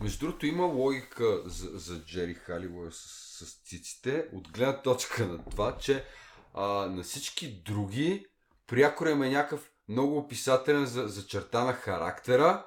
Между 0.00 0.26
другото 0.26 0.46
има 0.46 0.64
логика 0.64 1.42
за, 1.46 1.78
за 1.78 2.04
Джери 2.04 2.34
Халивой 2.34 2.92
с, 2.92 2.96
с 3.44 3.62
циците, 3.64 4.28
от 4.32 4.48
гледна 4.52 4.82
точка 4.82 5.26
на 5.26 5.44
това, 5.44 5.76
че 5.78 6.04
а, 6.54 6.66
на 6.66 7.02
всички 7.02 7.62
други 7.64 8.26
прякор 8.66 9.06
е 9.06 9.14
някакъв 9.14 9.72
много 9.88 10.18
описателен 10.18 10.86
за, 10.86 11.08
за 11.08 11.26
черта 11.26 11.64
на 11.64 11.72
характера, 11.72 12.66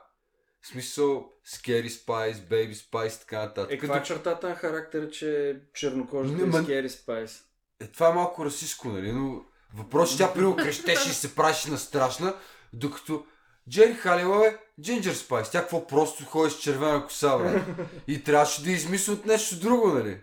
в 0.66 0.68
смисъл 0.68 1.30
Scary 1.48 1.88
Spice, 1.88 2.34
Baby 2.36 2.74
Spice, 2.74 3.20
така 3.20 3.40
нататък. 3.40 3.72
Е, 3.72 3.78
каква 3.78 3.98
е 3.98 4.04
чертата 4.04 4.50
на 4.50 4.56
характера, 4.56 5.10
че 5.10 5.60
чернокожата 5.74 6.42
е 6.42 6.46
ма- 6.46 6.64
Скери 6.64 6.90
Спайс? 6.90 7.42
Е, 7.80 7.88
това 7.88 8.10
е 8.10 8.14
малко 8.14 8.46
расистско, 8.46 8.88
нали? 8.88 9.12
Но 9.12 9.42
въпрос, 9.74 10.12
че 10.12 10.18
тя 10.18 10.34
примерно 10.34 10.56
крещеше 10.56 11.10
и 11.10 11.14
се 11.14 11.36
правеше 11.36 11.72
на 11.72 11.78
страшна, 11.78 12.36
докато 12.74 13.26
Джери 13.70 13.94
Халила 13.94 14.48
е 14.48 14.58
Джинджер 14.82 15.14
Спайс. 15.14 15.52
Тя 15.52 15.62
какво 15.62 15.88
просто 15.88 16.26
ходи 16.26 16.52
с 16.52 16.60
червена 16.60 17.04
коса, 17.04 17.38
брат. 17.38 17.64
И 18.08 18.24
трябваше 18.24 18.64
да 18.64 18.72
измисли 18.72 19.14
от 19.14 19.26
нещо 19.26 19.60
друго, 19.60 19.88
нали? 19.88 20.22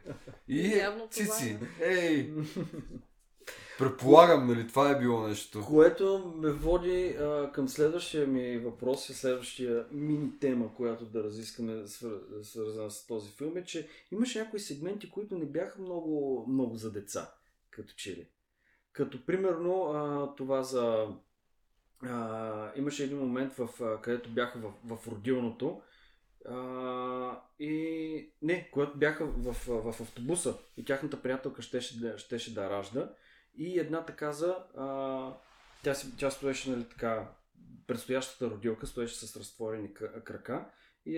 И 0.48 0.76
Явно 0.78 1.08
цици. 1.10 1.58
е. 1.80 1.86
Ей, 1.88 2.32
предполагам, 3.82 4.46
нали? 4.48 4.68
Това 4.68 4.90
е 4.90 4.98
било 4.98 5.28
нещо. 5.28 5.64
Което 5.66 6.34
ме 6.36 6.50
води 6.50 7.16
а, 7.20 7.52
към 7.52 7.68
следващия 7.68 8.26
ми 8.26 8.58
въпрос 8.58 9.08
и 9.08 9.14
следващия 9.14 9.86
мини 9.90 10.38
тема, 10.40 10.74
която 10.74 11.04
да 11.04 11.24
разискаме 11.24 11.72
свър- 11.72 12.42
свързана 12.42 12.90
с 12.90 13.06
този 13.06 13.30
филм 13.30 13.56
е, 13.56 13.64
че 13.64 13.88
имаше 14.12 14.38
някои 14.38 14.60
сегменти, 14.60 15.10
които 15.10 15.38
не 15.38 15.44
бяха 15.44 15.82
много, 15.82 16.46
много 16.48 16.76
за 16.76 16.92
деца, 16.92 17.34
като 17.70 17.94
че 17.96 18.10
ли. 18.10 18.28
Като 18.92 19.26
примерно 19.26 19.82
а, 19.82 20.34
това 20.36 20.62
за... 20.62 21.06
А, 22.02 22.72
имаше 22.76 23.04
един 23.04 23.18
момент, 23.18 23.52
в, 23.52 23.68
а, 23.82 24.00
където 24.00 24.30
бяха 24.30 24.58
в, 24.58 24.96
в 24.96 25.08
родилното 25.08 25.82
а, 26.48 27.40
и 27.58 28.32
не, 28.42 28.70
когато 28.72 28.98
бяха 28.98 29.26
в, 29.26 29.52
в, 29.52 30.00
автобуса 30.00 30.58
и 30.76 30.84
тяхната 30.84 31.22
приятелка 31.22 31.62
щеше 31.62 32.14
щеше 32.16 32.54
да 32.54 32.70
ражда 32.70 33.12
и 33.58 33.78
едната 33.78 34.16
каза, 34.16 34.56
а, 34.76 35.28
тя, 35.82 35.94
си, 35.94 36.16
тя 36.16 36.30
стоеше, 36.30 36.70
нали 36.70 36.84
така, 36.84 37.28
предстоящата 37.86 38.50
родилка 38.50 38.86
стоеше 38.86 39.14
с 39.14 39.36
разтворени 39.36 39.94
крака. 40.24 40.64
И, 41.06 41.12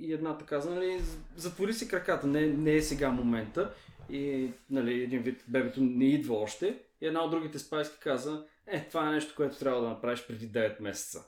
и 0.00 0.12
едната 0.12 0.46
каза, 0.46 0.70
нали, 0.70 1.00
затвори 1.36 1.72
си 1.72 1.88
краката, 1.88 2.26
не, 2.26 2.46
не 2.46 2.74
е 2.74 2.82
сега 2.82 3.10
момента. 3.10 3.74
И 4.10 4.50
нали, 4.70 5.02
един 5.02 5.22
вид 5.22 5.44
бебето 5.48 5.80
не 5.80 6.04
идва 6.04 6.34
още. 6.34 6.82
И 7.00 7.06
една 7.06 7.24
от 7.24 7.30
другите 7.30 7.58
спайски 7.58 7.98
каза, 8.00 8.44
е, 8.66 8.88
това 8.88 9.08
е 9.08 9.12
нещо, 9.12 9.34
което 9.36 9.58
трябва 9.58 9.82
да 9.82 9.88
направиш 9.88 10.26
преди 10.26 10.52
9 10.52 10.80
месеца. 10.80 11.24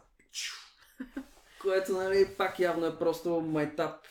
Което, 1.63 1.93
нали, 1.93 2.27
пак 2.39 2.61
явно 2.61 2.87
е 2.87 2.99
просто 2.99 3.41
майтап, 3.41 4.07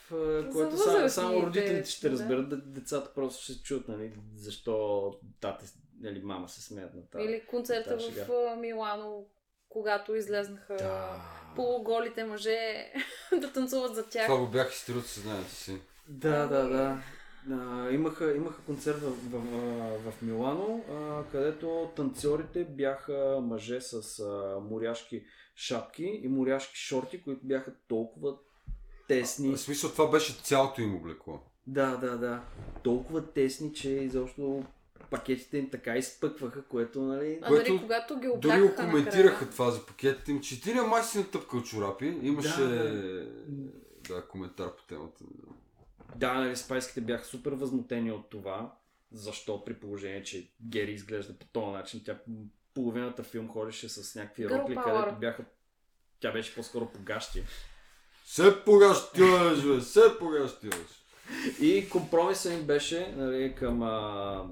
което 0.52 0.76
само, 0.76 1.08
само 1.08 1.42
родителите 1.42 1.90
ще 1.90 2.10
разберат, 2.10 2.48
да. 2.48 2.56
децата 2.56 3.14
просто 3.14 3.42
ще 3.42 3.62
чуят, 3.62 3.88
нали, 3.88 4.12
защо 4.34 5.10
тате, 5.40 5.66
нали, 6.02 6.20
мама 6.22 6.48
се 6.48 6.62
смеят 6.62 6.94
на 6.94 7.06
тази. 7.06 7.24
или 7.24 7.46
концерта 7.46 8.00
шега. 8.00 8.24
в 8.24 8.30
а, 8.52 8.56
Милано, 8.56 9.24
когато 9.68 10.14
излезнаха 10.14 10.76
Да. 10.76 11.20
полуголите 11.56 12.24
мъже 12.24 12.92
да 13.40 13.52
танцуват 13.52 13.94
за 13.94 14.08
тях. 14.08 14.26
Това 14.26 14.38
го 14.40 14.46
бях 14.46 14.72
изтрил 14.72 14.98
от 14.98 15.06
съзнанието 15.06 15.50
си. 15.50 15.80
Да, 16.08 16.46
да, 16.46 16.68
да. 16.68 17.02
А, 17.50 17.90
имаха, 17.90 18.36
имаха 18.36 18.62
концерт 18.62 18.98
в, 19.00 19.10
в, 19.10 19.38
в, 19.38 20.12
в 20.12 20.22
Милано, 20.22 20.84
а, 20.90 21.30
където 21.32 21.90
танцорите 21.96 22.64
бяха 22.64 23.38
мъже 23.42 23.80
с 23.80 24.20
а, 24.20 24.60
моряшки 24.60 25.24
шапки 25.56 26.20
и 26.22 26.28
моряшки 26.28 26.76
шорти, 26.76 27.22
които 27.22 27.46
бяха 27.46 27.74
толкова 27.88 28.36
тесни. 29.08 29.52
В 29.52 29.60
смисъл 29.60 29.90
това 29.90 30.10
беше 30.10 30.32
цялото 30.42 30.80
им 30.80 30.94
облекло. 30.94 31.40
Да, 31.66 31.96
да, 31.96 32.18
да. 32.18 32.42
Толкова 32.82 33.32
тесни, 33.32 33.74
че 33.74 33.90
изобщо 33.90 34.64
пакетите 35.10 35.58
им 35.58 35.70
така 35.70 35.96
изпъкваха, 35.96 36.64
което, 36.64 37.02
нали... 37.02 37.38
А 37.42 37.48
което 37.48 37.72
нали, 37.72 37.82
когато 37.82 38.20
ги 38.20 38.28
Дори 38.38 38.60
го 38.60 38.74
коментираха 38.74 39.50
това 39.50 39.70
за 39.70 39.86
пакетите 39.86 40.30
им, 40.30 40.40
че 40.40 40.60
ти 40.60 40.74
май 40.74 41.02
си 41.02 41.18
натъпкал 41.18 41.62
чорапи. 41.62 42.18
Имаше 42.22 42.62
Да, 42.62 44.14
да, 44.14 44.22
коментар 44.28 44.76
по 44.76 44.82
темата. 44.82 45.24
Да, 46.16 46.34
нали, 46.34 46.56
спайските 46.56 47.00
бяха 47.00 47.24
супер 47.24 47.52
възмутени 47.52 48.12
от 48.12 48.30
това. 48.30 48.74
Защо 49.12 49.64
при 49.64 49.74
положение, 49.74 50.22
че 50.22 50.50
Гери 50.68 50.92
изглежда 50.92 51.38
по 51.38 51.46
този 51.46 51.70
начин. 51.70 52.02
Тя 52.04 52.18
половината 52.74 53.22
филм 53.22 53.48
ходеше 53.48 53.88
с 53.88 54.14
някакви 54.14 54.46
Girl 54.46 54.60
рокли, 54.60 54.74
power. 54.74 54.84
където 54.84 55.20
бяха... 55.20 55.44
Тя 56.20 56.32
беше 56.32 56.54
по-скоро 56.54 56.92
погащи. 56.92 57.44
Се 58.24 58.64
погащиваш, 58.64 59.66
бе, 59.66 59.80
се 59.80 60.18
погащиваш. 60.18 61.04
И 61.60 61.88
компромисът 61.90 62.52
им 62.52 62.66
беше 62.66 63.14
нали, 63.16 63.54
към 63.54 63.82
а, 63.82 64.44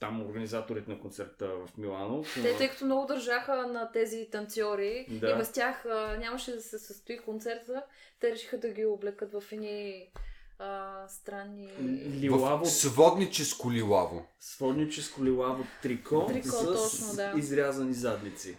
там 0.00 0.22
организаторите 0.22 0.90
на 0.90 1.00
концерта 1.00 1.48
в 1.48 1.78
Милано. 1.78 2.24
те, 2.34 2.56
тъй 2.56 2.68
като 2.68 2.84
много 2.84 3.06
държаха 3.06 3.66
на 3.66 3.92
тези 3.92 4.28
танцори 4.32 5.06
Да. 5.10 5.30
и 5.30 5.34
без 5.34 5.52
тях 5.52 5.86
а, 5.86 6.16
нямаше 6.18 6.52
да 6.52 6.60
се 6.60 6.78
състои 6.78 7.18
концерта, 7.18 7.84
те 8.20 8.30
решиха 8.32 8.58
да 8.58 8.68
ги 8.68 8.84
облекат 8.84 9.32
в 9.32 9.44
едни 9.52 10.10
а, 10.58 11.08
странни... 11.08 11.68
Лилаво, 12.10 12.64
В 12.64 12.70
сводническо 12.70 13.72
лилаво. 13.72 14.26
сводническо 14.40 15.24
лилаво 15.24 15.64
трико, 15.82 16.26
Трико, 16.26 16.48
с 16.48 16.64
точно, 16.64 17.14
да. 17.16 17.32
изрязани 17.38 17.94
задници. 17.94 18.56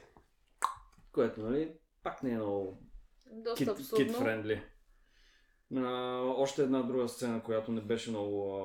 Което, 1.12 1.42
нали, 1.42 1.72
пак 2.04 2.24
не 2.24 2.32
е 2.32 2.36
много 2.36 2.78
Доста 3.32 3.58
кит, 3.58 3.68
абсурдно. 3.70 4.06
кит 4.08 4.16
френдли. 4.16 4.64
А, 5.76 5.82
още 6.38 6.62
една 6.62 6.82
друга 6.82 7.10
сцена, 7.10 7.44
която 7.44 7.72
не 7.72 7.82
беше 7.82 8.10
много 8.10 8.56
а, 8.56 8.62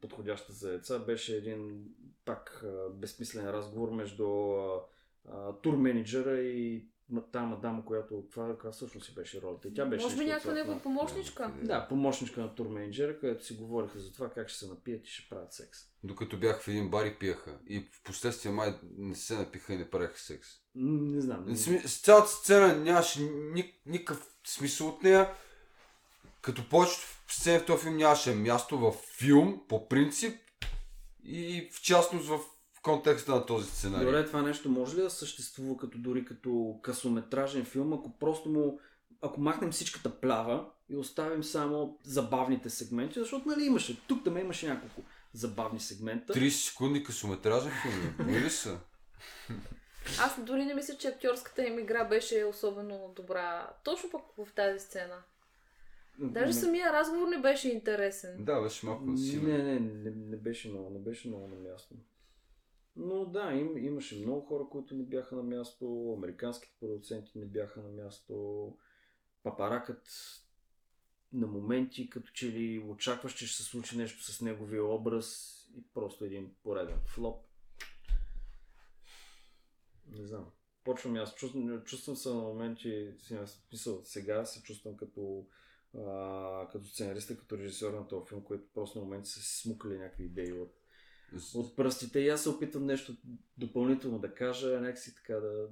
подходяща 0.00 0.52
за 0.52 0.70
деца, 0.70 0.98
беше 0.98 1.36
един 1.36 1.84
пак 2.26 2.64
безсмислен 2.90 3.50
разговор 3.50 3.90
между 3.90 4.26
тур 5.62 5.76
менеджера 5.76 6.40
и 6.40 6.88
тази 7.32 7.46
мадама, 7.46 7.84
която 7.84 8.24
това 8.30 8.48
каква 8.48 8.72
всъщност 8.72 9.06
си 9.06 9.14
беше 9.14 9.42
ролята. 9.42 9.68
И 9.68 9.74
тя 9.74 9.86
беше 9.86 10.04
Може 10.04 10.16
би 10.16 10.24
някаква 10.24 10.52
негова 10.52 10.82
помощничка. 10.82 11.52
Да. 11.62 11.88
помощничка 11.88 12.40
на 12.40 12.54
тур 12.54 12.66
менеджера, 12.68 13.20
където 13.20 13.44
си 13.44 13.54
говориха 13.54 13.98
за 13.98 14.12
това 14.12 14.30
как 14.30 14.48
ще 14.48 14.58
се 14.58 14.68
напият 14.68 15.06
и 15.06 15.10
ще 15.10 15.28
правят 15.28 15.52
секс. 15.52 15.78
Докато 16.04 16.36
бях 16.38 16.62
в 16.62 16.68
един 16.68 16.90
бар 16.90 17.06
и 17.06 17.18
пиеха. 17.18 17.58
И 17.66 17.80
в 17.80 18.02
последствие 18.04 18.52
май 18.52 18.78
не 18.98 19.14
се 19.14 19.36
напиха 19.36 19.72
и 19.74 19.76
не 19.76 19.90
правеха 19.90 20.18
секс. 20.18 20.48
Не 20.74 21.20
знам. 21.20 21.46
Сми- 21.48 21.86
С 21.86 22.02
цялата 22.02 22.28
сцена 22.28 22.76
нямаше 22.76 23.20
ни, 23.22 23.80
никакъв 23.86 24.26
смисъл 24.46 24.88
от 24.88 25.02
нея. 25.02 25.34
Като 26.42 26.68
повечето 26.68 27.06
сцени 27.28 27.58
в 27.58 27.66
този 27.66 27.82
филм 27.82 27.96
нямаше 27.96 28.34
място 28.34 28.78
в 28.78 28.92
филм, 29.18 29.60
по 29.68 29.88
принцип. 29.88 30.40
И 31.28 31.70
в 31.72 31.82
частност 31.82 32.28
в 32.28 32.40
контекста 32.82 33.34
на 33.34 33.46
този 33.46 33.68
сценарий. 33.68 34.06
Добре, 34.06 34.26
това 34.26 34.42
нещо 34.42 34.68
може 34.68 34.96
ли 34.96 35.00
да 35.00 35.10
съществува 35.10 35.76
като 35.76 35.98
дори 35.98 36.24
като 36.24 36.78
късометражен 36.82 37.64
филм, 37.64 37.92
ако 37.92 38.18
просто 38.18 38.48
му 38.48 38.80
ако 39.22 39.40
махнем 39.40 39.72
всичката 39.72 40.20
плява 40.20 40.64
и 40.88 40.96
оставим 40.96 41.44
само 41.44 41.98
забавните 42.02 42.70
сегменти, 42.70 43.18
защото 43.20 43.48
нали 43.48 43.64
имаше, 43.64 44.00
тук 44.06 44.24
там 44.24 44.38
имаше 44.38 44.68
няколко 44.68 45.02
забавни 45.32 45.80
сегмента. 45.80 46.32
30 46.32 46.48
секунди 46.48 47.04
късометражен 47.04 47.72
филм. 47.82 48.26
Не 48.26 48.40
ли 48.40 48.50
са? 48.50 48.78
Аз 50.20 50.40
дори 50.44 50.64
не 50.64 50.74
мисля, 50.74 50.94
че 50.94 51.08
актьорската 51.08 51.66
им 51.66 51.78
игра 51.78 52.04
беше 52.04 52.44
особено 52.44 53.12
добра. 53.16 53.70
Точно 53.84 54.10
пък 54.10 54.22
в 54.46 54.52
тази 54.54 54.80
сцена. 54.80 55.16
Даже 56.18 56.52
самия 56.52 56.92
разговор 56.92 57.28
не 57.28 57.38
беше 57.38 57.68
интересен. 57.68 58.44
Да, 58.44 58.60
беше 58.60 58.86
малко 58.86 59.04
не, 59.06 59.18
силен. 59.18 59.66
не, 59.66 59.80
не, 59.80 59.80
не, 59.80 60.10
не 60.10 60.36
беше 60.36 60.68
много, 60.68 60.90
не 60.90 60.98
беше 60.98 61.28
много 61.28 61.48
на 61.48 61.56
място. 61.56 61.94
Но 62.96 63.24
да, 63.24 63.52
им, 63.52 63.78
имаше 63.78 64.16
много 64.16 64.40
хора, 64.40 64.64
които 64.70 64.94
не 64.94 65.02
бяха 65.02 65.36
на 65.36 65.42
място, 65.42 66.14
американските 66.18 66.76
продуценти 66.80 67.38
не 67.38 67.44
бяха 67.44 67.82
на 67.82 67.88
място, 67.88 68.76
папаракът 69.42 70.08
на 71.32 71.46
моменти, 71.46 72.10
като 72.10 72.30
че 72.32 72.52
ли 72.52 72.78
очакваш, 72.78 73.34
че 73.34 73.46
ще 73.46 73.62
се 73.62 73.68
случи 73.68 73.98
нещо 73.98 74.32
с 74.32 74.40
неговия 74.40 74.84
образ 74.84 75.56
и 75.76 75.84
просто 75.94 76.24
един 76.24 76.54
пореден 76.62 77.00
флоп. 77.06 77.46
Не 80.08 80.26
знам. 80.26 80.46
Почвам 80.84 81.16
и 81.16 81.18
аз. 81.18 81.34
Чувствам, 81.34 81.82
чувствам 81.84 82.16
се 82.16 82.28
на 82.28 82.34
моменти, 82.34 83.12
на 83.30 83.46
смисъл, 83.46 84.00
сега 84.04 84.44
се 84.44 84.62
чувствам 84.62 84.96
като, 84.96 85.46
а, 85.98 86.68
като 86.72 86.86
сценариста, 86.88 87.36
като 87.38 87.58
режисьор 87.58 87.92
на 87.92 88.08
този 88.08 88.28
филм, 88.28 88.42
който 88.42 88.64
просто 88.74 88.98
на 88.98 89.04
моменти 89.04 89.30
са 89.30 89.40
си 89.40 89.60
смукали 89.62 89.98
някакви 89.98 90.24
идеи 90.24 90.52
от, 90.52 90.74
от 91.54 91.76
пръстите 91.76 92.20
и 92.20 92.28
аз 92.28 92.42
се 92.42 92.48
опитвам 92.48 92.86
нещо 92.86 93.12
допълнително 93.58 94.18
да 94.18 94.34
кажа, 94.34 94.80
някакси 94.80 95.14
така 95.14 95.34
да... 95.34 95.68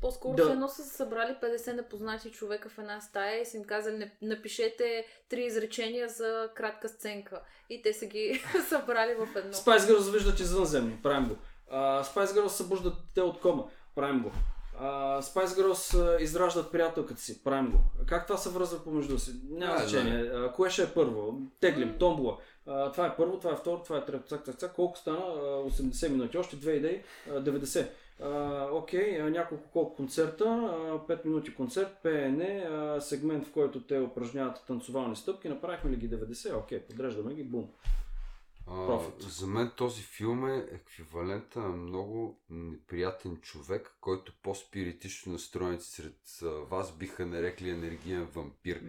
По-скоро 0.00 0.36
Да. 0.36 0.52
едно 0.52 0.68
са 0.68 0.84
се 0.84 0.96
събрали 0.96 1.36
50 1.42 1.72
непознати 1.72 2.30
човека 2.30 2.68
в 2.68 2.78
една 2.78 3.00
стая 3.00 3.42
и 3.42 3.46
са 3.46 3.56
им 3.56 3.64
казали, 3.64 3.96
«Не- 3.96 4.16
напишете 4.22 5.06
три 5.28 5.44
изречения 5.44 6.08
за 6.08 6.50
кратка 6.54 6.88
сценка. 6.88 7.42
И 7.70 7.82
те 7.82 7.92
са 7.92 8.06
ги 8.06 8.42
събрали 8.68 9.14
в 9.14 9.36
едно. 9.36 9.52
Spice 9.52 9.78
Girls 9.78 10.12
виждат 10.12 10.40
извънземни, 10.40 10.98
правим 11.02 11.28
го. 11.28 11.36
А, 11.70 12.04
Spice 12.04 12.26
Girls 12.26 12.46
събуждат 12.48 12.94
те 13.14 13.20
от 13.20 13.40
кома, 13.40 13.62
правим 13.94 14.22
го. 14.22 14.32
А, 14.78 15.22
Spice 15.22 15.46
Girls 15.46 16.16
а, 16.16 16.22
израждат 16.22 16.72
приятелката 16.72 17.20
си, 17.20 17.44
правим 17.44 17.70
го. 17.70 17.78
Как 18.06 18.26
това 18.26 18.38
се 18.38 18.50
връзва 18.50 18.84
помежду 18.84 19.18
си? 19.18 19.30
Няма 19.50 19.74
Да, 19.74 19.86
значение. 19.86 20.30
А, 20.34 20.52
кое 20.52 20.70
ще 20.70 20.82
е 20.82 20.86
първо? 20.94 21.40
Теглим, 21.60 21.96
томбула. 21.98 22.38
А, 22.66 22.92
това 22.92 23.06
е 23.06 23.16
първо, 23.16 23.38
това 23.38 23.52
е 23.52 23.56
второ, 23.56 23.82
това 23.82 23.96
е 23.96 24.04
трето. 24.04 24.28
Цак, 24.28 24.44
цак, 24.44 24.58
цак. 24.58 24.74
Колко 24.74 24.98
стана? 24.98 25.18
А, 25.18 25.40
80 25.70 26.08
минути. 26.08 26.38
Още 26.38 26.56
две 26.56 26.72
идеи. 26.72 27.02
А, 27.30 27.32
90. 27.32 27.88
А, 28.22 28.68
окей, 28.72 29.20
а, 29.22 29.30
няколко 29.30 29.70
колко 29.72 29.96
концерта, 29.96 30.44
а, 30.44 31.06
5 31.06 31.24
минути 31.24 31.54
концерт, 31.54 31.96
пеене, 32.02 32.68
а, 32.70 33.00
сегмент 33.00 33.46
в 33.46 33.52
който 33.52 33.80
те 33.82 33.98
упражняват 34.00 34.64
танцовални 34.66 35.16
стъпки, 35.16 35.48
направихме 35.48 35.90
ли 35.90 35.96
ги 35.96 36.10
90? 36.10 36.58
Окей, 36.58 36.80
подреждаме 36.80 37.34
ги, 37.34 37.44
бум. 37.44 37.68
А, 38.68 38.72
Profit. 38.72 39.28
за 39.28 39.46
мен 39.46 39.70
този 39.76 40.02
филм 40.02 40.48
е 40.48 40.66
еквивалента 40.72 41.60
на 41.60 41.68
много 41.68 42.40
неприятен 42.50 43.36
човек, 43.36 43.96
който 44.00 44.32
по-спиритично 44.42 45.32
настроените 45.32 45.84
сред 45.84 46.20
вас 46.42 46.96
биха 46.96 47.26
нарекли 47.26 47.70
енергиен 47.70 48.24
вампир. 48.24 48.82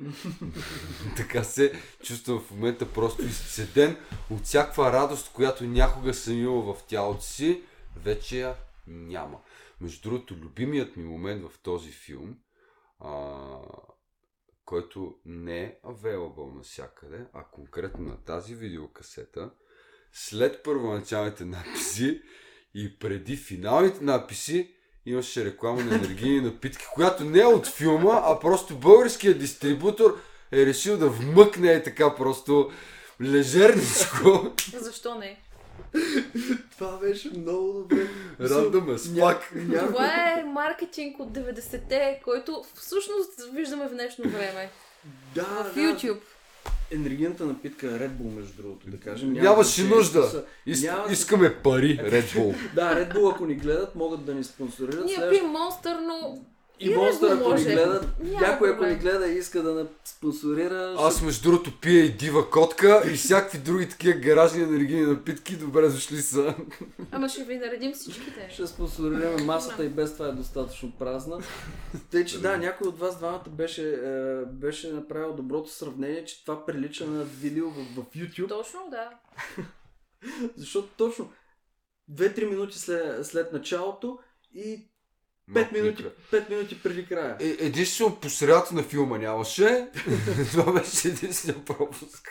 така 1.18 1.44
се 1.44 1.82
чувствам 2.04 2.40
в 2.40 2.52
момента 2.52 2.94
просто 2.94 3.26
изцеден 3.26 3.98
от 4.30 4.44
всякаква 4.44 4.92
радост, 4.92 5.34
която 5.34 5.64
някога 5.64 6.14
съм 6.14 6.34
имал 6.34 6.74
в 6.74 6.84
тялото 6.88 7.22
си, 7.22 7.64
вече 7.96 8.40
я 8.40 8.56
няма. 8.88 9.40
Между 9.82 10.10
другото, 10.10 10.36
любимият 10.36 10.98
ми 10.98 11.04
момент 11.04 11.50
в 11.50 11.60
този 11.60 11.92
филм, 11.92 12.38
а, 13.00 13.36
който 14.66 15.20
не 15.26 15.64
е 15.64 15.80
available 15.86 16.56
навсякъде, 16.56 17.26
а 17.34 17.44
конкретно 17.44 18.06
на 18.06 18.18
тази 18.18 18.56
видеокасета, 18.56 19.52
след 20.14 20.64
първоначалните 20.64 21.46
надписи 21.46 22.22
и 22.76 23.00
преди 23.00 23.38
финалните 23.38 24.04
надписи 24.04 24.74
имаше 25.06 25.46
реклама 25.46 25.84
на 25.84 25.96
енергийни 25.96 26.42
напитки, 26.42 26.86
която 26.94 27.24
не 27.24 27.40
е 27.40 27.46
от 27.46 27.68
филма, 27.68 28.22
а 28.24 28.40
просто 28.40 28.78
българският 28.78 29.40
дистрибутор 29.40 30.22
е 30.52 30.66
решил 30.66 30.98
да 30.98 31.10
вмъкне 31.10 31.74
е 31.74 31.84
така 31.84 32.16
просто 32.16 32.72
лежерничко. 33.22 34.54
Защо 34.80 35.16
не? 35.16 35.40
Това 36.72 36.98
беше 36.98 37.30
много 37.30 37.74
добре. 37.74 38.08
Рандъм 38.40 38.96
е 38.96 38.98
спак. 38.98 39.54
Това 39.88 40.32
е 40.32 40.44
маркетинг 40.44 41.20
от 41.20 41.30
90-те, 41.30 42.22
който 42.24 42.64
всъщност 42.76 43.50
виждаме 43.54 43.88
в 43.88 43.92
днешно 43.92 44.30
време. 44.30 44.70
Да, 45.36 45.44
В 45.44 45.76
да. 45.76 46.18
Енергийната 46.92 47.46
напитка 47.46 47.88
е 47.88 48.00
Red 48.00 48.10
Bull, 48.12 48.36
между 48.36 48.54
другото, 48.54 48.90
да 48.90 48.98
кажем. 49.00 49.34
Няма 49.34 49.44
Нямаше 49.46 49.84
нужда. 49.86 50.46
Ис- 50.68 50.84
Няма- 50.86 51.12
Искаме 51.12 51.56
пари, 51.56 51.98
Red 52.00 52.24
Bull. 52.26 52.56
Да, 52.76 52.96
Red 52.96 53.14
Bull, 53.14 53.32
ако 53.32 53.46
ни 53.46 53.56
гледат, 53.56 53.96
могат 53.96 54.26
да 54.26 54.34
ни 54.34 54.44
спонсорират. 54.44 55.06
Ние 55.06 55.16
Следващ- 55.16 55.32
пием 55.32 55.46
Monster, 55.48 56.00
но 56.02 56.40
И 56.80 56.90
и 56.90 56.96
Bull 56.96 57.34
ако 57.34 57.54
ни 57.54 57.76
Няма 58.32 58.48
някой 58.48 58.70
ако 58.70 58.86
ни 58.86 58.96
гледа 58.96 59.28
и 59.28 59.38
иска 59.38 59.64
да 59.64 59.88
спонсорира, 60.04 60.96
Аз 60.98 61.16
ще- 61.16 61.26
между 61.26 61.50
другото 61.52 61.80
пия 61.82 62.06
и 62.06 62.12
дива 62.12 62.50
котка 62.50 63.04
и 63.14 63.16
всякакви 63.16 63.58
други 63.58 63.90
такива 63.90 64.20
гаражни 64.20 64.64
енергийни 64.64 65.06
напитки. 65.06 65.56
Добре 65.56 65.90
дошли 65.90 66.18
са. 66.18 66.56
ама 67.12 67.30
ще 67.30 67.44
ви 67.44 67.56
наредим 67.56 67.94
всичките. 67.94 68.50
ще 68.54 68.68
спонсорираме 68.68 69.44
масата 69.44 69.86
и 69.86 69.90
без 69.90 70.14
това 70.14 70.28
е 70.28 70.32
достатъчно 70.32 70.92
празна. 70.92 71.40
Тъй, 72.12 72.26
че 72.26 72.42
да, 72.42 72.58
някой 72.58 72.88
от 72.88 73.00
вас 73.00 73.18
двамата 73.18 73.44
беше, 73.50 73.94
е, 73.94 74.46
беше 74.46 74.92
направил 74.92 75.34
доброто 75.34 75.70
сравнение, 75.70 76.26
че 76.26 76.46
това 76.46 76.66
прилича 76.66 77.06
на 77.08 77.24
видео 77.24 77.70
в, 77.70 77.76
в 77.96 78.06
YouTube. 78.16 78.50
Точно, 78.50 78.80
да. 78.92 79.10
Защото 80.56 80.88
точно 80.98 81.32
2-3 82.12 82.50
минути 82.50 82.80
след, 82.80 83.26
след 83.26 83.54
началото 83.54 84.20
и 84.54 84.88
5 85.52 85.74
минути, 85.74 86.06
5 86.32 86.50
минути 86.50 86.84
преди 86.84 87.06
края. 87.06 87.38
Е, 87.40 87.66
единствено 87.66 88.20
по 88.20 88.30
средата 88.30 88.76
на 88.76 88.84
филма 88.84 89.18
нямаше. 89.18 89.90
Това 90.52 90.74
беше 90.74 91.08
единствения 91.08 91.66
пропуск. 91.66 92.30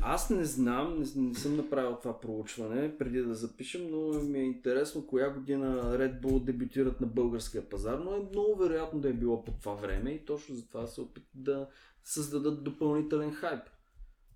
Аз 0.00 0.30
не 0.30 0.44
знам, 0.44 0.98
не, 0.98 1.22
не 1.22 1.34
съм 1.34 1.56
направил 1.56 1.96
това 2.02 2.20
проучване 2.20 2.98
преди 2.98 3.22
да 3.22 3.34
запишем, 3.34 3.90
но 3.90 4.22
ми 4.22 4.38
е 4.38 4.42
интересно 4.42 5.06
коя 5.06 5.30
година 5.30 5.98
Red 5.98 6.20
Bull 6.20 6.44
дебютират 6.44 7.00
на 7.00 7.06
българския 7.06 7.68
пазар, 7.68 7.98
но 7.98 8.14
е 8.14 8.28
много 8.32 8.56
вероятно 8.56 9.00
да 9.00 9.08
е 9.08 9.12
било 9.12 9.44
по 9.44 9.52
това 9.52 9.74
време 9.74 10.10
и 10.10 10.24
точно 10.24 10.54
затова 10.54 10.86
се 10.86 11.00
опитат 11.00 11.30
да 11.34 11.68
създадат 12.04 12.64
допълнителен 12.64 13.32
хайп 13.34 13.62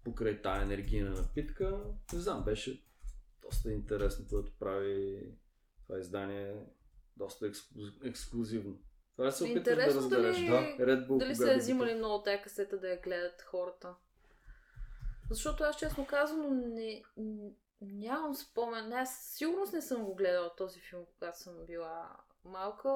покрай 0.04 0.42
тая 0.42 0.62
енергийна 0.62 1.10
напитка. 1.10 1.80
Не 2.12 2.20
знам, 2.20 2.44
беше 2.44 2.82
доста 3.42 3.72
интересно, 3.72 4.24
което 4.30 4.52
прави 4.58 5.18
това 5.82 5.98
издание 5.98 6.54
доста 7.16 7.46
ексклю- 7.46 8.04
ексклюзивно. 8.04 8.78
Това 9.16 9.30
се 9.30 9.44
опитваш 9.44 9.64
да 9.76 9.86
разбереш. 9.86 10.36
дали, 10.36 10.46
Да, 10.46 10.84
Red 10.86 11.08
Bull, 11.08 11.18
дали 11.18 11.36
са 11.36 11.56
взимали 11.56 11.94
много 11.94 12.22
тая 12.22 12.42
касета 12.42 12.80
да 12.80 12.88
я 12.88 13.00
гледат 13.00 13.42
хората. 13.42 13.94
Защото 15.30 15.64
аз 15.64 15.76
честно 15.76 16.06
казвам, 16.06 16.58
не, 16.64 17.02
нямам 17.80 18.34
спомен. 18.34 18.92
Аз 18.92 19.16
със 19.16 19.36
сигурност 19.36 19.72
не 19.72 19.82
съм 19.82 20.04
го 20.04 20.14
гледала 20.14 20.56
този 20.56 20.80
филм, 20.80 21.02
когато 21.08 21.38
съм 21.38 21.66
била 21.66 22.16
малка. 22.44 22.88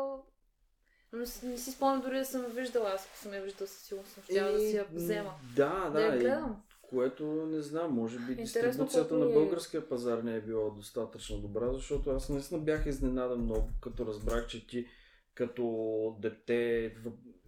Но 1.13 1.19
не, 1.19 1.27
си- 1.27 1.73
спомням 1.73 2.01
дори 2.03 2.19
да 2.19 2.25
съм 2.25 2.43
я 2.43 2.49
виждала. 2.49 2.91
Аз 2.91 3.07
ако 3.07 3.17
съм 3.17 3.35
я 3.35 3.43
виждала, 3.43 3.69
със 3.69 3.83
сигурност 3.83 4.13
съм 4.13 4.23
щяла 4.23 4.53
да 4.53 4.59
си 4.61 4.77
я 4.77 4.83
Е, 4.83 4.87
взема. 4.93 5.35
Да, 5.57 5.91
Да 5.91 6.01
я 6.01 6.11
да. 6.11 6.17
и- 6.17 6.21
гледам. 6.21 6.63
Което 6.91 7.25
не 7.27 7.63
знам, 7.63 7.93
може 7.93 8.19
би 8.19 8.35
дистрибуцията 8.35 9.15
на 9.15 9.31
е- 9.31 9.33
българския 9.33 9.89
пазар 9.89 10.19
не 10.19 10.37
е 10.37 10.41
била 10.41 10.71
достатъчно 10.71 11.39
добра, 11.39 11.73
защото 11.73 12.11
аз 12.11 12.29
наистина 12.29 12.61
бях 12.61 12.87
изненадан 12.87 13.41
много, 13.41 13.69
като 13.81 14.07
разбрах, 14.07 14.47
че 14.47 14.67
ти 14.67 14.87
като 15.35 16.17
дете 16.21 16.95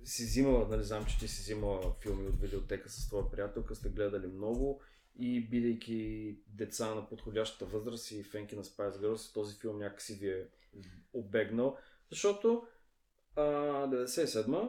си 0.05 0.25
взимала, 0.25 0.69
нали 0.69 0.85
знам, 0.85 1.07
че 1.07 1.19
ти 1.19 1.29
си 1.29 1.43
взимала 1.43 1.95
филми 2.01 2.29
от 2.29 2.41
видеотека 2.41 2.89
с 2.89 3.09
твоя 3.09 3.31
приятелка, 3.31 3.75
сте 3.75 3.89
гледали 3.89 4.27
много 4.27 4.81
и 5.19 5.41
бидейки 5.41 6.37
деца 6.49 6.95
на 6.95 7.09
подходящата 7.09 7.65
възраст 7.65 8.11
и 8.11 8.23
фенки 8.23 8.57
на 8.57 8.65
Spice 8.65 8.97
Girls, 8.97 9.35
този 9.35 9.59
филм 9.59 9.79
някакси 9.79 10.15
ви 10.15 10.31
е 10.31 10.47
обегнал, 11.13 11.77
защото 12.11 12.67
а, 13.37 13.43
97 13.43 14.69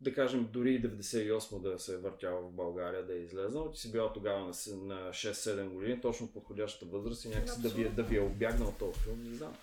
да 0.00 0.14
кажем, 0.14 0.48
дори 0.52 0.70
и 0.70 0.82
98 0.82 1.60
да 1.62 1.78
се 1.78 1.94
е 1.94 1.98
въртяла 1.98 2.40
в 2.40 2.50
България, 2.50 3.06
да 3.06 3.12
е 3.12 3.18
излезнал, 3.18 3.70
ти 3.70 3.80
си 3.80 3.92
била 3.92 4.12
тогава 4.12 4.40
на, 4.40 4.54
с- 4.54 4.76
на 4.76 5.10
6-7 5.10 5.68
години, 5.68 6.00
точно 6.00 6.28
подходящата 6.28 6.86
възраст 6.88 7.24
и 7.24 7.28
някакси 7.28 7.60
да 7.60 7.68
ви, 7.68 7.82
е- 7.82 7.88
да 7.88 8.02
ви 8.02 8.16
е 8.16 8.20
обягнал 8.20 8.74
този 8.78 9.00
филм, 9.00 9.18
не 9.24 9.36
знам. 9.36 9.56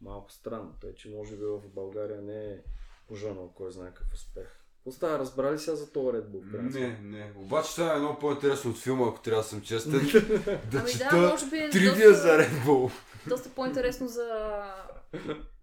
Малко 0.00 0.32
странно, 0.32 0.74
тъй 0.80 0.94
че 0.94 1.08
може 1.08 1.30
би 1.32 1.44
в 1.44 1.60
България 1.64 2.22
не 2.22 2.44
е 2.44 2.58
пожънал 3.08 3.48
кой 3.48 3.72
знае 3.72 3.88
какъв 3.88 4.14
успех. 4.14 4.58
Остава, 4.84 5.18
разбрали 5.18 5.58
сега 5.58 5.76
за 5.76 5.92
този 5.92 6.06
Red 6.08 6.24
Bull? 6.24 6.70
Не, 6.70 6.98
не. 7.00 7.32
Обаче 7.36 7.70
това 7.70 7.94
е 7.94 7.98
много 7.98 8.18
по-интересно 8.18 8.70
от 8.70 8.78
филма, 8.78 9.08
ако 9.08 9.20
трябва 9.20 9.42
да 9.42 9.48
съм 9.48 9.62
честен. 9.62 9.92
да 10.70 10.78
Ами 10.78 10.90
чета 10.90 11.08
да, 11.12 11.28
може 11.28 11.46
би 11.46 11.56
е 11.56 11.68
доста- 11.68 12.14
за 12.14 12.28
Red 12.28 12.64
Bull. 12.66 12.92
доста 13.26 13.48
по-интересно 13.50 14.08
за 14.08 14.50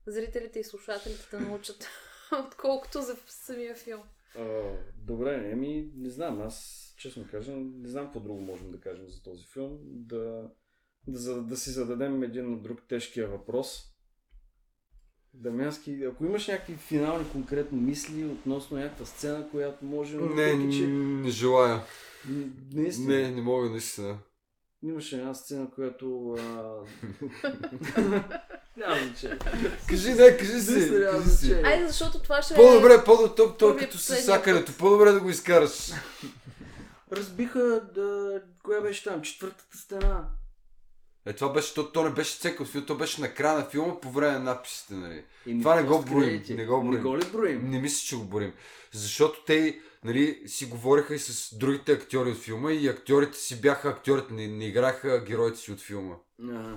зрителите 0.08 0.60
и 0.60 0.64
слушателите 0.64 1.28
да 1.32 1.40
научат, 1.40 1.88
отколкото 2.46 3.02
за 3.02 3.16
самия 3.28 3.76
филм. 3.76 4.02
А, 4.38 4.72
добре, 4.98 5.50
еми, 5.52 5.92
не 5.96 6.10
знам, 6.10 6.42
аз 6.42 6.86
честно 6.98 7.26
кажа, 7.32 7.52
не 7.56 7.88
знам 7.88 8.06
какво 8.06 8.20
друго 8.20 8.42
можем 8.42 8.72
да 8.72 8.80
кажем 8.80 9.10
за 9.10 9.24
този 9.24 9.46
филм. 9.46 9.78
Да, 9.84 10.50
да, 11.08 11.42
да 11.42 11.58
си 11.58 11.70
зададем 11.70 12.24
един 12.24 12.52
на 12.52 12.58
друг 12.58 12.82
тежкия 12.88 13.28
въпрос. 13.28 13.86
Дамянски, 15.34 16.04
ако 16.04 16.26
имаш 16.26 16.48
някакви 16.48 16.76
финални 16.76 17.30
конкретно 17.32 17.78
мисли 17.78 18.26
относно 18.26 18.78
някаква 18.78 19.06
сцена, 19.06 19.50
която 19.50 19.86
може... 19.86 20.18
Не, 20.18 20.22
въпреки 20.24 20.78
че- 20.78 20.88
не 20.88 21.30
желая. 21.30 21.82
Наистина. 22.74 23.14
Не, 23.14 23.32
не 23.32 23.42
мога 23.42 23.70
наистина. 23.70 24.20
Имаше 24.84 25.16
една 25.16 25.34
сцена, 25.34 25.72
която... 25.76 26.36
А... 26.40 26.74
Няма 28.78 28.96
значение. 29.08 29.38
Кажи, 29.88 30.14
не, 30.14 30.38
кажи 30.38 30.60
си. 30.62 30.92
Няма 30.92 31.12
Кажи 31.12 31.30
си. 31.30 31.46
значение. 31.46 31.72
Айде, 31.72 31.88
защото 31.88 32.20
това 32.20 32.42
ще 32.42 32.56
По-добре, 32.56 33.04
по-добре, 33.06 33.36
то, 33.36 33.54
то, 33.54 33.76
като 33.76 33.98
с 33.98 34.16
сакането. 34.16 34.74
По-добре 34.78 35.12
да 35.12 35.20
го 35.20 35.30
изкараш. 35.30 35.92
Разбиха 37.12 37.82
да... 37.96 38.42
Коя 38.64 38.82
беше 38.82 39.04
там? 39.04 39.22
Четвъртата 39.22 39.78
стена. 39.78 40.26
Е, 41.26 41.34
това 41.34 41.54
беше, 41.54 41.74
то, 41.74 41.92
то 41.92 42.04
не 42.04 42.10
беше 42.10 42.40
цекъл 42.40 42.66
филм, 42.66 42.86
то 42.86 42.96
беше 42.96 43.22
на 43.22 43.34
края 43.34 43.58
на 43.58 43.66
филма 43.66 44.00
по 44.00 44.12
време 44.12 44.34
на 44.34 44.40
надписите, 44.40 44.94
нали? 44.94 45.24
Еми, 45.48 45.62
Това 45.62 45.76
не 45.76 45.84
го 45.84 46.02
броим, 46.02 46.44
не 46.50 46.66
го 46.66 46.82
броим. 46.82 46.92
Не 46.92 46.98
го 46.98 47.18
ли 47.18 47.26
броим? 47.32 47.72
Не 47.72 47.80
мисля, 47.80 48.08
че 48.08 48.16
го 48.16 48.24
борим. 48.24 48.54
Защото 48.92 49.44
те 49.46 49.80
нали, 50.04 50.44
си 50.46 50.66
говориха 50.66 51.16
и 51.16 51.20
с 51.20 51.58
другите 51.58 51.92
актьори 51.92 52.32
от 52.32 52.38
филма 52.38 52.72
и 52.72 52.88
актьорите 52.88 53.38
си 53.38 53.62
бяха 53.62 53.90
актьорите, 53.90 54.34
не, 54.34 54.48
не 54.48 54.66
играха 54.66 55.24
героите 55.28 55.60
си 55.60 55.72
от 55.72 55.80
филма. 55.80 56.16
Ага. 56.44 56.76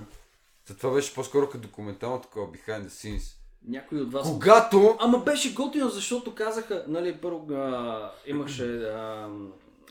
Та 0.67 0.75
това 0.77 0.95
беше 0.95 1.15
по-скоро 1.15 1.49
като 1.49 1.69
документално 1.69 2.21
такова 2.21 2.47
behind 2.47 2.83
the 2.83 2.89
scenes. 2.89 3.37
Някой 3.69 4.01
от 4.01 4.13
вас... 4.13 4.29
Когато 4.29 4.97
Ама 5.01 5.19
беше 5.19 5.55
готино, 5.55 5.89
защото 5.89 6.35
казаха, 6.35 6.85
нали, 6.89 7.19
първо 7.23 7.47
а, 7.55 8.13
имаше 8.27 8.77
а, 8.77 9.29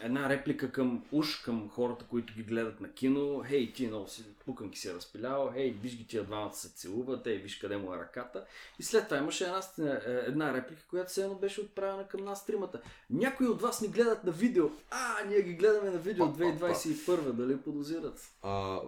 една 0.03 0.29
реплика 0.29 0.71
към 0.71 1.03
уж 1.11 1.35
към 1.35 1.69
хората, 1.69 2.05
които 2.09 2.33
ги 2.33 2.43
гледат 2.43 2.81
на 2.81 2.93
кино. 2.93 3.43
Хей, 3.47 3.73
ти 3.73 3.87
много 3.87 4.07
си, 4.07 4.25
пуканки 4.45 4.79
си 4.79 4.89
е 4.89 4.93
разпилял, 4.93 5.51
хей, 5.53 5.71
виж 5.71 5.97
ги 5.97 6.07
тия 6.07 6.23
двамата 6.23 6.53
се 6.53 6.75
целуват, 6.75 7.27
ей, 7.27 7.37
виж 7.37 7.57
къде 7.57 7.77
му 7.77 7.93
е 7.93 7.97
ръката. 7.97 8.45
И 8.79 8.83
след 8.83 9.05
това 9.05 9.17
имаше 9.17 9.43
една, 9.43 9.61
е, 9.79 10.11
една 10.27 10.53
реплика, 10.53 10.81
която 10.89 11.09
все 11.11 11.23
едно 11.23 11.35
беше 11.35 11.61
отправена 11.61 12.07
към 12.07 12.23
нас 12.23 12.45
тримата. 12.45 12.81
Някои 13.09 13.47
от 13.47 13.61
вас 13.61 13.81
ни 13.81 13.87
гледат 13.87 14.23
на 14.23 14.31
видео. 14.31 14.69
А, 14.91 15.25
ние 15.27 15.41
ги 15.41 15.53
гледаме 15.53 15.89
на 15.89 15.97
видео 15.97 16.25
от 16.25 16.37
2021, 16.37 17.31
дали 17.31 17.57
подозират? 17.57 18.31
А, 18.41 18.79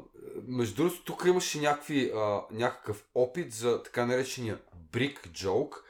между 0.48 0.76
другото, 0.76 1.04
тук 1.04 1.24
имаше 1.28 1.62
някакви, 1.62 2.12
а, 2.16 2.42
някакъв 2.52 3.06
опит 3.16 3.54
за 3.54 3.84
така 3.84 4.06
наречения 4.06 4.60
брик 4.92 5.30
джоук. 5.32 5.84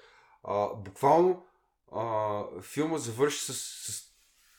А, 0.43 0.75
буквално 0.75 1.45
а, 1.91 2.41
филма 2.61 2.97
завърши 2.97 3.39
с, 3.39 3.53
с, 3.53 4.12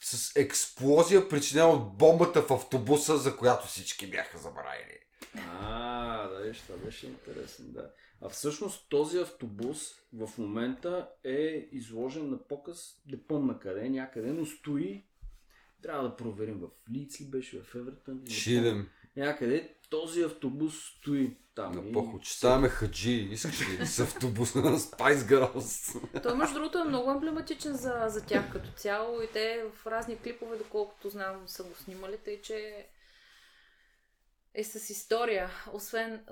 с 0.04 0.36
експлозия, 0.36 1.28
причинена 1.28 1.68
от 1.68 1.96
бомбата 1.98 2.42
в 2.42 2.50
автобуса, 2.50 3.16
за 3.16 3.36
която 3.36 3.66
всички 3.66 4.10
бяха 4.10 4.38
забравили. 4.38 4.98
А, 5.36 6.28
да, 6.28 6.40
виж, 6.40 6.60
това 6.60 6.76
беше 6.76 7.06
интересно, 7.06 7.64
да. 7.68 7.90
А 8.20 8.28
всъщност 8.28 8.86
този 8.88 9.18
автобус 9.18 9.94
в 10.12 10.30
момента 10.38 11.08
е 11.24 11.68
изложен 11.72 12.30
на 12.30 12.38
показ, 12.48 13.00
не 13.06 13.22
помня 13.22 13.58
къде, 13.58 13.88
някъде, 13.88 14.32
но 14.32 14.46
стои. 14.46 15.04
Трябва 15.82 16.08
да 16.08 16.16
проверим 16.16 16.58
в 16.58 16.68
Лиц 16.92 17.20
ли 17.20 17.24
беше, 17.24 17.60
в 17.62 17.74
Евертън. 17.74 18.20
не 18.24 18.30
Ще 18.30 18.50
помня. 18.54 18.68
идем 18.68 18.88
Някъде 19.16 19.74
този 19.90 20.22
автобус 20.22 20.74
стои 20.98 21.36
там. 21.54 21.72
на 21.72 21.92
поход. 21.92 22.24
Ще 22.24 22.36
ставаме 22.36 22.68
хаджи. 22.68 23.28
Искаш 23.30 23.68
ли 23.68 23.86
с 23.86 24.00
автобуса 24.00 24.58
на 24.58 24.78
Spice 24.78 25.16
Girls? 25.16 25.98
Той, 26.22 26.36
между 26.36 26.54
другото, 26.54 26.78
е 26.78 26.84
много 26.84 27.10
емблематичен 27.10 27.74
за, 27.74 28.04
за 28.08 28.26
тях 28.26 28.52
като 28.52 28.70
цяло 28.70 29.22
и 29.22 29.28
те 29.32 29.64
в 29.74 29.86
разни 29.86 30.18
клипове, 30.18 30.56
доколкото 30.56 31.10
знам, 31.10 31.42
са 31.46 31.62
го 31.62 31.74
снимали, 31.74 32.18
тъй 32.24 32.40
че 32.40 32.86
е 34.54 34.64
с 34.64 34.90
история, 34.90 35.50
освен 35.72 36.24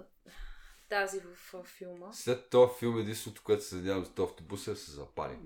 тази 0.88 1.20
в, 1.20 1.52
в 1.52 1.64
филма. 1.64 2.12
След 2.12 2.50
този 2.50 2.72
филм 2.78 2.98
единственото, 2.98 3.42
което 3.44 3.64
се 3.64 3.74
надявам 3.74 4.04
за 4.04 4.10
този 4.10 4.30
автобус 4.30 4.66
е 4.66 4.70
да 4.70 4.76
се 4.76 4.90
запали. 4.90 5.38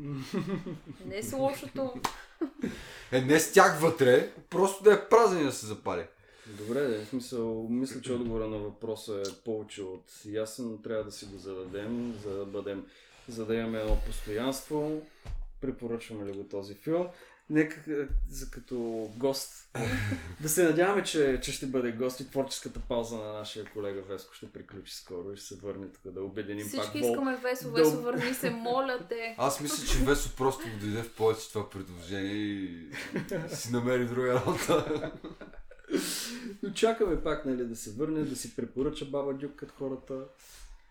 Не 1.04 1.16
е 1.16 1.22
с 1.22 1.32
лошото. 1.32 1.94
Е, 3.12 3.20
не 3.20 3.40
с 3.40 3.52
тях 3.52 3.80
вътре, 3.80 4.32
просто 4.50 4.84
да 4.84 4.92
е 4.94 5.08
празен 5.08 5.40
и 5.40 5.44
да 5.44 5.52
се 5.52 5.66
запали. 5.66 6.06
Добре, 6.46 6.80
да, 6.80 7.04
в 7.04 7.08
смисъл, 7.08 7.66
мисля, 7.70 8.00
че 8.00 8.12
отговора 8.12 8.46
на 8.46 8.58
въпроса 8.58 9.22
е 9.26 9.42
повече 9.44 9.82
от 9.82 10.04
ясен, 10.24 10.70
но 10.70 10.78
трябва 10.78 11.04
да 11.04 11.12
си 11.12 11.26
го 11.26 11.38
зададем, 11.38 12.14
за 12.24 12.36
да 12.36 12.44
бъдем, 12.44 12.86
за 13.28 13.46
да 13.46 13.54
имаме 13.54 13.80
едно 13.80 13.98
постоянство. 14.06 15.02
Препоръчваме 15.60 16.26
ли 16.26 16.32
го 16.32 16.44
този 16.44 16.74
филм? 16.74 17.06
Нека 17.50 17.92
е, 17.92 18.06
за 18.30 18.50
като 18.50 19.08
гост. 19.16 19.70
да 20.40 20.48
се 20.48 20.64
надяваме, 20.64 21.02
че, 21.02 21.40
че 21.42 21.52
ще 21.52 21.66
бъде 21.66 21.92
гост 21.92 22.20
и 22.20 22.30
творческата 22.30 22.80
пауза 22.80 23.16
на 23.16 23.32
нашия 23.32 23.64
колега 23.64 24.02
Веско 24.02 24.34
ще 24.34 24.52
приключи 24.52 24.94
скоро 24.94 25.32
и 25.32 25.36
ще 25.36 25.46
се 25.46 25.56
върне 25.56 25.86
тук 25.86 26.12
да 26.12 26.22
обединим 26.22 26.70
пак 26.70 26.80
Всички 26.80 26.98
искаме 26.98 27.36
Весо, 27.36 27.70
Да. 27.70 27.84
Весо, 27.84 28.02
върни 28.02 28.34
се, 28.34 28.50
моля 28.50 29.06
те. 29.08 29.34
Аз 29.38 29.60
мисля, 29.60 29.86
че 29.86 30.04
Весо 30.04 30.36
просто 30.36 30.64
го 30.64 30.78
дойде 30.80 31.02
в 31.02 31.14
повече 31.14 31.48
това 31.48 31.70
предложение 31.70 32.34
и 32.34 32.90
си 33.48 33.72
намери 33.72 34.06
друга 34.06 34.34
работа. 34.34 35.12
Но 36.62 36.70
чакаме 36.70 37.22
пак 37.22 37.44
нали, 37.44 37.64
да 37.64 37.76
се 37.76 37.92
върне, 37.92 38.22
да 38.22 38.36
си 38.36 38.56
препоръча 38.56 39.04
Баба 39.04 39.34
Дюк 39.34 39.52
като 39.56 39.74
хората. 39.74 40.24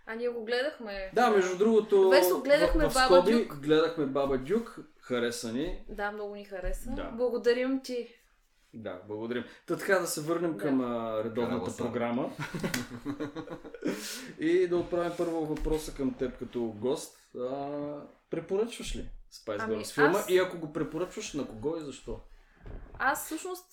А 0.05 0.15
ние 0.15 0.29
го 0.29 0.45
гледахме. 0.45 1.11
Да, 1.13 1.29
между 1.29 1.57
другото, 1.57 2.09
Весо, 2.09 2.41
гледахме 2.41 2.85
в, 2.85 2.89
в 2.89 2.93
Баба 2.93 3.15
скоби, 3.15 3.31
Дюк. 3.33 3.55
гледахме 3.55 4.05
Баба 4.05 4.37
Дюк, 4.37 4.79
хареса 4.99 5.53
ни. 5.53 5.85
Да, 5.89 6.11
много 6.11 6.35
ни 6.35 6.45
хареса. 6.45 6.89
Да. 6.89 7.11
Благодарим 7.11 7.81
ти. 7.83 8.07
Да, 8.73 9.01
благодарим. 9.07 9.43
Та 9.67 9.77
така 9.77 9.99
да 9.99 10.07
се 10.07 10.21
върнем 10.21 10.51
Да. 10.53 10.57
към 10.57 10.81
а, 10.81 11.23
редовната 11.23 11.71
Карала 11.71 11.77
програма. 11.77 12.31
и 14.39 14.67
да 14.67 14.77
отправим 14.77 15.11
първо 15.17 15.45
въпроса 15.45 15.93
към 15.93 16.13
теб 16.13 16.39
като 16.39 16.61
гост. 16.61 17.17
А, 17.39 18.01
препоръчваш 18.29 18.95
ли 18.95 19.09
Spice 19.33 19.57
Ами, 19.59 19.75
Girls 19.75 19.93
филма? 19.93 20.19
аз- 20.19 20.29
И 20.29 20.37
ако 20.37 20.57
го 20.57 20.73
препоръчваш, 20.73 21.33
на 21.33 21.47
кого 21.47 21.77
и 21.77 21.81
защо? 21.81 22.19
Аз 22.99 23.25
всъщност, 23.25 23.71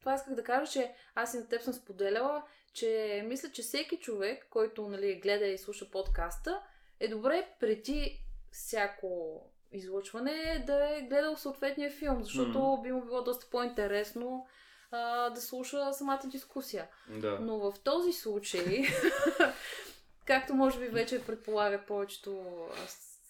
това 0.00 0.14
исках 0.14 0.34
да 0.34 0.44
кажа, 0.44 0.72
че 0.72 0.94
аз 1.14 1.34
и 1.34 1.38
на 1.38 1.48
теб 1.48 1.62
съм 1.62 1.72
споделяла, 1.72 2.42
че 2.72 3.22
мисля, 3.26 3.50
че 3.52 3.62
всеки 3.62 3.96
човек, 3.96 4.46
който 4.50 4.88
нали, 4.88 5.20
гледа 5.20 5.46
и 5.46 5.58
слуша 5.58 5.90
подкаста, 5.90 6.62
е 7.00 7.08
добре 7.08 7.48
преди 7.60 8.20
всяко 8.52 9.40
излъчване 9.72 10.64
да 10.66 10.96
е 10.96 11.02
гледал 11.02 11.36
съответния 11.36 11.90
филм, 11.90 12.24
защото 12.24 12.58
Мгм. 12.58 12.82
би 12.82 12.92
му 12.92 13.04
било 13.04 13.22
доста 13.22 13.50
по-интересно 13.50 14.46
а, 14.90 15.30
да 15.30 15.40
слуша 15.40 15.92
самата 15.92 16.20
дискусия. 16.24 16.88
Да. 17.08 17.38
Но 17.40 17.58
в 17.58 17.74
този 17.84 18.12
случай, 18.12 18.82
както 20.24 20.54
може 20.54 20.80
би 20.80 20.86
вече 20.86 21.26
предполагат 21.26 21.86
повечето 21.86 22.44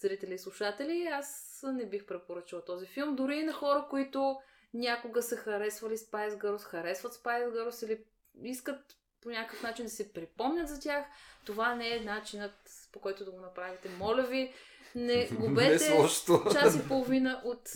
зрители 0.00 0.34
и 0.34 0.38
слушатели, 0.38 1.08
аз 1.12 1.60
не 1.72 1.86
бих 1.86 2.06
препоръчала 2.06 2.64
този 2.64 2.86
филм. 2.86 3.16
Дори 3.16 3.36
и 3.36 3.42
на 3.42 3.52
хора, 3.52 3.86
които 3.90 4.40
някога 4.74 5.22
са 5.22 5.36
харесвали 5.36 5.96
Spice 5.96 6.38
Girls, 6.38 6.62
харесват 6.62 7.14
Spice 7.14 7.48
Girls 7.50 7.86
или 7.86 8.04
искат 8.42 8.80
по 9.22 9.30
някакъв 9.30 9.62
начин 9.62 9.84
да 9.84 9.90
се 9.90 10.12
припомнят 10.12 10.68
за 10.68 10.80
тях, 10.80 11.04
това 11.44 11.74
не 11.74 11.96
е 11.96 12.00
начинът 12.00 12.54
по 12.92 13.00
който 13.00 13.24
да 13.24 13.30
го 13.30 13.40
направите. 13.40 13.88
Моля 13.88 14.22
ви, 14.22 14.52
не 14.94 15.04
Не 15.14 15.22
е 15.22 15.28
губете 15.28 15.92
лошото. 15.92 16.44
час 16.52 16.76
и 16.76 16.88
половина 16.88 17.42
от 17.44 17.70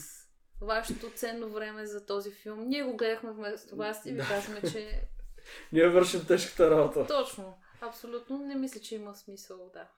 вашето 0.61 1.11
ценно 1.11 1.49
време 1.49 1.87
за 1.87 2.07
този 2.07 2.31
филм. 2.31 2.69
Ние 2.69 2.83
го 2.83 2.97
гледахме 2.97 3.31
вместо 3.33 3.77
вас 3.77 4.07
и 4.07 4.13
ви 4.13 4.17
Да. 4.17 4.29
казваме, 4.29 4.61
че 4.73 5.03
Ние 5.73 5.89
вършим 5.89 6.27
тежката 6.27 6.71
работа. 6.71 7.07
точно. 7.07 7.59
Абсолютно 7.81 8.39
не 8.39 8.55
мисля, 8.55 8.81
че 8.81 8.95
има 8.95 9.15
смисъл, 9.15 9.71
да. 9.75 9.89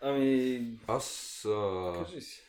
Ами, 0.00 0.78
Аз 0.88 1.42
а, 1.48 1.92
кажи 2.04 2.20
си. 2.20 2.42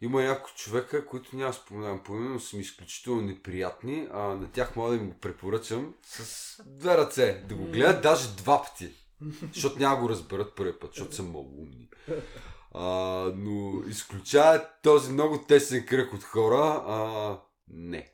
Има 0.00 0.22
няколко 0.22 0.56
човека, 0.56 1.06
които 1.06 1.36
няма 1.36 1.52
споменавам 1.52 2.02
по 2.02 2.14
но 2.14 2.40
са 2.40 2.56
ми 2.56 2.62
изключително 2.62 3.20
неприятни. 3.22 4.08
А, 4.12 4.18
на 4.18 4.52
тях 4.52 4.76
мога 4.76 4.90
да 4.90 4.96
им 4.96 5.08
го 5.10 5.18
препоръчам 5.18 5.94
с 6.02 6.62
две 6.66 6.96
ръце. 6.96 7.44
Да 7.48 7.54
го 7.54 7.64
гледат 7.64 8.02
даже 8.02 8.36
два 8.36 8.62
пъти. 8.62 8.90
Защото 9.54 9.78
няма 9.78 10.00
го 10.00 10.08
разберат 10.08 10.56
първи 10.56 10.78
път, 10.78 10.90
защото 10.94 11.14
са 11.14 11.22
много 11.22 11.60
умни. 11.60 11.88
А, 12.74 12.84
но 13.36 13.82
изключая 13.88 14.68
този 14.82 15.12
много 15.12 15.44
тесен 15.48 15.86
кръг 15.86 16.12
от 16.12 16.22
хора. 16.22 16.82
А, 16.86 17.40
не. 17.68 18.12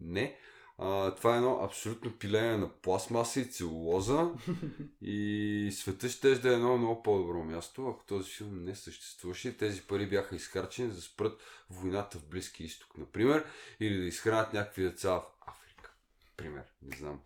Не. 0.00 0.38
А, 0.80 1.14
това 1.14 1.34
е 1.34 1.36
едно 1.36 1.60
абсолютно 1.62 2.18
пилеене 2.18 2.56
на 2.56 2.72
пластмаса 2.72 3.40
и 3.40 3.44
целулоза. 3.44 4.30
И 5.02 5.70
света 5.72 6.08
ще 6.08 6.34
да 6.34 6.50
е 6.50 6.54
едно 6.54 6.78
много 6.78 7.02
по-добро 7.02 7.44
място, 7.44 7.88
ако 7.88 8.06
този 8.06 8.30
филм 8.30 8.64
не 8.64 8.74
съществуваше. 8.74 9.56
Тези 9.56 9.82
пари 9.82 10.06
бяха 10.06 10.36
изхарчени 10.36 10.90
за 10.90 10.94
да 10.94 11.02
спрат 11.02 11.40
войната 11.70 12.18
в 12.18 12.28
Близкия 12.28 12.64
изток, 12.64 12.98
например, 12.98 13.44
или 13.80 13.98
да 13.98 14.04
изхранят 14.04 14.52
някакви 14.52 14.82
деца 14.82 15.10
в 15.10 15.24
Африка. 15.46 15.92
Пример, 16.36 16.64
не 16.82 16.96
знам. 16.96 17.20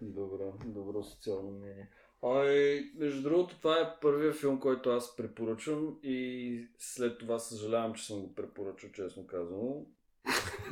Добро, 0.00 0.52
добро 0.64 1.04
социално 1.04 1.50
мнение. 1.50 1.88
Ай, 2.22 2.90
между 2.94 3.22
другото, 3.22 3.58
това 3.58 3.80
е 3.80 4.00
първият 4.00 4.36
филм, 4.36 4.60
който 4.60 4.90
аз 4.90 5.16
препоръчвам 5.16 5.98
и 6.02 6.68
след 6.78 7.18
това 7.18 7.38
съжалявам, 7.38 7.94
че 7.94 8.06
съм 8.06 8.20
го 8.20 8.34
препоръчал, 8.34 8.90
честно 8.90 9.26
казано. 9.26 9.86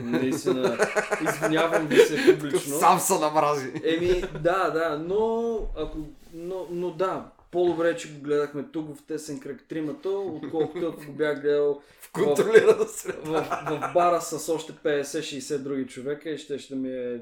Наистина, 0.00 0.78
извинявам 1.22 1.86
ви 1.86 1.96
се 1.96 2.38
публично. 2.38 2.78
Сам 2.78 3.00
се 3.00 3.18
намрази. 3.18 3.72
Еми, 3.84 4.20
да, 4.42 4.70
да, 4.70 4.98
но, 4.98 5.58
ако, 5.76 5.98
но, 6.34 6.66
но 6.70 6.90
да, 6.90 7.30
по-добре, 7.50 7.90
е, 7.90 7.96
че 7.96 8.12
го 8.12 8.20
гледахме 8.20 8.64
тук 8.72 8.96
в 8.96 9.06
тесен 9.06 9.40
кръг 9.40 9.64
тримата, 9.68 10.08
отколкото 10.08 10.86
ако 10.86 11.06
го 11.06 11.12
бях 11.12 11.40
гледал 11.40 11.82
В 12.00 12.12
контролирана 12.12 12.84
среда. 12.84 13.20
в, 13.24 13.64
в 13.70 13.92
бара 13.94 14.20
с 14.20 14.48
още 14.48 14.72
50-60 14.72 15.58
други 15.58 15.86
човека 15.86 16.30
и 16.30 16.38
ще, 16.38 16.58
ще 16.58 16.74
ми 16.74 16.90
е 16.90 17.20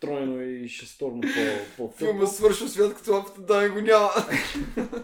тройно 0.00 0.42
и 0.42 0.68
шесторно 0.68 1.20
по, 1.76 1.90
по 1.90 1.96
Филма 1.96 2.26
свършва 2.26 2.68
свят, 2.68 2.94
като 2.94 3.12
лапата 3.12 3.40
да 3.40 3.70
го 3.70 3.80
няма. 3.80 4.10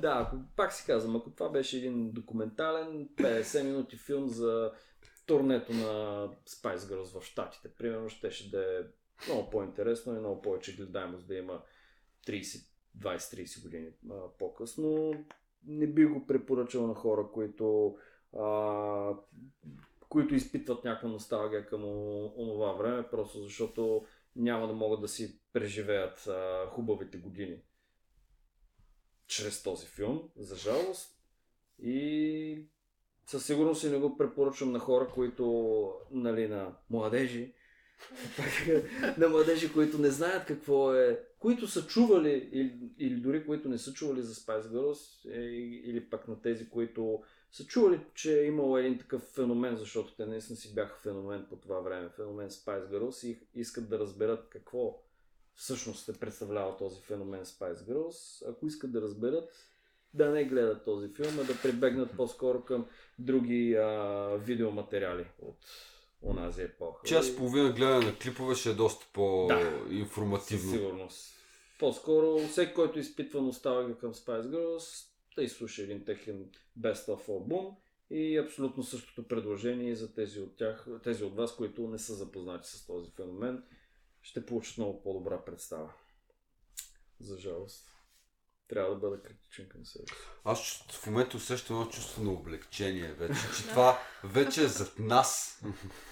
Да, 0.00 0.26
ако, 0.26 0.36
пак 0.56 0.72
си 0.72 0.84
казвам, 0.86 1.16
ако 1.16 1.30
това 1.30 1.48
беше 1.48 1.76
един 1.76 2.10
документален 2.12 3.08
50 3.16 3.62
минути 3.62 3.96
филм 3.96 4.28
за 4.28 4.70
турнето 5.28 5.72
на 5.72 6.28
Spice 6.48 6.76
Girls 6.76 7.20
в 7.20 7.24
Штатите, 7.24 7.68
примерно, 7.74 8.08
щеше 8.08 8.50
да 8.50 8.78
е 8.80 8.82
много 9.26 9.50
по-интересно 9.50 10.16
и 10.16 10.18
много 10.18 10.42
повече 10.42 10.76
гледаемост 10.76 11.28
да 11.28 11.34
има 11.34 11.62
30, 12.26 12.66
20-30 12.98 13.62
години 13.62 13.88
а, 14.10 14.14
по-късно. 14.38 15.12
Не 15.66 15.86
би 15.86 16.04
го 16.04 16.26
препоръчал 16.26 16.86
на 16.86 16.94
хора, 16.94 17.28
които 17.32 17.96
а, 18.38 19.14
които 20.08 20.34
изпитват 20.34 20.84
някаква 20.84 21.08
носталгия 21.08 21.66
към 21.66 21.84
онова 22.36 22.72
време, 22.72 23.08
просто 23.10 23.42
защото 23.42 24.06
няма 24.36 24.66
да 24.66 24.72
могат 24.72 25.00
да 25.00 25.08
си 25.08 25.40
преживеят 25.52 26.26
а, 26.26 26.66
хубавите 26.66 27.18
години. 27.18 27.62
чрез 29.26 29.62
този 29.62 29.86
филм, 29.86 30.30
за 30.36 30.56
жалост. 30.56 31.18
И 31.78 32.68
със 33.28 33.46
сигурност 33.46 33.84
и 33.84 33.88
не 33.88 33.98
го 33.98 34.16
препоръчвам 34.16 34.72
на 34.72 34.78
хора, 34.78 35.08
които, 35.14 35.92
нали, 36.10 36.48
на 36.48 36.72
младежи, 36.90 37.54
на 39.18 39.28
младежи, 39.28 39.72
които 39.72 39.98
не 39.98 40.10
знаят 40.10 40.46
какво 40.46 40.94
е, 40.94 41.24
които 41.38 41.66
са 41.66 41.86
чували 41.86 42.48
или, 42.52 42.90
или 42.98 43.14
дори 43.14 43.46
които 43.46 43.68
не 43.68 43.78
са 43.78 43.92
чували 43.92 44.22
за 44.22 44.34
Spice 44.34 44.66
Girls, 44.66 45.30
е, 45.32 45.40
или 45.90 46.10
пък 46.10 46.28
на 46.28 46.42
тези, 46.42 46.68
които 46.68 47.22
са 47.52 47.66
чували, 47.66 48.00
че 48.14 48.40
е 48.40 48.46
имало 48.46 48.78
един 48.78 48.98
такъв 48.98 49.22
феномен, 49.22 49.76
защото 49.76 50.14
те 50.16 50.26
наистина 50.26 50.56
си 50.56 50.74
бяха 50.74 50.96
феномен 51.02 51.46
по 51.48 51.56
това 51.56 51.80
време, 51.80 52.08
феномен 52.08 52.50
Spice 52.50 52.90
Girls 52.90 53.26
и 53.26 53.40
искат 53.54 53.88
да 53.88 53.98
разберат 53.98 54.48
какво 54.48 55.02
всъщност 55.54 56.04
се 56.04 56.20
представлява 56.20 56.76
този 56.76 57.00
феномен 57.00 57.44
Spice 57.44 57.92
Girls. 57.92 58.50
Ако 58.50 58.66
искат 58.66 58.92
да 58.92 59.02
разберат, 59.02 59.50
да 60.14 60.30
не 60.30 60.44
гледат 60.44 60.84
този 60.84 61.08
филм, 61.08 61.38
а 61.38 61.44
да 61.44 61.62
прибегнат 61.62 62.16
по-скоро 62.16 62.64
към 62.64 62.86
други 63.18 63.74
а, 63.74 64.28
видеоматериали 64.40 65.26
от 65.42 65.58
онази 66.22 66.62
епоха. 66.62 67.06
Час 67.06 67.28
и 67.28 67.36
половина 67.36 67.72
гледане 67.72 68.06
на 68.06 68.18
клипове 68.18 68.54
ще 68.54 68.70
е 68.70 68.74
доста 68.74 69.06
по-информативно. 69.12 70.70
Със 70.70 70.70
сигурност. 70.70 71.34
По-скоро 71.78 72.38
всеки, 72.38 72.74
който 72.74 72.98
изпитва 72.98 73.42
носталгия 73.42 73.98
към 73.98 74.14
Spice 74.14 74.42
Girls, 74.42 75.08
да 75.36 75.42
изслуша 75.42 75.82
един 75.82 76.04
техен 76.04 76.50
Best 76.80 77.06
of 77.08 77.28
албум 77.28 77.76
и 78.10 78.38
абсолютно 78.38 78.82
същото 78.82 79.28
предложение 79.28 79.94
за 79.94 80.14
тези 80.14 80.40
от 80.40 80.56
тях, 80.56 80.86
тези 81.04 81.24
от 81.24 81.36
вас, 81.36 81.56
които 81.56 81.88
не 81.88 81.98
са 81.98 82.14
запознати 82.14 82.68
с 82.68 82.86
този 82.86 83.10
феномен, 83.10 83.62
ще 84.22 84.46
получат 84.46 84.78
много 84.78 85.02
по-добра 85.02 85.44
представа. 85.44 85.92
За 87.20 87.38
жалост. 87.38 87.97
Трябва 88.68 88.94
да 88.94 89.00
бъда 89.00 89.22
критичен 89.22 89.68
към 89.68 89.86
себе 89.86 90.06
си. 90.06 90.14
Аз 90.44 90.84
в 90.90 91.06
момента 91.06 91.36
усещам 91.36 91.76
едно 91.76 91.90
чувство 91.90 92.24
на 92.24 92.32
облегчение 92.32 93.12
вече, 93.12 93.40
че 93.56 93.68
това 93.68 93.98
вече 94.24 94.64
е 94.64 94.68
зад 94.68 94.98
нас 94.98 95.62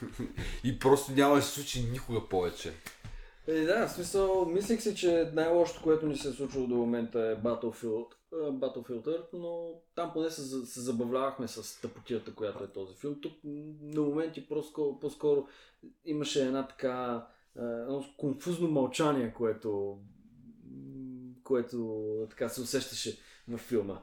и 0.65 0.79
просто 0.79 1.13
няма 1.13 1.35
да 1.35 1.43
се 1.43 1.55
случи 1.55 1.83
никога 1.83 2.29
повече. 2.29 2.73
Е, 3.47 3.61
да, 3.61 3.89
в 3.89 3.93
смисъл, 3.93 4.47
мислих 4.47 4.83
си, 4.83 4.97
че 4.97 5.31
най-лошото, 5.35 5.83
което 5.83 6.07
ни 6.07 6.17
се 6.17 6.29
е 6.29 6.33
случило 6.33 6.67
до 6.67 6.75
момента 6.75 7.21
е 7.21 7.37
Battlefield, 7.37 8.09
Battlefield 8.33 9.05
Earth, 9.05 9.29
но 9.33 9.73
там 9.95 10.13
поне 10.13 10.31
се, 10.31 10.67
се 10.67 10.81
забавлявахме 10.81 11.49
с 11.49 11.81
тъпотията, 11.81 12.35
която 12.35 12.65
е 12.65 12.73
този 12.73 12.95
филм. 12.95 13.21
Тук 13.21 13.33
на 13.83 14.03
моменти 14.03 14.49
по-скоро, 14.49 14.99
по-скоро 15.01 15.47
имаше 16.05 16.47
една 16.47 16.69
така 16.69 17.27
едно 17.57 18.05
конфузно 18.17 18.69
мълчание, 18.69 19.35
което 19.37 19.99
което 21.47 22.27
така 22.31 22.49
се 22.49 22.61
усещаше 22.61 23.19
в 23.49 23.59
филма. 23.59 24.01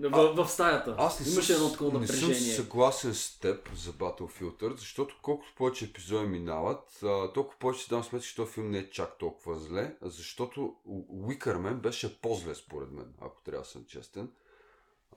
В, 0.00 0.34
в, 0.34 0.44
в 0.44 0.50
стаята. 0.50 0.94
Аз 0.98 1.20
не 1.20 1.32
Имаше 1.32 1.52
едно 1.52 1.72
такова 1.72 2.00
напрежение. 2.00 2.28
Не 2.28 2.40
съм 2.40 2.64
съгласен 2.64 3.14
с 3.14 3.38
теб 3.38 3.74
за 3.74 3.92
Battlefield 3.92 4.76
защото 4.76 5.18
колкото 5.22 5.54
повече 5.56 5.84
епизоди 5.84 6.26
минават, 6.26 7.00
толкова 7.34 7.58
повече 7.58 7.82
си 7.82 7.90
дам 7.90 8.04
сметка, 8.04 8.26
че 8.26 8.36
този 8.36 8.52
филм 8.52 8.70
не 8.70 8.78
е 8.78 8.90
чак 8.90 9.18
толкова 9.18 9.58
зле, 9.58 9.96
защото 10.02 10.74
Уикърмен 11.08 11.80
беше 11.80 12.20
по-зле 12.20 12.54
според 12.54 12.90
мен, 12.90 13.14
ако 13.20 13.42
трябва 13.44 13.62
да 13.62 13.68
съм 13.68 13.84
честен. 13.84 14.30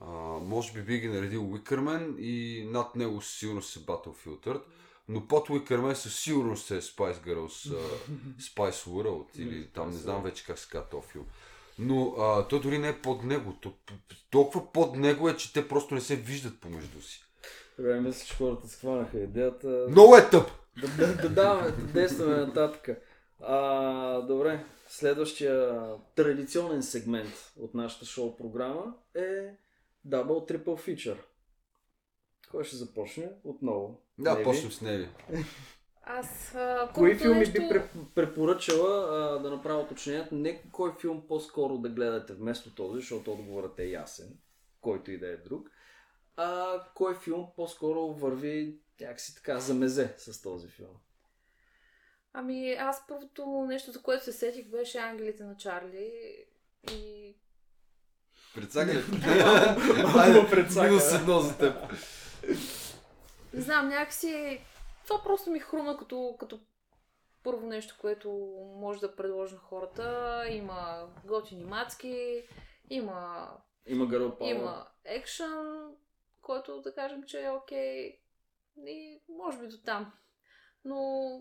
А, 0.00 0.06
може 0.40 0.72
би 0.72 0.82
би 0.82 0.98
ги 0.98 1.08
наредил 1.08 1.52
Уикърмен 1.52 2.16
и 2.18 2.64
над 2.70 2.96
него 2.96 3.22
сигурно 3.22 3.62
се 3.62 3.86
Battlefield. 3.86 4.62
Но 5.08 5.26
под 5.26 5.50
Уикърмен 5.50 5.96
със 5.96 6.20
сигурност 6.20 6.70
е 6.70 6.80
Spice 6.80 7.26
Girls, 7.26 7.74
uh, 7.74 7.80
Spice 8.38 8.88
World 8.88 9.38
или 9.38 9.68
там 9.68 9.90
не 9.90 9.96
знам 9.96 10.22
вече 10.22 10.44
как 10.44 10.58
се 10.58 10.68
казва 10.70 10.88
този 10.88 11.06
филм. 11.06 11.26
Но 11.80 12.14
а, 12.18 12.48
то 12.48 12.60
дори 12.60 12.78
не 12.78 12.88
е 12.88 13.00
под 13.00 13.24
него. 13.24 13.52
То, 13.60 13.72
толкова 14.30 14.72
под 14.72 14.96
него 14.96 15.28
е, 15.28 15.36
че 15.36 15.52
те 15.52 15.68
просто 15.68 15.94
не 15.94 16.00
се 16.00 16.16
виждат 16.16 16.60
помежду 16.60 17.02
си. 17.02 17.24
Добре, 17.78 18.00
мисля, 18.00 18.26
че 18.26 18.36
хората 18.36 18.68
схванаха 18.68 19.18
идеята. 19.18 19.86
Много 19.90 20.16
е 20.16 20.30
тъп! 20.30 20.50
Да, 20.80 21.06
да, 21.06 21.16
да, 21.16 21.28
да, 21.28 21.72
действаме 21.94 22.36
нататък. 22.36 22.88
А, 23.40 24.20
добре, 24.20 24.64
следващия 24.88 25.80
традиционен 26.14 26.82
сегмент 26.82 27.52
от 27.60 27.74
нашата 27.74 28.06
шоу 28.06 28.36
програма 28.36 28.94
е 29.14 29.56
Double 30.08 30.52
Triple 30.52 30.64
Feature. 30.64 31.18
Кой 32.50 32.64
ще 32.64 32.76
започне? 32.76 33.30
Отново. 33.44 34.00
Да, 34.18 34.42
почнем 34.42 34.72
с 34.72 34.80
Неви. 34.80 35.08
Аз. 36.02 36.54
А, 36.54 36.90
Кои 36.94 37.18
филми 37.18 37.38
нещо... 37.38 37.52
би 37.52 37.82
препоръчала 38.14 39.08
а, 39.10 39.38
да 39.38 39.50
направя 39.50 39.80
уточнението? 39.80 40.34
Не 40.34 40.62
кой 40.72 40.92
филм 41.00 41.22
по-скоро 41.28 41.78
да 41.78 41.88
гледате 41.88 42.32
вместо 42.32 42.74
този, 42.74 43.00
защото 43.00 43.32
отговорът 43.32 43.78
е 43.78 43.84
ясен, 43.84 44.38
който 44.80 45.10
и 45.10 45.18
да 45.18 45.28
е 45.28 45.36
друг. 45.36 45.70
А 46.36 46.80
кой 46.94 47.14
филм 47.14 47.46
по-скоро 47.56 48.12
върви 48.12 48.78
някакси 49.00 49.34
така 49.34 49.58
за 49.58 49.74
мезе 49.74 50.14
с 50.16 50.42
този 50.42 50.68
филм? 50.68 50.96
Ами 52.32 52.72
аз 52.72 53.06
първото 53.08 53.64
нещо, 53.68 53.92
за 53.92 54.02
което 54.02 54.24
се 54.24 54.32
сетих, 54.32 54.68
беше 54.68 54.98
Ангелите 54.98 55.44
на 55.44 55.56
Чарли 55.56 56.34
и... 56.92 57.34
Предсагали? 58.54 58.98
Айде. 60.18 60.66
Минус 60.82 61.14
едно 61.14 61.40
за 61.40 61.58
теб. 61.58 61.74
Не 63.54 63.60
знам, 63.60 63.88
някакси 63.88 64.60
това 65.10 65.22
просто 65.22 65.50
ми 65.50 65.58
хрумна 65.58 65.96
като, 65.96 66.36
като 66.40 66.60
първо 67.42 67.66
нещо, 67.66 67.96
което 68.00 68.30
може 68.76 69.00
да 69.00 69.16
предложи 69.16 69.54
на 69.54 69.60
хората. 69.60 70.44
Има 70.50 71.08
готини 71.24 71.64
мацки, 71.64 72.42
има... 72.90 73.48
Има 73.86 74.06
гаропа. 74.06 74.44
Има 74.44 74.86
екшън, 75.04 75.90
който 76.42 76.80
да 76.80 76.94
кажем, 76.94 77.22
че 77.22 77.44
е 77.44 77.50
окей. 77.50 78.20
И 78.86 79.20
може 79.28 79.58
би 79.58 79.68
до 79.68 79.78
там. 79.78 80.12
Но 80.84 81.40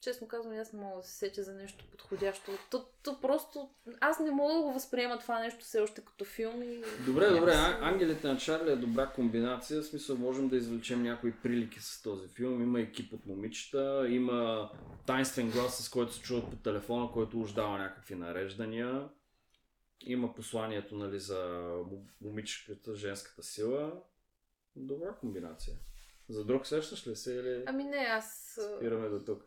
честно 0.00 0.28
казвам, 0.28 0.58
аз 0.58 0.72
не 0.72 0.80
мога 0.80 0.96
да 0.96 1.02
се 1.02 1.14
сетя 1.14 1.42
за 1.42 1.54
нещо 1.54 1.84
подходящо. 1.90 2.50
То, 2.70 2.86
то 3.02 3.20
просто... 3.20 3.70
Аз 4.00 4.20
не 4.20 4.30
мога 4.30 4.54
да 4.54 4.60
го 4.60 4.72
възприема 4.72 5.18
това 5.18 5.40
нещо 5.40 5.64
все 5.64 5.80
още 5.80 6.00
като 6.00 6.24
филм. 6.24 6.62
И... 6.62 6.82
Добре, 7.06 7.30
добре. 7.30 7.52
А, 7.54 7.78
Ангелите 7.80 8.28
на 8.28 8.38
Чарли 8.38 8.70
е 8.70 8.76
добра 8.76 9.06
комбинация. 9.06 9.82
В 9.82 9.86
смисъл 9.86 10.16
можем 10.16 10.48
да 10.48 10.56
извлечем 10.56 11.02
някои 11.02 11.32
прилики 11.32 11.80
с 11.80 12.02
този 12.02 12.28
филм. 12.28 12.62
Има 12.62 12.80
екип 12.80 13.12
от 13.12 13.26
момичета, 13.26 14.06
има 14.08 14.70
тайнствен 15.06 15.50
глас, 15.50 15.84
с 15.84 15.88
който 15.88 16.12
се 16.12 16.22
чуват 16.22 16.50
по 16.50 16.56
телефона, 16.56 17.12
който 17.12 17.40
уж 17.40 17.52
дава 17.52 17.78
някакви 17.78 18.14
нареждания. 18.14 19.08
Има 20.00 20.34
посланието 20.34 20.94
нали, 20.94 21.20
за 21.20 21.70
момичката, 22.20 22.94
женската 22.94 23.42
сила. 23.42 23.92
Добра 24.76 25.14
комбинация. 25.20 25.76
За 26.28 26.44
друг 26.44 26.66
сещаш 26.66 27.06
ли 27.06 27.16
се 27.16 27.34
или... 27.34 27.62
Ами 27.66 27.84
не, 27.84 27.96
аз... 27.96 28.58
Спираме 28.76 29.08
до 29.08 29.24
тук 29.24 29.44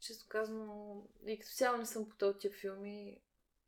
често 0.00 0.26
казано, 0.28 1.02
и 1.26 1.38
като 1.38 1.50
цяло 1.52 1.78
не 1.78 1.86
съм 1.86 2.08
по 2.08 2.16
този 2.16 2.38
тип 2.38 2.52
филми. 2.60 3.18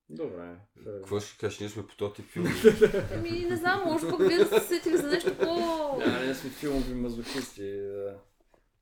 Добре. 0.09 0.57
Какво 0.85 1.21
ще 1.21 1.39
кажеш? 1.39 1.61
Ние 1.61 1.69
сме 1.69 1.87
по 1.87 1.97
този 1.97 2.15
тип 2.15 2.31
филми. 2.31 2.51
Ами 3.15 3.31
не 3.31 3.57
знам, 3.57 3.83
може 3.85 4.09
пък 4.09 4.29
вие 4.29 4.39
да 4.39 4.61
се 4.61 4.67
сетили 4.67 4.97
за 4.97 5.09
нещо 5.09 5.39
по... 5.39 5.55
Да, 6.05 6.25
ние 6.25 6.35
сме 6.35 6.51
филмови 6.51 6.95
мазохисти. 6.95 7.81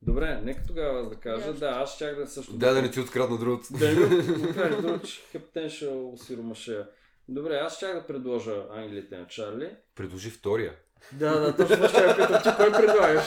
Добре, 0.02 0.40
нека 0.44 0.66
тогава 0.66 1.00
аз 1.00 1.08
да 1.08 1.16
кажа. 1.16 1.52
Да, 1.52 1.66
аз 1.68 1.94
щях 1.94 2.16
да 2.16 2.26
също... 2.26 2.56
Да, 2.56 2.74
да 2.74 2.82
не 2.82 2.90
ти 2.90 3.00
открадна 3.00 3.38
другото. 3.38 3.66
Да 3.70 3.94
не 3.94 4.04
открадна 4.48 4.82
другото, 4.82 5.08
че 5.08 5.20
хептен 5.30 5.70
ще 5.70 5.86
усиромаше. 5.86 6.86
Добре, 7.28 7.54
аз 7.54 7.76
щях 7.76 7.94
да 7.94 8.06
предложа 8.06 8.66
Англите 8.70 9.18
на 9.18 9.26
Чарли. 9.26 9.76
Предложи 9.94 10.30
втория. 10.30 10.76
Да, 11.12 11.40
да, 11.40 11.56
точно 11.56 11.88
ще 11.88 12.00
я 12.00 12.16
питам, 12.16 12.42
че 12.42 12.56
кой 12.56 12.72
предлагаш? 12.72 13.24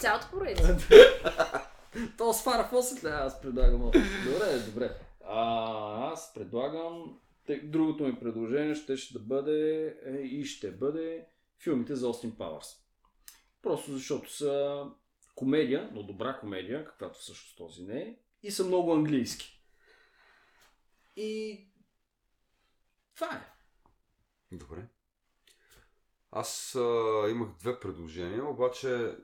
Цялото 0.00 0.26
поредица. 0.30 0.78
То 2.18 2.32
с 2.32 2.42
Фара 2.42 2.70
ли? 3.04 3.08
Аз 3.08 3.40
предлагам. 3.40 3.80
Добре, 4.24 4.58
добре. 4.66 4.98
А, 5.24 6.12
аз 6.12 6.34
предлагам. 6.34 7.20
Другото 7.62 8.04
ми 8.04 8.20
предложение 8.20 8.74
ще, 8.74 8.96
ще 8.96 9.12
да 9.12 9.20
бъде 9.20 9.86
е, 10.04 10.16
и 10.16 10.44
ще 10.44 10.70
бъде 10.70 11.26
филмите 11.62 11.96
за 11.96 12.08
Остин 12.08 12.36
Пауърс. 12.36 12.66
Просто 13.62 13.92
защото 13.92 14.32
са 14.32 14.84
комедия, 15.34 15.90
но 15.92 16.02
добра 16.02 16.38
комедия, 16.38 16.84
каквато 16.84 17.18
всъщност 17.18 17.56
този 17.56 17.82
не 17.82 18.00
е, 18.00 18.16
и 18.42 18.50
са 18.50 18.64
много 18.64 18.92
английски. 18.92 19.62
И 21.16 21.60
това 23.14 23.26
е. 23.26 23.46
Добре. 24.56 24.88
Аз 26.30 26.74
а, 26.74 27.26
имах 27.30 27.48
две 27.58 27.80
предложения, 27.80 28.48
обаче 28.48 29.16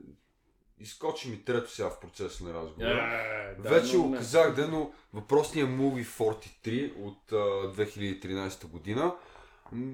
изкочи 0.79 1.29
ми 1.29 1.45
трето 1.45 1.71
сега 1.71 1.89
в 1.89 1.99
процеса 1.99 2.43
на 2.43 2.53
разговора. 2.53 2.87
Yeah, 2.87 3.51
е, 3.51 3.69
Вече 3.69 3.97
го 3.97 4.13
казах, 4.13 4.55
да, 4.55 4.67
но 4.67 4.91
въпросният 5.13 5.69
Movie 5.69 6.05
43 6.05 6.95
от 6.97 7.31
а, 7.31 7.35
2013 7.35 8.67
година 8.67 9.13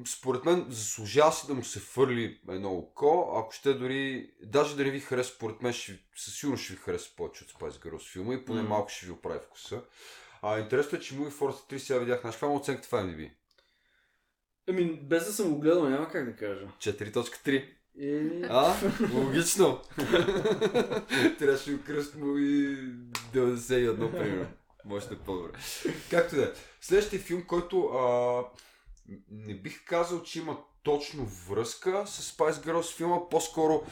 според 0.06 0.46
мен 0.46 0.66
заслужава 0.70 1.32
си 1.32 1.48
да 1.48 1.54
му 1.54 1.64
се 1.64 1.80
фърли 1.80 2.40
едно 2.50 2.72
око, 2.72 3.34
ако 3.38 3.52
ще 3.52 3.74
дори, 3.74 4.32
даже 4.44 4.76
да 4.76 4.84
не 4.84 4.92
ви 4.92 5.00
хареса, 5.00 5.34
според 5.36 5.62
мен 5.62 5.74
ще, 5.74 6.00
със 6.16 6.36
сигурност 6.36 6.64
ще 6.64 6.74
ви 6.74 6.80
хареса 6.80 7.10
повече 7.18 7.44
от 7.44 7.52
Spice 7.52 7.86
Girls 7.86 8.12
филма 8.12 8.34
и 8.34 8.46
поне 8.46 8.62
mm. 8.62 8.68
малко 8.68 8.90
ще 8.90 9.06
ви 9.06 9.12
оправи 9.12 9.40
вкуса. 9.40 9.82
А 10.42 10.60
интересно 10.60 10.98
е, 10.98 11.02
че 11.02 11.16
Movie 11.16 11.32
43 11.32 11.78
сега 11.78 12.00
видях, 12.00 12.22
знаеш 12.22 12.36
каква 12.36 12.56
оценката 12.56 12.88
в 12.88 12.92
IMDb? 12.92 13.32
Ами, 14.70 15.00
без 15.02 15.26
да 15.26 15.34
съм 15.34 15.54
го 15.54 15.60
гледал, 15.60 15.90
няма 15.90 16.10
как 16.10 16.26
да 16.26 16.36
кажа. 16.36 16.68
4.3. 16.80 17.66
Е... 18.02 18.42
А, 18.50 18.76
логично. 19.14 19.82
Трябваше 21.40 21.72
да 21.72 21.84
кръстмо 21.84 22.38
и 22.38 22.78
91, 23.34 24.12
примерно. 24.12 24.48
Може 24.86 25.08
да 25.08 25.14
е 25.16 25.18
по-добре. 25.18 25.52
Както 26.10 26.36
да 26.36 26.44
е. 26.44 26.52
Следващия 26.82 27.20
филм, 27.22 27.44
който 27.48 27.86
а, 27.86 28.44
не 29.32 29.54
бих 29.54 29.86
казал, 29.86 30.24
че 30.24 30.40
има 30.40 30.58
точно 30.84 31.26
връзка 31.26 32.04
с 32.08 32.38
Spice 32.38 32.66
Girls 32.66 32.96
филма, 32.96 33.30
по-скоро 33.30 33.84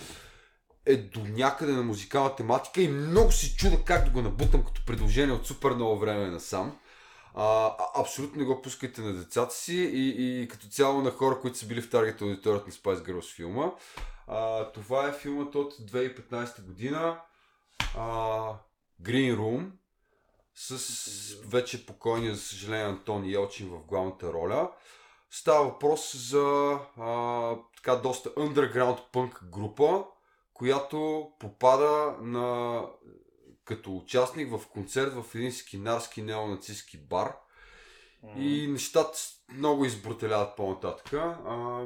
е 0.85 0.97
до 0.97 1.19
някъде 1.19 1.71
на 1.71 1.83
музикална 1.83 2.35
тематика 2.35 2.81
и 2.81 2.87
много 2.87 3.31
се 3.31 3.55
чуда 3.55 3.83
как 3.85 4.05
да 4.05 4.11
го 4.11 4.21
набутам 4.21 4.63
като 4.63 4.85
предложение 4.85 5.35
от 5.35 5.47
супер 5.47 5.71
много 5.71 5.99
време 5.99 6.27
насам. 6.27 6.77
А, 7.39 7.75
абсолютно 7.95 8.39
не 8.39 8.45
го 8.45 8.61
пускайте 8.61 9.01
на 9.01 9.13
децата 9.13 9.53
си 9.53 9.75
и, 9.75 10.41
и 10.41 10.47
като 10.47 10.67
цяло 10.67 11.01
на 11.01 11.11
хора, 11.11 11.39
които 11.39 11.57
са 11.57 11.67
били 11.67 11.81
в 11.81 11.89
таргет 11.89 12.21
аудиторията 12.21 12.65
на 12.67 12.73
Spice 12.73 13.03
Girls 13.03 13.35
филма. 13.35 13.71
А, 14.27 14.71
това 14.71 15.07
е 15.07 15.13
филмът 15.13 15.55
от 15.55 15.73
2015 15.73 16.61
година. 16.61 17.21
А, 17.97 18.09
Green 19.01 19.37
Room 19.37 19.69
с 20.55 21.35
вече 21.47 21.85
покойния, 21.85 22.35
за 22.35 22.41
съжаление, 22.41 22.85
Антон 22.85 23.23
Елчин 23.23 23.69
в 23.69 23.85
главната 23.85 24.33
роля. 24.33 24.71
Става 25.29 25.65
въпрос 25.65 26.15
за 26.15 26.77
а, 26.99 27.55
така 27.75 27.95
доста 27.95 28.29
underground 28.29 28.99
пънк 29.11 29.43
група, 29.51 30.05
която 30.53 31.31
попада 31.39 32.15
на, 32.21 32.81
като 33.67 33.95
участник 33.95 34.57
в 34.57 34.67
концерт 34.67 35.13
в 35.13 35.35
един 35.35 35.51
скинарски 35.51 36.21
неонацистски 36.21 36.97
бар. 36.97 37.35
И 38.37 38.67
нещата 38.67 39.17
много 39.53 39.85
избрутеляват 39.85 40.55
по-нататък. 40.55 41.13
А, 41.13 41.85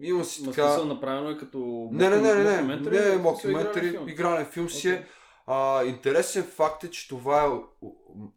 има 0.00 0.24
си 0.24 0.42
Ма 0.42 0.52
така... 0.52 0.84
направено 0.84 1.30
е 1.30 1.38
като... 1.38 1.88
Не, 1.92 2.10
не, 2.10 2.16
не, 2.16 2.34
не, 2.34 2.62
не, 2.62 2.76
не, 2.76 2.76
не 2.76 3.72
филм? 3.90 4.08
игрален 4.08 4.46
филм 4.46 4.70
си 4.70 4.90
е. 4.90 5.06
А, 5.46 5.84
интересен 5.84 6.44
факт 6.44 6.84
е, 6.84 6.90
че 6.90 7.08
това 7.08 7.44
е 7.44 7.48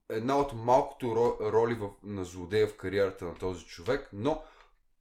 една 0.10 0.38
от 0.38 0.54
малкото 0.54 1.06
ро- 1.06 1.52
роли 1.52 1.74
в, 1.74 1.90
на 2.04 2.26
злодея 2.26 2.68
в 2.68 2.78
кариерата 2.78 3.26
на 3.26 3.36
този 3.36 3.66
човек, 3.66 4.10
но 4.14 4.42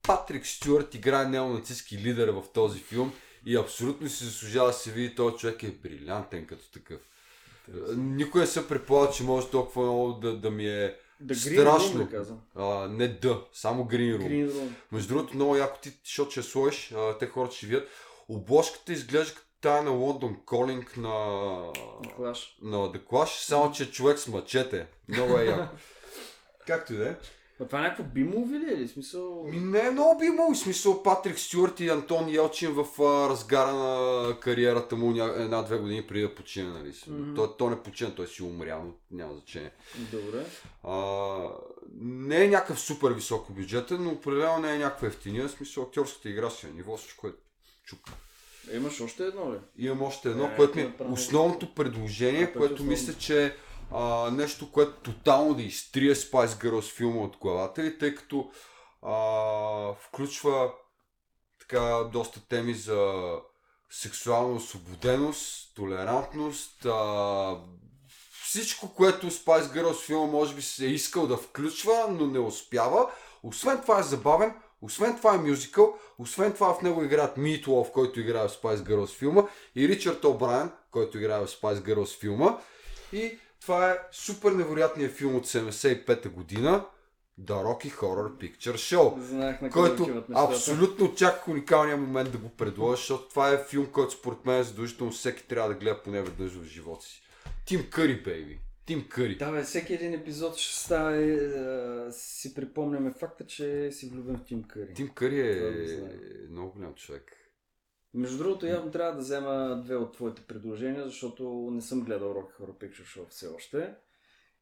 Патрик 0.03 0.47
Стюарт 0.47 0.95
играе 0.95 1.25
неонацистски 1.25 1.97
лидер 1.97 2.29
в 2.29 2.43
този 2.53 2.79
филм 2.79 3.13
и 3.45 3.57
абсолютно 3.57 4.09
си 4.09 4.23
заслужава 4.23 4.67
да 4.67 4.73
се 4.73 4.91
види, 4.91 5.15
този 5.15 5.37
човек 5.37 5.63
е 5.63 5.71
брилянтен 5.71 6.47
като 6.47 6.71
такъв. 6.71 7.01
Никой 7.95 8.41
не 8.41 8.47
се 8.47 8.67
предполага, 8.67 9.11
че 9.13 9.23
може 9.23 9.47
толкова 9.47 9.83
много 9.83 10.13
да, 10.13 10.37
да 10.37 10.51
ми 10.51 10.67
е 10.67 10.95
Да 11.19 11.35
страшно. 11.35 11.97
да 12.03 12.09
казвам. 12.09 12.39
а, 12.55 12.87
не 12.87 13.07
да, 13.07 13.41
само 13.53 13.83
Green 13.83 14.17
Room. 14.17 14.27
Green 14.27 14.49
Room. 14.51 14.67
Между 14.91 15.13
другото, 15.13 15.35
много 15.35 15.55
яко 15.55 15.79
ти, 15.81 15.93
защото 16.05 16.31
ще 16.31 16.43
сложиш, 16.43 16.91
а, 16.91 17.17
те 17.17 17.27
хората 17.27 17.55
ще 17.55 17.65
видят. 17.65 17.87
Обложката 18.29 18.93
изглежда 18.93 19.33
като 19.35 19.47
тая 19.61 19.83
на 19.83 19.91
Лондон 19.91 20.37
Колинг 20.45 20.97
на, 20.97 21.11
Клаш. 22.15 22.57
на 22.61 22.77
The 22.77 22.99
Clash, 22.99 23.45
само 23.45 23.71
че 23.71 23.83
е 23.83 23.91
човек 23.91 24.19
с 24.19 24.27
мачете. 24.27 24.87
Много 25.07 25.37
е 25.37 25.45
яко. 25.45 25.75
Както 26.67 26.93
и 26.93 26.97
да 26.97 27.09
е. 27.09 27.15
А 27.61 27.65
това 27.65 27.79
е 27.79 27.81
някакво 27.81 28.03
бимови 28.03 28.59
ли 28.59 28.73
е 28.73 28.77
ли? 28.77 28.87
Смисъл... 28.87 29.43
Ми 29.43 29.59
не 29.59 29.79
е 29.79 29.91
много 29.91 30.19
би 30.19 30.25
имал 30.25 30.55
смисъл 30.55 31.03
Патрик 31.03 31.39
Стюарт 31.39 31.79
и 31.79 31.89
Антон 31.89 32.29
Елчин 32.29 32.71
в 32.71 33.01
а, 33.01 33.29
разгара 33.29 33.73
на 33.73 34.39
кариерата 34.39 34.95
му 34.95 35.11
ня... 35.11 35.33
една-две 35.37 35.77
години 35.77 36.07
преди 36.07 36.21
да 36.21 36.35
почине. 36.35 36.69
Нали? 36.69 36.93
Мгм. 37.07 37.35
Той, 37.35 37.47
той 37.57 37.69
не 37.69 37.83
почина, 37.83 38.15
той 38.15 38.27
си 38.27 38.43
умря, 38.43 38.81
но 38.85 38.91
няма 39.17 39.33
значение. 39.33 39.71
Добре. 40.11 40.45
А, 40.83 41.37
не 42.01 42.43
е 42.43 42.47
някакъв 42.47 42.79
супер 42.79 43.11
високо 43.11 43.53
бюджетен, 43.53 44.03
но 44.03 44.09
определено 44.09 44.59
не 44.59 44.75
е 44.75 44.79
някаква 44.79 45.07
ефтиния. 45.07 45.49
Смисъл 45.49 45.83
актьорската 45.83 46.29
игра 46.29 46.49
си 46.49 46.67
на 46.67 46.73
ниво, 46.73 46.97
всичко 46.97 47.27
е 47.27 47.31
чук. 47.85 47.99
Е, 48.71 48.75
имаш 48.77 49.01
още 49.01 49.23
едно 49.23 49.53
ли? 49.53 49.57
Имам 49.77 50.01
още 50.01 50.29
едно, 50.29 50.45
Е, 50.45 50.55
което 50.55 50.77
ми 50.77 50.83
е 50.83 50.93
основното 51.11 51.75
предложение, 51.75 52.53
което 52.53 52.83
мисля, 52.83 53.13
че 53.13 53.45
е 53.45 53.51
а, 53.93 54.31
нещо, 54.31 54.71
което 54.71 55.11
тотално 55.11 55.53
да 55.53 55.63
изтрие 55.63 56.15
Spice 56.15 56.47
Girls 56.47 56.95
филма 56.95 57.21
от 57.21 57.37
главата 57.37 57.85
и 57.85 57.97
тъй 57.97 58.15
като 58.15 58.51
а, 59.01 59.93
включва 59.93 60.71
така 61.59 62.03
доста 62.13 62.47
теми 62.47 62.73
за 62.73 63.31
сексуална 63.89 64.55
освободеност, 64.55 65.75
толерантност, 65.75 66.85
а, 66.85 67.57
всичко, 68.43 68.95
което 68.95 69.31
Spice 69.31 69.63
Girls 69.63 70.05
филма 70.05 70.31
може 70.31 70.55
би 70.55 70.61
се 70.61 70.85
е 70.85 70.89
искал 70.89 71.27
да 71.27 71.37
включва, 71.37 72.07
но 72.09 72.27
не 72.27 72.39
успява. 72.39 73.11
Освен 73.43 73.81
това 73.81 73.99
е 73.99 74.03
забавен, 74.03 74.53
освен 74.81 75.17
това 75.17 75.35
е 75.35 75.37
мюзикъл, 75.37 75.97
освен 76.17 76.53
това 76.53 76.73
в 76.73 76.81
него 76.81 77.03
играят 77.03 77.37
Meatloaf, 77.37 77.91
който 77.91 78.19
играе 78.19 78.47
в 78.47 78.51
Spice 78.51 78.83
Girls 78.83 79.17
филма, 79.17 79.43
и 79.75 79.87
Ричард 79.87 80.23
О'Брайен, 80.23 80.71
който 80.91 81.17
играе 81.17 81.39
в 81.39 81.47
Spice 81.47 81.81
Girls 81.81 82.19
филма. 82.19 82.57
И 83.13 83.39
това 83.61 83.91
е 83.91 83.99
супер 84.11 84.51
невероятният 84.51 85.11
филм 85.11 85.35
от 85.35 85.47
75-та 85.47 86.29
година, 86.29 86.85
The 87.41 87.53
Rocky 87.53 87.91
Horror 87.91 88.31
Picture 88.31 88.73
Show 88.75 89.19
Знаех 89.19 89.61
на 89.61 89.69
който 89.69 90.23
абсолютно 90.35 91.05
очаквах 91.05 91.47
уникалния 91.47 91.97
момент 91.97 92.31
да 92.31 92.37
го 92.37 92.49
предложа, 92.49 92.95
защото 92.95 93.29
това 93.29 93.49
е 93.49 93.63
филм, 93.63 93.85
който 93.85 94.13
според 94.13 94.45
мен 94.45 94.63
задължително 94.63 95.11
всеки 95.11 95.47
трябва 95.47 95.69
да 95.69 95.75
гледа 95.75 96.03
поне 96.03 96.21
веднъж 96.21 96.51
в 96.51 96.63
живота 96.63 97.05
си. 97.05 97.21
Тим 97.65 97.89
Къри, 97.89 98.23
бейби. 98.23 98.59
Тим 98.85 99.07
Къри. 99.09 99.35
Да, 99.35 99.51
бе, 99.51 99.63
всеки 99.63 99.93
един 99.93 100.13
епизод 100.13 100.57
ще 100.57 100.83
става 100.83 101.15
и 101.15 101.33
е, 101.33 102.11
си 102.11 102.53
припомняме 102.53 103.13
факта, 103.19 103.45
че 103.47 103.91
си 103.91 104.09
влюбен 104.09 104.37
в 104.37 104.43
Тим 104.43 104.63
Къри. 104.63 104.93
Тим 104.93 105.09
Къри 105.09 105.39
е 105.39 105.87
знае. 105.87 106.11
много 106.49 106.71
голям 106.71 106.93
човек. 106.93 107.40
Между 108.13 108.37
другото, 108.37 108.65
явно 108.65 108.91
трябва 108.91 109.13
да 109.13 109.19
взема 109.19 109.81
две 109.85 109.95
от 109.95 110.13
твоите 110.13 110.41
предложения, 110.41 111.05
защото 111.05 111.69
не 111.71 111.81
съм 111.81 112.01
гледал 112.01 112.33
Rocky 112.33 112.61
Horror 112.61 112.77
Picture 112.83 113.17
Show 113.17 113.29
все 113.29 113.47
още. 113.47 113.93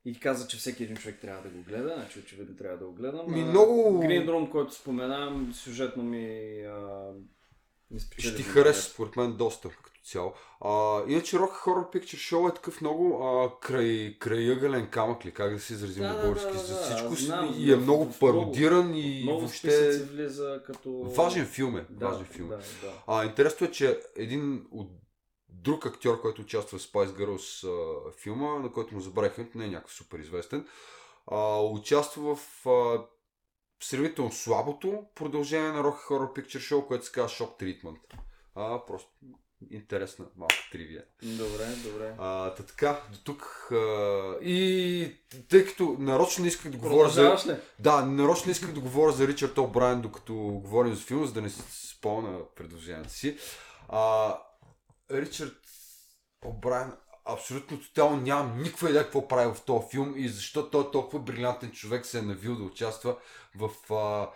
И 0.06 0.20
каза, 0.20 0.48
че 0.48 0.58
всеки 0.58 0.84
един 0.84 0.98
човек 0.98 1.20
трябва 1.22 1.44
да 1.44 1.50
го 1.50 1.64
гледа, 1.64 1.94
значи 1.98 2.20
очевидно 2.20 2.56
трябва 2.56 2.78
да 2.78 2.86
го 2.86 2.94
гледам. 2.94 3.32
Ми, 3.34 3.44
много- 3.44 4.04
Green 4.04 4.30
Room, 4.30 4.50
който 4.50 4.74
споменавам, 4.74 5.54
сюжетно 5.54 6.04
ми, 6.04 6.62
а, 6.64 7.12
ми 7.92 8.00
спечели. 8.00 8.32
Ще 8.32 8.38
ти 8.38 8.44
хареса, 8.44 8.82
според 8.82 9.16
мен, 9.16 9.38
доста 9.38 9.70
като 9.70 9.99
цяло. 10.10 10.34
А, 10.62 11.04
иначе 11.08 11.38
Rock 11.38 11.66
Horror 11.66 11.94
Picture 11.94 12.34
Show 12.34 12.52
е 12.52 12.54
такъв 12.54 12.82
много 12.82 13.24
а, 13.24 13.60
край, 13.60 14.18
крайъгълен 14.20 14.90
камък 14.90 15.26
ли, 15.26 15.32
как 15.34 15.54
да 15.54 15.60
се 15.60 15.74
изразим 15.74 16.04
Да, 16.04 16.10
на 16.10 16.16
да, 16.16 16.22
български 16.22 16.54
да, 16.54 16.60
за 16.60 16.76
да, 16.76 16.82
всичко 16.82 17.14
аз 17.14 17.20
си 17.20 17.26
знам, 17.26 17.56
и 17.58 17.74
е 17.74 17.76
много 17.76 18.06
в 18.12 18.22
много- 18.22 18.44
пародиран 18.44 18.96
и 18.96 19.22
Много 19.24 19.40
въобще 19.40 19.98
влиза 19.98 20.62
като... 20.66 20.92
важен 21.04 21.46
филм 21.46 21.78
е. 21.78 21.86
Да, 21.90 22.08
важен 22.08 22.26
филм. 22.26 22.50
Да, 22.50 22.58
да. 22.58 22.94
А, 23.08 23.26
интересно 23.26 23.68
е, 23.68 23.72
че 23.72 24.00
един 24.16 24.68
от 24.72 24.92
друг 25.50 25.86
актьор, 25.86 26.22
който 26.22 26.42
участва 26.42 26.78
в 26.78 26.82
Spice 26.82 27.18
Girls 27.18 27.68
а, 27.68 28.12
филма, 28.12 28.60
на 28.60 28.72
който 28.72 28.96
му 28.96 29.02
забравих 29.02 29.38
името, 29.38 29.58
не 29.58 29.66
е 29.66 29.70
някакъв 29.70 29.94
супер 29.94 30.20
известен, 30.20 30.68
а, 31.28 31.62
участва 31.62 32.36
в 32.36 32.68
а, 32.68 33.06
сравнително 33.84 34.32
слабото 34.32 35.04
продължение 35.16 35.72
на 35.72 35.84
Rocky 35.84 36.08
Horror 36.10 36.36
Picture 36.36 36.74
Show, 36.74 36.88
което 36.88 37.06
се 37.06 37.12
казва 37.12 37.30
Shock 37.30 37.60
Treatment. 37.62 38.00
А, 38.56 38.86
просто 38.86 39.10
интересна 39.72 40.26
малка 40.38 40.56
тривия. 40.72 41.04
Добре, 41.24 41.66
добре. 41.84 42.16
А, 42.18 42.54
та 42.56 42.64
така, 42.64 43.02
до 43.12 43.18
тук. 43.24 43.68
А, 43.72 44.36
и 44.42 45.16
тъй 45.50 45.66
като 45.66 45.96
нарочно 46.00 46.42
не 46.42 46.48
исках 46.48 46.72
да 46.72 46.78
говоря 46.78 47.10
за... 47.10 47.38
Ли? 47.48 47.56
Да, 47.80 48.06
нарочно 48.06 48.52
исках 48.52 48.74
да 48.74 48.80
говоря 48.80 49.12
за 49.12 49.28
Ричард 49.28 49.56
О'Брайен, 49.56 50.02
докато 50.02 50.34
говорим 50.36 50.96
за 50.96 51.02
филма, 51.02 51.26
за 51.26 51.34
да 51.34 51.42
не 51.42 51.50
спомня 51.70 52.40
предложението 52.56 53.14
си. 53.14 53.38
А, 53.90 54.34
Ричард 55.12 55.58
О'Брайен 56.46 56.92
абсолютно 57.26 57.82
тотално 57.82 58.22
нямам 58.22 58.62
никаква 58.62 58.90
идея 58.90 59.04
какво 59.04 59.28
прави 59.28 59.54
в 59.54 59.62
този 59.62 59.88
филм 59.92 60.14
и 60.18 60.30
защо 60.30 60.70
той 60.70 60.92
толкова 60.92 61.24
брилянтен 61.24 61.72
човек 61.72 62.06
се 62.06 62.20
е 62.20 62.22
навил 62.22 62.56
да 62.56 62.64
участва 62.64 63.16
в 63.56 63.94
а, 63.94 64.30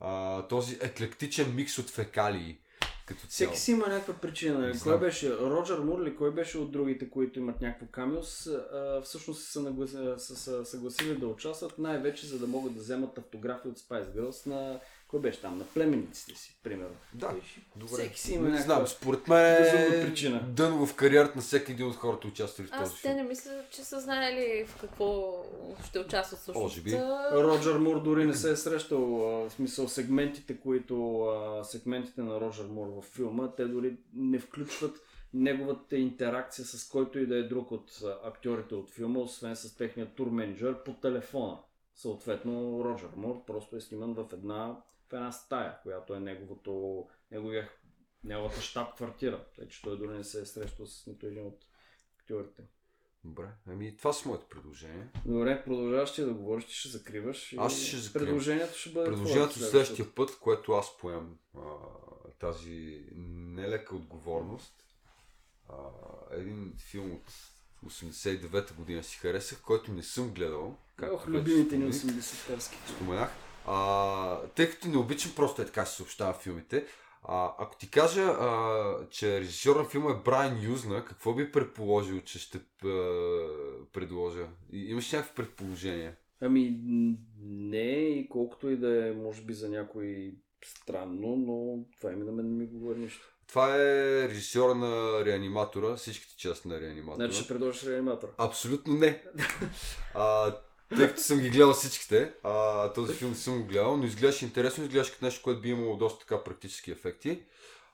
а, 0.00 0.42
този 0.48 0.78
еклектичен 0.80 1.54
микс 1.54 1.78
от 1.78 1.90
фекалии. 1.90 2.58
Като 3.06 3.20
цяло. 3.20 3.28
Всеки 3.28 3.58
си 3.60 3.70
има 3.72 3.86
някаква 3.86 4.14
причина. 4.14 4.58
Не 4.58 4.80
Кой 4.80 4.98
беше? 4.98 5.36
Роджер 5.38 5.78
Мур 5.78 6.04
ли? 6.04 6.16
Кой 6.16 6.34
беше 6.34 6.58
от 6.58 6.72
другите, 6.72 7.10
които 7.10 7.38
имат 7.38 7.60
някакво 7.60 7.86
камио? 7.86 8.22
С, 8.22 8.46
а, 8.46 9.00
всъщност 9.04 9.42
са, 9.42 9.62
наглас... 9.62 9.90
са, 10.16 10.36
са 10.36 10.64
съгласили 10.64 11.16
да 11.16 11.26
участват 11.26 11.78
най-вече, 11.78 12.26
за 12.26 12.38
да 12.38 12.46
могат 12.46 12.74
да 12.74 12.80
вземат 12.80 13.18
автографи 13.18 13.68
от 13.68 13.78
Spice 13.78 14.16
Girls 14.16 14.46
на... 14.46 14.80
Кой 15.08 15.20
беше 15.20 15.40
там? 15.40 15.58
На 15.58 15.64
племениците 15.64 16.38
си, 16.38 16.56
примерно. 16.62 16.96
Да, 17.14 17.34
добре. 17.76 17.92
Всеки 17.94 18.20
си 18.20 18.34
има 18.34 18.42
Не 18.44 18.50
някаква... 18.50 18.74
знам, 18.74 18.86
според 18.86 19.28
мен 19.28 19.62
е 19.64 20.06
причина. 20.06 20.44
дъно 20.48 20.86
в 20.86 20.94
кариерата 20.94 21.32
на 21.36 21.42
всеки 21.42 21.72
един 21.72 21.86
от 21.86 21.96
хората, 21.96 22.28
участвали 22.28 22.68
в 22.68 22.70
този 22.70 22.82
Аз 22.82 23.02
те 23.02 23.14
не 23.14 23.22
мисля, 23.22 23.52
че 23.70 23.84
са 23.84 24.00
знаели 24.00 24.64
в 24.66 24.80
какво 24.80 25.42
ще 25.86 25.98
участват 25.98 26.40
всъщност. 26.40 26.62
Може 26.62 26.80
би. 26.80 26.92
Роджер 27.32 27.78
Мур 27.78 28.02
дори 28.02 28.24
не 28.24 28.34
се 28.34 28.50
е 28.50 28.56
срещал, 28.56 29.00
в 29.00 29.50
смисъл 29.50 29.88
сегментите, 29.88 30.60
които, 30.60 31.26
сегментите 31.64 32.22
на 32.22 32.40
Роджер 32.40 32.66
Мур 32.66 32.86
във 32.86 33.04
филма, 33.04 33.52
те 33.56 33.64
дори 33.64 33.96
не 34.14 34.38
включват 34.38 35.00
неговата 35.34 35.96
интеракция 35.96 36.64
с 36.64 36.88
който 36.88 37.18
и 37.18 37.26
да 37.26 37.36
е 37.36 37.42
друг 37.42 37.70
от 37.70 38.02
актьорите 38.24 38.74
от 38.74 38.90
филма, 38.90 39.20
освен 39.20 39.56
с 39.56 39.76
техния 39.76 40.06
тур 40.06 40.26
менеджер 40.26 40.82
по 40.84 40.92
телефона. 40.92 41.58
Съответно, 41.94 42.84
Роджер 42.84 43.08
Мур 43.16 43.44
просто 43.46 43.76
е 43.76 43.80
сниман 43.80 44.14
в 44.14 44.24
една, 44.32 44.76
в 44.93 44.93
една 45.16 45.32
стая, 45.32 45.78
която 45.82 46.14
е 46.14 46.20
неговото, 46.20 47.06
неговия, 47.30 47.70
неговата 48.24 48.60
щаб 48.60 48.94
квартира. 48.96 49.44
Тъй, 49.56 49.68
че 49.68 49.82
той 49.82 49.98
дори 49.98 50.16
не 50.16 50.24
се 50.24 50.40
е 50.40 50.46
срещал 50.46 50.86
с 50.86 51.06
нито 51.06 51.26
един 51.26 51.46
от 51.46 51.66
актьорите. 52.20 52.62
Добре, 53.24 53.48
ами 53.66 53.96
това 53.96 54.12
са 54.12 54.28
моите 54.28 54.44
предложения. 54.50 55.10
Добре, 55.26 55.64
продължаваш 55.64 56.14
ти 56.14 56.24
да 56.24 56.34
говориш, 56.34 56.64
ти 56.64 56.74
ще 56.74 56.88
закриваш. 56.88 57.52
и 57.52 57.56
Аз 57.56 57.76
ще 57.80 57.96
закривам. 57.96 58.28
Предложението 58.28 58.78
ще 58.78 58.90
бъде 58.90 59.06
Предложението 59.06 59.54
твоето 59.54 59.70
следващия 59.70 60.14
път, 60.14 60.38
което 60.38 60.72
аз 60.72 60.98
поем 60.98 61.38
а, 61.56 61.60
тази 62.38 63.04
нелека 63.16 63.96
отговорност, 63.96 64.84
а, 65.68 65.74
един 66.30 66.74
филм 66.90 67.12
от 67.12 67.32
89-та 67.86 68.74
година 68.74 69.02
си 69.02 69.18
харесах, 69.18 69.62
който 69.62 69.92
не 69.92 70.02
съм 70.02 70.34
гледал. 70.34 70.76
както 70.96 71.14
Ох, 71.14 71.28
любимите 71.28 71.78
ни 71.78 71.92
споменах. 71.92 72.22
80-тарски. 72.22 72.76
споменах. 72.94 73.30
А, 73.66 74.40
тъй 74.54 74.70
като 74.70 74.88
не 74.88 74.96
обичам 74.96 75.32
просто 75.36 75.62
е 75.62 75.66
така 75.66 75.84
се 75.84 75.96
съобщава 75.96 76.32
филмите, 76.32 76.86
а, 77.22 77.54
ако 77.58 77.76
ти 77.76 77.90
кажа, 77.90 78.22
а, 78.22 78.96
че 79.10 79.40
режисьор 79.40 79.76
на 79.76 79.84
филма 79.84 80.10
е 80.10 80.22
Брайан 80.24 80.62
Юзна, 80.62 81.04
какво 81.04 81.34
би 81.34 81.52
предположил, 81.52 82.20
че 82.20 82.38
ще 82.38 82.58
а, 82.58 82.62
предложа? 83.92 84.46
И, 84.72 84.90
имаш 84.90 85.12
някакви 85.12 85.34
предположения? 85.34 86.16
Ами, 86.40 86.80
не 87.42 87.92
и 87.92 88.28
колкото 88.28 88.70
и 88.70 88.76
да 88.76 89.08
е, 89.08 89.12
може 89.12 89.42
би 89.42 89.52
за 89.52 89.68
някой 89.68 90.34
странно, 90.64 91.36
но 91.36 91.84
това 91.98 92.12
име 92.12 92.24
на 92.24 92.32
мен 92.32 92.46
не 92.46 92.56
ми 92.56 92.66
говори 92.66 92.98
нищо. 92.98 93.34
Това 93.48 93.76
е 93.76 94.28
режисьора 94.28 94.74
на 94.74 95.24
Реаниматора, 95.24 95.96
всичките 95.96 96.36
части 96.36 96.68
на 96.68 96.80
Реаниматора. 96.80 97.26
Значи 97.26 97.38
ще 97.38 97.48
предложиш 97.48 97.86
реаниматор. 97.86 98.34
Абсолютно 98.38 98.94
не. 98.94 99.22
А, 100.14 100.56
тъй 100.96 101.08
като 101.08 101.20
съм 101.20 101.38
ги 101.38 101.50
гледал 101.50 101.72
всичките, 101.72 102.32
а, 102.42 102.92
този 102.92 103.14
филм 103.14 103.30
не 103.30 103.36
съм 103.36 103.62
го 103.62 103.66
гледал, 103.66 103.96
но 103.96 104.04
изглеждаше 104.04 104.44
интересно, 104.44 104.84
изглеждаше 104.84 105.12
като 105.12 105.24
нещо, 105.24 105.42
което 105.42 105.60
би 105.60 105.68
имало 105.68 105.96
доста 105.96 106.18
така 106.18 106.44
практически 106.44 106.90
ефекти. 106.90 107.42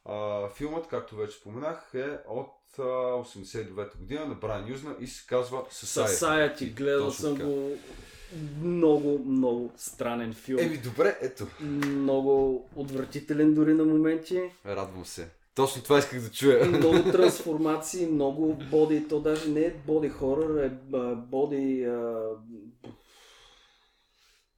А, 0.05 0.49
филмът, 0.49 0.87
както 0.87 1.17
вече 1.17 1.37
споменах, 1.37 1.91
е 1.95 2.19
от 2.29 2.55
а, 2.79 2.83
89-та 2.83 3.99
година 3.99 4.27
на 4.27 4.35
Брайан 4.35 4.69
Юзна 4.69 4.95
и 5.01 5.07
се 5.07 5.27
казва 5.27 5.59
Society. 5.59 6.07
Society, 6.07 6.75
гледал 6.75 7.07
Точно 7.07 7.23
съм 7.25 7.35
така. 7.37 7.47
го. 7.47 7.77
Много, 8.63 9.25
много 9.27 9.73
странен 9.77 10.35
филм. 10.35 10.61
Еми 10.61 10.77
добре, 10.77 11.19
ето. 11.21 11.47
Много 11.61 12.65
отвратителен 12.77 13.55
дори 13.55 13.75
на 13.75 13.85
моменти. 13.85 14.43
Радвам 14.67 15.07
се. 15.07 15.29
Точно 15.55 15.83
това 15.83 15.99
исках 15.99 16.21
да 16.21 16.31
чуя. 16.31 16.65
Много 16.67 17.03
трансформации, 17.13 18.07
много 18.07 18.55
боди. 18.71 19.09
То 19.09 19.21
даже 19.21 19.51
не 19.51 19.61
е 19.61 19.75
боди 19.87 20.09
хорър, 20.09 20.65
е 20.65 20.71
боди... 21.17 21.89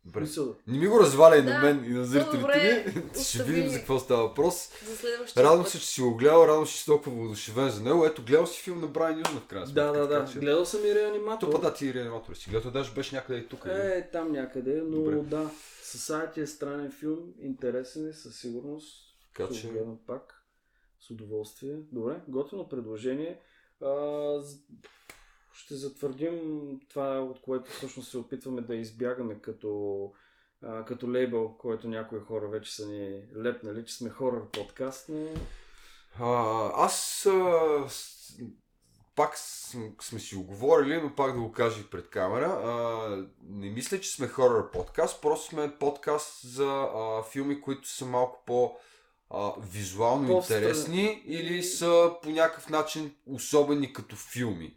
Добре. 0.05 0.27
Не 0.67 0.79
ми 0.79 0.87
го 0.87 1.01
разваляй 1.01 1.43
на 1.43 1.51
Да, 1.51 1.59
мен 1.61 1.85
и 1.85 1.89
на 1.89 2.05
зрителите 2.05 2.93
ми. 2.97 3.03
Ще 3.23 3.43
видим 3.43 3.69
за 3.69 3.79
какво 3.79 3.99
става 3.99 4.23
въпрос. 4.23 4.69
Радвам 5.37 5.67
се, 5.67 5.81
че 5.81 5.87
си 5.87 6.01
го 6.01 6.15
гледал, 6.15 6.41
радвам 6.41 6.67
се, 6.67 6.73
че 6.73 6.79
си 6.79 6.87
толкова 6.87 7.13
воодушевен 7.13 7.71
за 7.71 7.83
него. 7.83 8.07
Ето, 8.07 8.23
гледал 8.23 8.47
си 8.47 8.63
филм 8.63 8.81
на 8.81 8.87
Брайан 8.87 9.19
Юзна 9.19 9.41
в 9.41 9.47
крайна 9.47 9.67
сметка. 9.67 9.83
Да, 9.85 9.93
да, 9.93 10.07
да. 10.09 10.27
че- 10.27 10.39
Гледал 10.39 10.65
съм 10.65 10.81
и 10.85 10.95
реаниматор. 10.95 11.47
То 11.47 11.53
па 11.53 11.61
да, 11.61 11.75
ти 11.75 11.95
реаниматор 11.95 12.35
си 12.35 12.51
гледал, 12.51 12.71
даже 12.71 12.93
беше 12.93 13.15
някъде 13.15 13.39
и 13.39 13.49
тук. 13.49 13.65
нали? 13.67 13.79
Е, 13.79 14.09
там 14.13 14.33
някъде, 14.33 14.83
но 14.85 14.97
Добре. 14.97 15.17
да. 15.17 15.51
Society 15.85 16.39
е 16.39 16.47
странен 16.47 16.93
филм, 16.93 17.19
интересен 17.41 18.09
е 18.09 18.13
със 18.13 18.37
сигурност. 18.37 18.97
Така 19.37 19.55
че- 19.55 19.73
пак. 20.07 20.42
С 21.03 21.11
удоволствие. 21.11 21.77
Добре, 21.93 22.21
готино 22.29 22.69
предложение. 22.69 23.41
А, 23.83 24.41
ще 25.53 25.75
затвърдим 25.75 26.81
това, 26.89 27.21
от 27.21 27.41
което 27.41 27.71
всъщност 27.71 28.11
се 28.11 28.19
опитваме 28.19 28.61
да 28.61 28.75
избягаме 28.75 29.41
като, 29.41 30.13
а, 30.63 30.85
като 30.85 31.13
лейбъл, 31.13 31.57
който 31.59 31.89
някои 31.89 32.21
хора 32.21 32.49
вече 32.49 32.75
са 32.75 32.89
ни 32.89 33.23
лепнали, 33.37 33.85
че 33.85 33.95
сме 33.95 34.11
хорър 34.11 34.49
подкаст, 34.49 35.09
но 35.09 35.29
А, 36.21 36.71
аз 36.75 37.27
а, 37.27 37.85
с, 37.89 38.37
пак 39.17 39.39
см, 39.39 39.87
сме 40.01 40.19
си 40.19 40.37
оговорили, 40.37 41.01
но 41.03 41.15
пак 41.15 41.35
да 41.35 41.41
го 41.41 41.53
кажа 41.53 41.81
и 41.81 41.91
пред 41.91 42.11
камера. 42.11 42.47
А, 42.47 43.27
не 43.43 43.71
мисля, 43.71 44.01
че 44.01 44.15
сме 44.15 44.29
хорър 44.29 44.71
подкаст, 44.71 45.23
просто 45.23 45.47
сме 45.47 45.79
подкаст 45.79 46.41
за 46.45 46.89
а, 46.95 47.23
филми, 47.23 47.61
които 47.61 47.89
са 47.89 48.07
малко 48.07 48.43
по 48.47 48.77
а, 49.33 49.53
визуално 49.73 50.29
По-встрани. 50.29 50.61
интересни 50.61 51.23
или 51.27 51.63
са 51.63 52.11
по 52.23 52.31
някакъв 52.31 52.69
начин 52.71 53.15
особени 53.27 53.93
като 53.93 54.17
филми. 54.17 54.77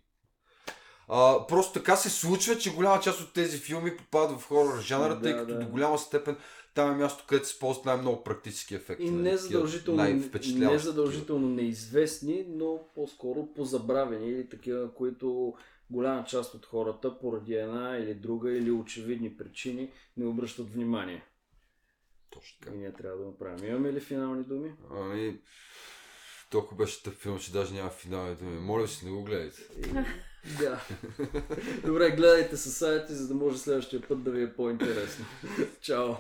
А, 1.08 1.48
просто 1.48 1.74
така 1.74 1.96
се 1.96 2.10
случва, 2.10 2.58
че 2.58 2.74
голяма 2.74 3.00
част 3.00 3.22
от 3.22 3.34
тези 3.34 3.58
филми 3.58 3.98
попадат 3.98 4.40
в 4.40 4.48
хорър 4.48 4.82
жанра, 4.82 5.16
Да, 5.16 5.22
тъй 5.22 5.34
като 5.34 5.54
да. 5.54 5.60
до 5.60 5.66
голяма 5.68 5.98
степен 5.98 6.38
там 6.76 6.92
е 6.92 6.96
място, 6.96 7.24
където 7.28 7.48
се 7.48 7.60
ползват 7.60 7.86
най-много 7.86 8.24
практически 8.24 8.76
ефекти. 8.76 9.04
и 9.04 9.12
нали, 9.12 9.22
не 9.24 9.38
задължително, 9.38 10.04
не 10.44 10.80
задължително 10.80 11.50
неизвестни, 11.50 12.46
но 12.50 12.80
по-скоро 12.96 13.48
позабравени 13.56 14.30
или 14.30 14.50
такива, 14.50 14.94
които 14.94 15.54
голяма 15.90 16.24
част 16.24 16.54
от 16.54 16.66
хората 16.66 17.20
поради 17.20 17.54
една 17.54 17.98
или 17.98 18.14
друга 18.14 18.52
или 18.52 18.72
очевидни 18.72 19.38
причини 19.38 19.92
не 20.18 20.26
обръщат 20.26 20.74
внимание. 20.74 21.24
Точно 22.36 22.60
така. 22.60 22.76
И 22.76 22.78
ние 22.78 22.94
трябва 22.94 23.18
да 23.18 23.26
направим. 23.26 23.70
Имаме 23.70 23.94
ли 23.94 24.00
финални 24.00 24.44
думи? 24.44 24.74
Ами, 24.92 25.40
толкова 26.50 26.78
беше 26.78 27.04
тъп 27.04 27.14
филм, 27.14 27.40
че 27.40 27.52
даже 27.52 27.74
няма 27.74 27.90
финални 27.90 28.36
думи. 28.36 28.60
Моля 28.60 28.88
се, 28.88 29.06
не 29.06 29.12
го 29.12 29.24
гледайте. 29.24 29.62
И... 29.78 29.82
да. 30.60 30.82
Добре, 31.86 32.12
гледайте 32.12 32.58
със 32.58 32.78
сайти, 32.78 33.14
за 33.14 33.28
да 33.28 33.34
може 33.34 33.58
следващия 33.58 34.02
път 34.02 34.24
да 34.24 34.32
ви 34.32 34.44
е 34.44 34.54
по-интересно. 34.54 35.26
Чао! 35.82 36.14